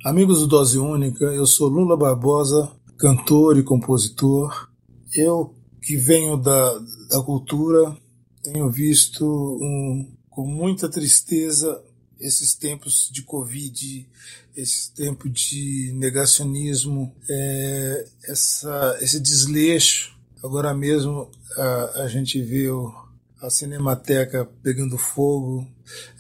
Amigos 0.05 0.39
do 0.39 0.47
Dose 0.47 0.79
Única, 0.79 1.25
eu 1.25 1.45
sou 1.45 1.67
Lula 1.67 1.97
Barbosa, 1.97 2.71
cantor 2.97 3.57
e 3.57 3.63
compositor. 3.63 4.69
Eu 5.13 5.53
que 5.83 5.97
venho 5.97 6.37
da, 6.37 6.79
da 7.09 7.21
cultura, 7.21 7.93
tenho 8.41 8.71
visto 8.71 9.25
um, 9.25 10.15
com 10.29 10.47
muita 10.47 10.89
tristeza 10.89 11.83
esses 12.21 12.53
tempos 12.53 13.09
de 13.11 13.23
Covid, 13.23 14.07
esse 14.55 14.91
tempo 14.93 15.29
de 15.29 15.91
negacionismo, 15.95 17.13
é, 17.29 18.07
essa, 18.23 18.97
esse 19.01 19.19
desleixo 19.19 20.21
Agora 20.43 20.73
mesmo 20.73 21.29
a, 21.55 22.03
a 22.03 22.07
gente 22.07 22.41
viu 22.41 22.91
a 23.39 23.49
Cinemateca 23.49 24.49
pegando 24.63 24.97
fogo. 24.97 25.67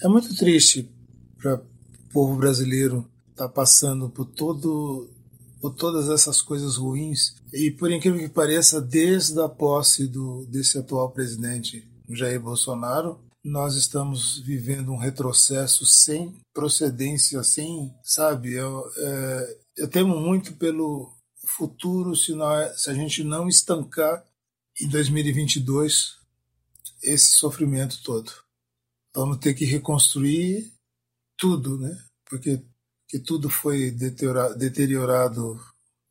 É 0.01 0.07
muito 0.07 0.35
triste 0.35 0.89
para 1.41 1.55
o 1.55 2.13
povo 2.13 2.35
brasileiro 2.35 3.05
estar 3.31 3.47
tá 3.47 3.49
passando 3.49 4.09
por 4.09 4.25
todo 4.25 5.09
por 5.59 5.75
todas 5.75 6.09
essas 6.09 6.41
coisas 6.41 6.77
ruins 6.77 7.35
e 7.53 7.69
por 7.69 7.91
incrível 7.91 8.19
que 8.19 8.29
pareça 8.29 8.81
desde 8.81 9.39
a 9.39 9.47
posse 9.47 10.07
do 10.07 10.43
desse 10.47 10.79
atual 10.79 11.11
presidente 11.11 11.87
Jair 12.09 12.41
Bolsonaro 12.41 13.19
nós 13.43 13.75
estamos 13.75 14.39
vivendo 14.39 14.91
um 14.91 14.97
retrocesso 14.97 15.85
sem 15.85 16.39
procedência 16.53 17.43
sem 17.43 17.91
sabe 18.03 18.53
eu, 18.53 18.83
é, 18.97 19.59
eu 19.77 19.87
temo 19.87 20.19
muito 20.19 20.53
pelo 20.55 21.11
futuro 21.57 22.15
se, 22.15 22.33
nós, 22.33 22.83
se 22.83 22.89
a 22.89 22.93
gente 22.93 23.23
não 23.23 23.47
estancar 23.47 24.23
em 24.79 24.87
2022 24.87 26.17
esse 27.03 27.31
sofrimento 27.31 28.01
todo. 28.03 28.31
vamos 29.13 29.37
ter 29.37 29.53
que 29.53 29.65
reconstruir 29.65 30.71
tudo, 31.37 31.77
né? 31.79 31.97
Porque 32.29 32.63
que 33.07 33.19
tudo 33.19 33.49
foi 33.49 33.91
deteriorado, 33.91 34.57
deteriorado 34.57 35.59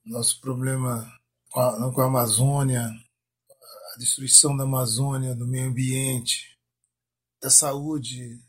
nosso 0.04 0.38
problema 0.40 1.10
com 1.50 1.60
a, 1.60 1.92
com 1.94 2.00
a 2.02 2.06
Amazônia, 2.06 2.82
a 2.84 3.98
destruição 3.98 4.54
da 4.54 4.64
Amazônia, 4.64 5.34
do 5.34 5.46
meio 5.46 5.68
ambiente, 5.68 6.58
da 7.40 7.50
saúde, 7.50 8.40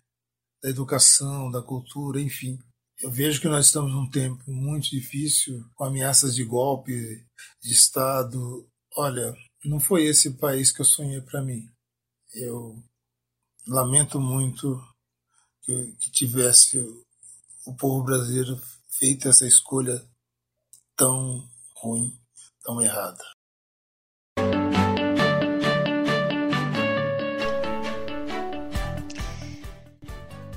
da 0.61 0.69
educação, 0.69 1.49
da 1.49 1.61
cultura, 1.61 2.21
enfim. 2.21 2.59
Eu 2.99 3.11
vejo 3.11 3.41
que 3.41 3.47
nós 3.47 3.65
estamos 3.65 3.91
num 3.91 4.09
tempo 4.09 4.43
muito 4.51 4.89
difícil, 4.89 5.65
com 5.73 5.85
ameaças 5.85 6.35
de 6.35 6.43
golpe 6.43 6.93
de 7.61 7.71
Estado. 7.71 8.69
Olha, 8.95 9.33
não 9.65 9.79
foi 9.79 10.03
esse 10.03 10.37
país 10.37 10.71
que 10.71 10.81
eu 10.81 10.85
sonhei 10.85 11.21
para 11.21 11.41
mim. 11.41 11.67
Eu 12.33 12.75
lamento 13.67 14.19
muito 14.19 14.79
que, 15.63 15.95
que 15.99 16.11
tivesse 16.11 16.77
o 17.65 17.75
povo 17.75 18.03
brasileiro 18.03 18.59
feito 18.87 19.27
essa 19.27 19.47
escolha 19.47 20.07
tão 20.95 21.49
ruim, 21.77 22.11
tão 22.63 22.81
errada. 22.81 23.23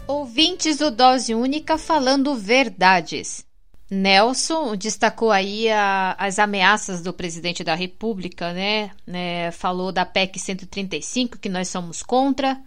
Ouvintes 0.06 0.78
do 0.78 0.90
Dose 0.90 1.34
Única 1.34 1.78
falando 1.78 2.34
verdades. 2.34 3.44
Nelson 3.90 4.76
destacou 4.76 5.30
aí 5.30 5.70
a, 5.70 6.14
as 6.18 6.38
ameaças 6.38 7.00
do 7.00 7.12
presidente 7.12 7.64
da 7.64 7.74
República, 7.74 8.52
né? 8.52 8.90
né? 9.06 9.50
Falou 9.50 9.90
da 9.90 10.04
PEC 10.04 10.38
135, 10.38 11.38
que 11.38 11.48
nós 11.48 11.68
somos 11.68 12.02
contra. 12.02 12.60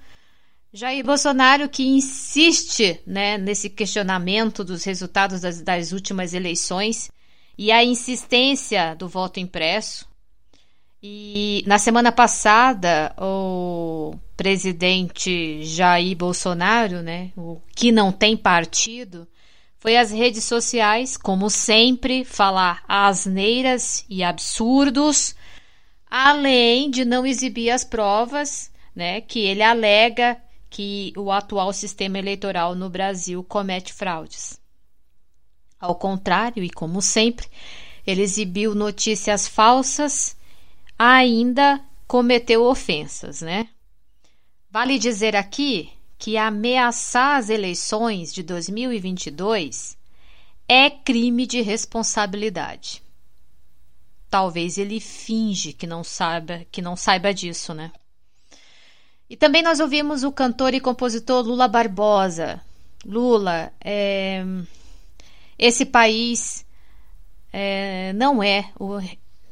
Jair 0.74 1.06
Bolsonaro 1.06 1.70
que 1.70 1.84
insiste 1.84 3.02
né, 3.06 3.38
nesse 3.38 3.70
questionamento 3.70 4.64
dos 4.64 4.84
resultados 4.84 5.42
das, 5.42 5.62
das 5.62 5.92
últimas 5.92 6.34
eleições 6.34 7.10
e 7.58 7.72
a 7.72 7.84
insistência 7.84 8.96
do 8.96 9.08
voto 9.08 9.40
impresso. 9.40 10.07
E 11.02 11.64
na 11.68 11.78
semana 11.78 12.12
passada, 12.12 13.14
o 13.20 14.16
presidente 14.36 15.64
Jair 15.64 16.16
Bolsonaro, 16.18 17.02
né, 17.02 17.32
o 17.38 17.62
que 17.76 17.92
não 17.92 18.12
tem 18.12 18.36
partido, 18.36 19.28
foi 19.80 19.96
às 19.96 20.12
redes 20.12 20.44
sociais, 20.44 21.16
como 21.16 21.50
sempre, 21.50 22.26
falar 22.26 22.84
asneiras 22.88 24.04
e 24.10 24.24
absurdos, 24.24 25.36
além 26.10 26.90
de 26.90 27.06
não 27.06 27.26
exibir 27.26 27.70
as 27.70 27.84
provas, 27.84 28.72
né, 28.96 29.22
que 29.22 29.40
ele 29.40 29.62
alega 29.62 30.38
que 30.70 31.14
o 31.16 31.32
atual 31.32 31.72
sistema 31.72 32.18
eleitoral 32.18 32.74
no 32.74 32.90
Brasil 32.90 33.44
comete 33.44 33.94
fraudes. 33.94 34.60
Ao 35.80 35.94
contrário, 35.94 36.64
e 36.64 36.70
como 36.72 37.04
sempre, 37.04 37.48
ele 38.06 38.24
exibiu 38.24 38.74
notícias 38.74 39.48
falsas, 39.48 40.36
ainda 40.98 41.82
cometeu 42.08 42.64
ofensas, 42.64 43.42
né? 43.42 43.70
Vale 44.70 44.98
dizer 44.98 45.36
aqui 45.36 45.90
que 46.18 46.38
ameaçar 46.38 47.38
as 47.38 47.50
eleições 47.50 48.34
de 48.34 48.42
2022 48.42 49.98
é 50.68 50.90
crime 50.90 51.46
de 51.46 51.62
responsabilidade. 51.62 53.02
Talvez 54.30 54.78
ele 54.78 55.00
finge 55.00 55.72
que 55.72 55.88
não 55.88 56.04
saiba, 56.04 56.66
que 56.72 56.82
não 56.82 56.96
saiba 56.96 57.34
disso, 57.34 57.74
né? 57.74 57.92
E 59.30 59.36
também 59.36 59.62
nós 59.62 59.80
ouvimos 59.80 60.24
o 60.24 60.32
cantor 60.32 60.74
e 60.74 60.80
compositor 60.80 61.46
Lula 61.46 61.68
Barbosa. 61.68 62.62
Lula, 63.06 63.72
é, 63.84 64.44
esse 65.58 65.86
país 65.86 66.66
é, 67.54 68.12
não 68.14 68.42
é 68.42 68.72
o, 68.80 69.00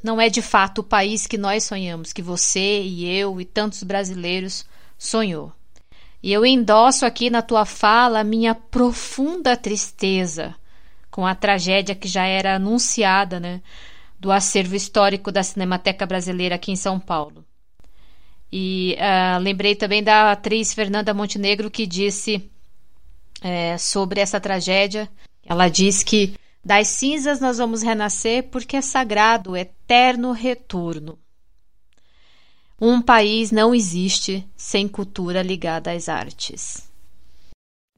não 0.05 0.21
é 0.21 0.29
de 0.29 0.41
fato 0.41 0.79
o 0.79 0.83
país 0.83 1.25
que 1.25 1.37
nós 1.37 1.63
sonhamos, 1.63 2.13
que 2.13 2.21
você 2.21 2.81
e 2.81 3.05
eu 3.05 3.41
e 3.41 3.45
tantos 3.45 3.81
brasileiros 3.81 4.65
sonhou. 4.97 5.51
E 6.21 6.31
eu 6.31 6.45
endosso 6.45 7.05
aqui 7.05 7.29
na 7.29 7.41
tua 7.41 7.65
fala 7.65 8.19
a 8.19 8.23
minha 8.23 8.53
profunda 8.53 9.57
tristeza 9.57 10.55
com 11.09 11.25
a 11.25 11.33
tragédia 11.33 11.95
que 11.95 12.07
já 12.07 12.25
era 12.25 12.55
anunciada, 12.55 13.39
né, 13.39 13.61
do 14.19 14.31
acervo 14.31 14.75
histórico 14.75 15.31
da 15.31 15.41
Cinemateca 15.43 16.05
Brasileira 16.05 16.55
aqui 16.55 16.71
em 16.71 16.75
São 16.75 16.99
Paulo. 16.99 17.43
E 18.51 18.95
uh, 18.99 19.39
lembrei 19.39 19.75
também 19.75 20.03
da 20.03 20.31
atriz 20.31 20.73
Fernanda 20.73 21.13
Montenegro 21.13 21.71
que 21.71 21.85
disse 21.87 22.49
é, 23.41 23.77
sobre 23.77 24.19
essa 24.19 24.39
tragédia. 24.39 25.09
Ela 25.45 25.67
diz 25.67 26.03
que 26.03 26.35
das 26.65 26.87
cinzas 26.87 27.39
nós 27.39 27.59
vamos 27.59 27.83
renascer 27.83 28.49
porque 28.49 28.77
é 28.77 28.81
sagrado 28.81 29.51
o 29.51 29.55
eterno 29.55 30.31
retorno. 30.31 31.19
Um 32.81 33.01
país 33.01 33.51
não 33.51 33.73
existe 33.73 34.45
sem 34.57 34.87
cultura 34.87 35.43
ligada 35.43 35.91
às 35.91 36.09
artes. 36.09 36.89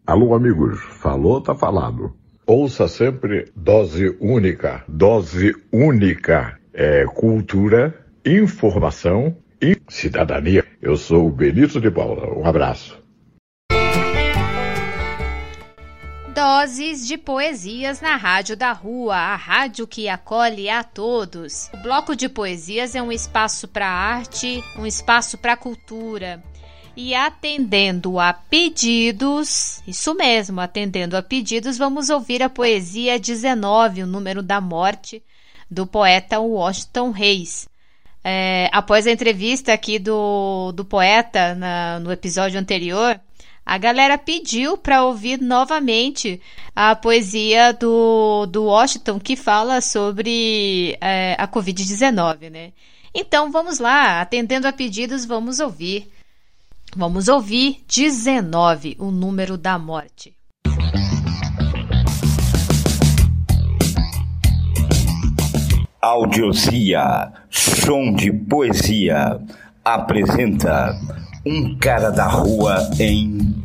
Alô, 0.05 0.35
amigos, 0.35 0.79
falou, 0.99 1.41
tá 1.41 1.55
falado. 1.55 2.13
Ouça 2.45 2.87
sempre 2.87 3.51
dose 3.55 4.15
única, 4.19 4.83
dose 4.87 5.55
única. 5.71 6.59
É 6.73 7.05
cultura, 7.05 8.05
informação 8.23 9.35
e 9.61 9.77
cidadania. 9.89 10.63
Eu 10.81 10.95
sou 10.95 11.27
o 11.27 11.31
Benito 11.31 11.81
de 11.81 11.89
Paula. 11.89 12.37
Um 12.37 12.45
abraço. 12.45 12.96
Doses 16.37 17.07
de 17.07 17.17
poesias 17.17 17.99
na 17.99 18.15
Rádio 18.15 18.55
da 18.55 18.71
Rua, 18.71 19.15
a 19.15 19.35
rádio 19.35 19.87
que 19.87 20.07
acolhe 20.07 20.69
a 20.69 20.83
todos. 20.83 21.67
O 21.73 21.77
bloco 21.77 22.15
de 22.15 22.29
poesias 22.29 22.93
é 22.93 23.01
um 23.01 23.11
espaço 23.11 23.67
para 23.67 23.87
arte, 23.87 24.63
um 24.77 24.85
espaço 24.85 25.35
para 25.35 25.57
cultura. 25.57 26.43
E 26.95 27.15
atendendo 27.15 28.19
a 28.19 28.33
pedidos, 28.33 29.81
isso 29.87 30.13
mesmo, 30.13 30.61
atendendo 30.61 31.17
a 31.17 31.23
pedidos, 31.23 31.75
vamos 31.75 32.11
ouvir 32.11 32.43
a 32.43 32.49
poesia 32.49 33.17
19, 33.17 34.03
o 34.03 34.07
número 34.07 34.43
da 34.43 34.61
morte, 34.61 35.23
do 35.71 35.87
poeta 35.87 36.39
Washington 36.39 37.09
Reis. 37.09 37.67
É, 38.23 38.69
após 38.71 39.07
a 39.07 39.11
entrevista 39.11 39.73
aqui 39.73 39.97
do, 39.97 40.71
do 40.71 40.85
poeta 40.85 41.55
na, 41.55 41.99
no 41.99 42.11
episódio 42.11 42.59
anterior, 42.59 43.19
a 43.67 43.77
galera 43.77 44.17
pediu 44.17 44.77
para 44.77 45.03
ouvir 45.03 45.41
novamente 45.41 46.39
a 46.73 46.95
poesia 46.95 47.73
do, 47.73 48.45
do 48.45 48.63
Washington 48.63 49.19
que 49.19 49.35
fala 49.35 49.81
sobre 49.81 50.97
é, 51.01 51.35
a 51.37 51.45
Covid-19, 51.49 52.49
né? 52.49 52.71
Então 53.13 53.51
vamos 53.51 53.77
lá, 53.79 54.21
atendendo 54.21 54.69
a 54.69 54.71
pedidos, 54.71 55.25
vamos 55.25 55.59
ouvir. 55.59 56.09
Vamos 56.95 57.27
ouvir 57.27 57.83
19, 57.89 58.95
o 58.99 59.11
número 59.11 59.57
da 59.57 59.77
morte. 59.77 60.33
Audiosia, 66.01 67.33
som 67.49 68.13
de 68.13 68.31
poesia, 68.31 69.41
apresenta 69.83 70.97
Um 71.49 71.77
Cara 71.77 72.09
da 72.09 72.27
Rua 72.27 72.89
em 72.99 73.55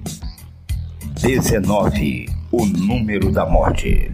19, 1.21 2.27
o 2.53 2.65
número 2.65 3.33
da 3.33 3.45
morte. 3.45 4.07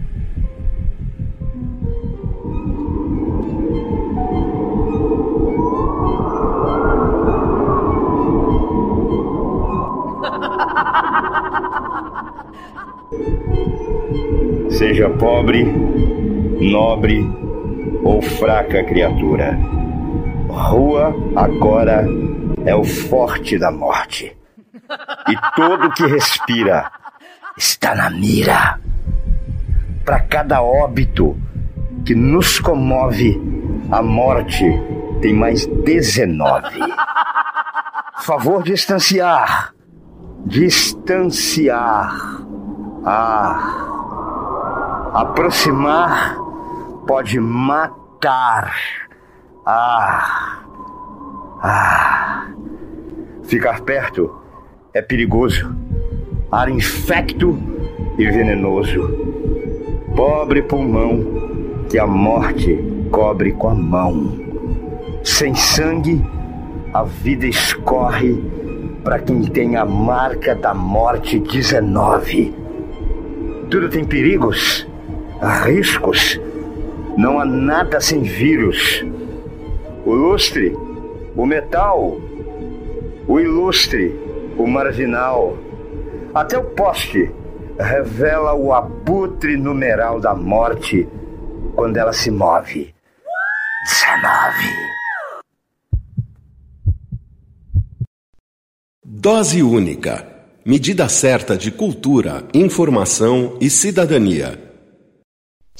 Seja 14.71 15.11
pobre, 15.11 15.63
nobre, 16.59 17.23
ou 18.03 18.19
fraca 18.19 18.83
criatura. 18.83 19.55
Rua 20.49 21.13
agora 21.35 22.03
é 22.65 22.75
o 22.75 22.83
forte 22.83 23.57
da 23.57 23.71
morte. 23.71 24.35
E 25.27 25.55
todo 25.55 25.91
que 25.91 26.05
respira 26.05 26.91
está 27.57 27.95
na 27.95 28.09
mira. 28.09 28.79
Para 30.05 30.21
cada 30.21 30.61
óbito 30.61 31.37
que 32.05 32.15
nos 32.15 32.59
comove, 32.59 33.39
a 33.91 34.01
morte 34.01 34.65
tem 35.21 35.33
mais 35.33 35.65
19. 35.65 36.79
Favor 38.21 38.63
distanciar. 38.63 39.73
Distanciar. 40.45 42.11
Ah. 43.05 43.85
Aproximar 45.13 46.37
pode 47.07 47.39
matar. 47.39 48.73
Ah! 49.65 50.58
Ah! 51.61 52.47
Ficar 53.43 53.81
perto 53.81 54.33
é 54.93 55.01
perigoso. 55.01 55.75
ar 56.51 56.69
infecto 56.69 57.57
e 58.17 58.25
venenoso. 58.25 59.01
Pobre 60.15 60.61
pulmão 60.63 61.85
que 61.89 61.99
a 61.99 62.07
morte 62.07 62.77
cobre 63.11 63.51
com 63.51 63.69
a 63.69 63.75
mão. 63.75 64.31
Sem 65.23 65.53
sangue, 65.53 66.25
a 66.93 67.03
vida 67.03 67.45
escorre 67.45 68.41
para 69.03 69.19
quem 69.19 69.43
tem 69.43 69.75
a 69.75 69.85
marca 69.85 70.55
da 70.55 70.73
morte 70.73 71.39
19. 71.39 72.53
Tudo 73.69 73.89
tem 73.89 74.03
perigos, 74.03 74.87
riscos. 75.65 76.39
Não 77.17 77.39
há 77.39 77.45
nada 77.45 77.99
sem 77.99 78.21
vírus. 78.21 79.05
O 80.05 80.13
lustre, 80.13 80.75
o 81.39 81.45
metal, 81.45 82.19
o 83.25 83.39
ilustre, 83.39 84.13
o 84.57 84.67
marginal, 84.67 85.57
até 86.35 86.57
o 86.57 86.65
poste 86.71 87.31
revela 87.79 88.53
o 88.53 88.73
abutre 88.73 89.55
numeral 89.55 90.19
da 90.19 90.35
morte 90.35 91.07
quando 91.75 91.95
ela 91.95 92.11
se 92.11 92.29
move. 92.29 92.93
19. 93.85 94.53
Dose 99.05 99.63
única. 99.63 100.27
Medida 100.65 101.07
certa 101.07 101.55
de 101.55 101.71
cultura, 101.71 102.43
informação 102.53 103.57
e 103.61 103.69
cidadania. 103.69 104.68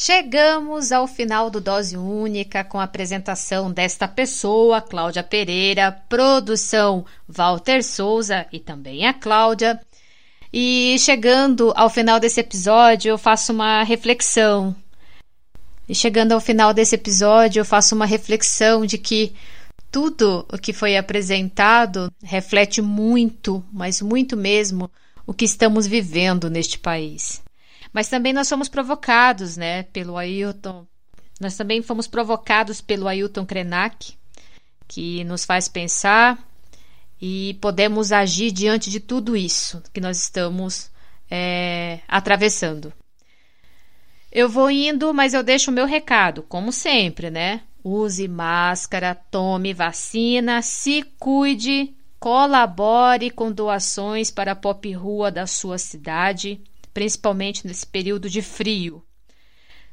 Chegamos 0.02 0.94
ao 0.94 1.06
final 1.06 1.50
do 1.50 1.60
Dose 1.60 1.98
Única 1.98 2.64
com 2.64 2.80
a 2.80 2.86
apresentação 2.86 3.70
desta 3.70 4.08
pessoa, 4.08 4.80
Cláudia 4.80 5.22
Pereira, 5.22 5.92
produção 5.92 7.06
Walter 7.28 7.84
Souza 7.84 8.48
e 8.50 8.62
também 8.62 9.06
a 9.06 9.14
Cláudia. 9.14 9.78
E 10.54 10.96
chegando 11.00 11.74
ao 11.76 11.90
final 11.90 12.18
desse 12.18 12.40
episódio, 12.40 13.10
eu 13.10 13.18
faço 13.18 13.52
uma 13.52 13.84
reflexão. 13.84 14.74
E 15.86 15.94
chegando 15.94 16.32
ao 16.32 16.40
final 16.40 16.74
desse 16.74 16.96
episódio, 16.96 17.60
eu 17.60 17.66
faço 17.66 17.94
uma 17.94 18.06
reflexão 18.06 18.86
de 18.86 18.98
que 18.98 19.34
tudo 19.92 20.46
o 20.50 20.58
que 20.58 20.72
foi 20.72 20.96
apresentado 20.96 22.10
reflete 22.24 22.82
muito, 22.82 23.62
mas 23.70 24.02
muito 24.02 24.38
mesmo, 24.38 24.90
o 25.28 25.34
que 25.34 25.44
estamos 25.44 25.86
vivendo 25.86 26.50
neste 26.50 26.80
país. 26.80 27.42
Mas 27.92 28.08
também 28.08 28.34
nós 28.34 28.48
somos 28.48 28.70
provocados, 28.70 29.58
né, 29.58 29.84
pelo 29.84 30.18
Ailton. 30.18 30.86
Nós 31.40 31.56
também 31.56 31.82
fomos 31.82 32.08
provocados 32.08 32.82
pelo 32.82 33.08
Ailton 33.08 33.46
Krenak, 33.46 34.14
que 34.88 35.24
nos 35.24 35.46
faz 35.46 35.68
pensar 35.68 36.38
e 37.22 37.58
podemos 37.62 38.12
agir 38.12 38.52
diante 38.52 38.90
de 38.90 39.00
tudo 39.00 39.36
isso 39.36 39.82
que 39.94 40.02
nós 40.02 40.20
estamos 40.20 40.90
é, 41.30 42.00
atravessando. 42.08 42.94
Eu 44.32 44.48
vou 44.48 44.70
indo, 44.70 45.14
mas 45.14 45.34
eu 45.34 45.42
deixo 45.44 45.72
o 45.72 45.74
meu 45.74 45.86
recado, 45.86 46.44
como 46.44 46.72
sempre, 46.72 47.30
né? 47.30 47.62
Use 47.84 48.28
máscara, 48.28 49.16
tome 49.16 49.74
vacina, 49.74 50.62
se 50.62 51.04
cuide, 51.18 51.94
colabore 52.20 53.32
com 53.32 53.52
doações 53.52 54.30
para 54.30 54.52
a 54.52 54.56
pop 54.56 54.92
rua 54.92 55.32
da 55.32 55.48
sua 55.48 55.78
cidade, 55.78 56.62
principalmente 56.94 57.66
nesse 57.66 57.86
período 57.86 58.30
de 58.30 58.42
frio. 58.42 59.04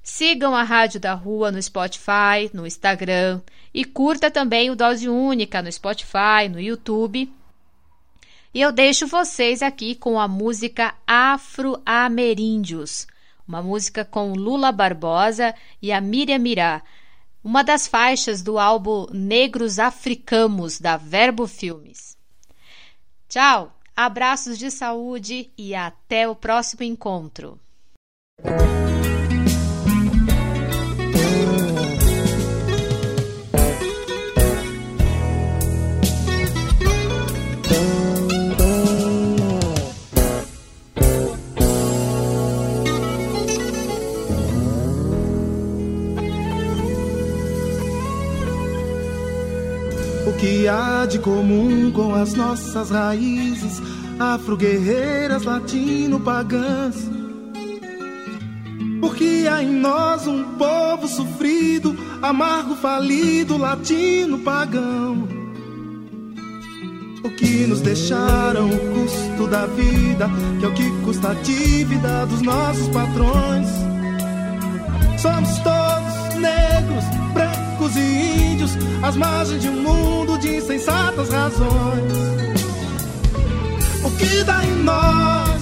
Sigam 0.02 0.54
a 0.54 0.62
Rádio 0.62 1.00
da 1.00 1.14
Rua 1.14 1.50
no 1.50 1.60
Spotify, 1.60 2.48
no 2.54 2.66
Instagram 2.66 3.42
e 3.74 3.84
curta 3.84 4.30
também 4.30 4.70
o 4.70 4.76
Dose 4.76 5.08
Única 5.08 5.60
no 5.60 5.70
Spotify, 5.70 6.48
no 6.48 6.60
YouTube. 6.60 7.30
E 8.54 8.60
eu 8.60 8.70
deixo 8.70 9.06
vocês 9.06 9.62
aqui 9.62 9.94
com 9.94 10.18
a 10.18 10.28
música 10.28 10.94
Afro-Ameríndios, 11.06 13.06
uma 13.46 13.60
música 13.60 14.04
com 14.04 14.32
Lula 14.32 14.72
Barbosa 14.72 15.54
e 15.82 15.92
a 15.92 16.00
Miriam 16.00 16.38
Mirá, 16.38 16.82
uma 17.42 17.62
das 17.62 17.86
faixas 17.86 18.42
do 18.42 18.58
álbum 18.58 19.06
Negros 19.12 19.78
Africanos 19.78 20.80
da 20.80 20.96
Verbo 20.96 21.46
Filmes. 21.46 22.16
Tchau, 23.28 23.76
abraços 23.96 24.58
de 24.58 24.70
saúde 24.70 25.50
e 25.56 25.74
até 25.74 26.28
o 26.28 26.36
próximo 26.36 26.82
encontro. 26.82 27.58
Que 50.36 50.68
há 50.68 51.06
de 51.06 51.18
comum 51.18 51.90
com 51.90 52.14
as 52.14 52.34
nossas 52.34 52.90
raízes 52.90 53.80
afro-guerreiras 54.18 55.44
latino-pagãs? 55.44 56.94
Porque 59.00 59.46
há 59.50 59.62
em 59.62 59.72
nós 59.72 60.26
um 60.26 60.42
povo 60.56 61.06
sofrido, 61.08 61.96
amargo, 62.22 62.74
falido, 62.76 63.56
latino-pagão. 63.56 65.28
O 67.24 67.30
que 67.30 67.66
nos 67.66 67.80
deixaram 67.80 68.68
o 68.70 68.78
custo 68.94 69.46
da 69.48 69.66
vida, 69.66 70.28
que 70.58 70.64
é 70.64 70.68
o 70.68 70.72
que 70.72 70.90
custa 71.04 71.30
a 71.30 71.34
dívida 71.34 72.26
dos 72.26 72.42
nossos 72.42 72.88
patrões. 72.88 73.68
Somos 75.18 75.58
todos 75.58 76.34
negros, 76.40 77.04
brancos 77.32 77.96
e 77.96 78.00
índios, 78.00 78.45
às 79.02 79.16
margens 79.16 79.62
de 79.62 79.68
um 79.68 79.82
mundo 79.82 80.38
de 80.38 80.56
insensatas 80.56 81.28
razões. 81.28 82.12
O 84.04 84.10
que 84.12 84.44
dá 84.44 84.64
em 84.64 84.76
nós, 84.82 85.60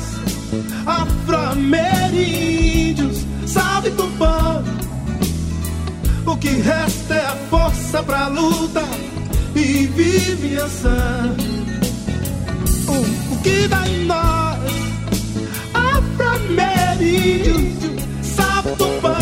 afro-ameríndios, 0.87 3.25
salve 3.47 3.91
Tupã. 3.93 4.63
O 6.27 6.37
que 6.37 6.49
resta 6.49 7.15
é 7.15 7.25
a 7.27 7.37
força 7.51 8.03
pra 8.03 8.29
luta 8.29 8.83
e 9.55 9.87
vive. 9.87 10.45
O, 12.87 12.93
o 13.35 13.39
que 13.43 13.67
dá 13.69 13.89
em 13.89 14.05
nós, 14.05 14.61
afro-ameríndios, 15.75 17.73
salve 18.23 18.77
Tupã. 18.77 19.14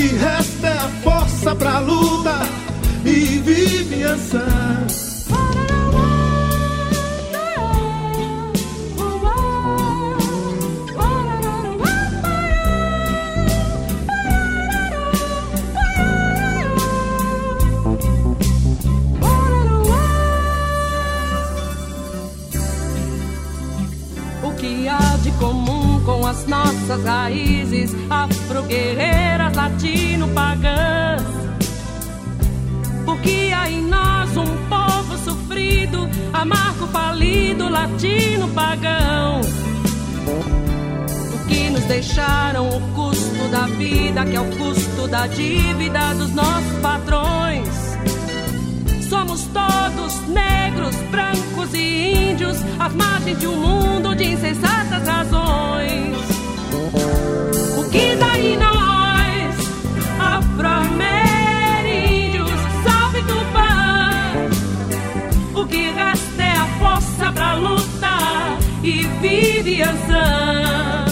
Que 0.00 0.06
resta 0.16 0.66
é 0.66 0.78
a 0.78 0.88
força 1.04 1.54
pra 1.54 1.78
luta 1.80 2.38
e 3.04 3.38
essa. 4.02 4.42
O 24.42 24.52
que 24.54 24.88
há 24.88 24.98
de 25.22 25.30
com 26.04 26.26
as 26.26 26.46
nossas 26.46 27.04
raízes 27.04 27.94
afro-guerreiras 28.08 29.54
latino-pagãs? 29.54 31.22
Porque 33.04 33.50
há 33.54 33.70
em 33.70 33.82
nós 33.82 34.36
um 34.36 34.46
povo 34.68 35.18
sofrido, 35.24 36.08
amargo, 36.32 36.86
falido, 36.88 37.68
latino-pagão. 37.68 39.40
Que 41.48 41.70
nos 41.70 41.84
deixaram 41.84 42.68
o 42.68 42.80
custo 42.94 43.48
da 43.50 43.66
vida, 43.66 44.24
que 44.24 44.36
é 44.36 44.40
o 44.40 44.56
custo 44.56 45.08
da 45.08 45.26
dívida 45.26 46.14
dos 46.14 46.32
nossos 46.32 46.78
patrões. 46.80 47.68
Somos 49.08 49.42
todos 49.46 50.28
negros, 50.28 50.94
brancos 51.10 51.49
e 51.74 52.30
índios, 52.30 52.56
às 52.78 52.94
margens 52.94 53.38
de 53.38 53.46
um 53.46 53.56
mundo 53.56 54.14
de 54.16 54.32
insensatas 54.32 55.06
razões. 55.06 56.16
O 57.76 57.84
que 57.90 57.98
em 57.98 58.56
nós, 58.56 59.54
afro-ameríndios, 60.18 62.48
salve 62.84 63.22
Tupã? 63.24 64.08
O 65.54 65.66
que 65.66 65.90
resta 65.90 66.42
é 66.42 66.52
a 66.52 66.66
força 66.78 67.30
pra 67.32 67.52
lutar 67.54 68.56
e 68.82 69.02
vive 69.20 69.82
Ansan. 69.82 71.04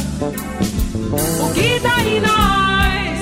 O 1.13 1.53
que 1.53 1.61
em 1.61 2.21
nós, 2.21 3.21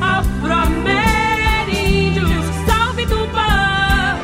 afro-ameríndios, 0.00 2.44
salve 2.66 3.06
Tupã? 3.06 4.18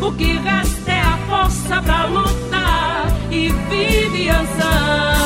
O 0.00 0.10
que 0.12 0.38
resta 0.38 0.75
força 1.66 1.82
pra 1.82 2.06
lutar 2.06 3.06
e 3.30 3.48
vive 3.48 4.28
ansando. 4.28 5.25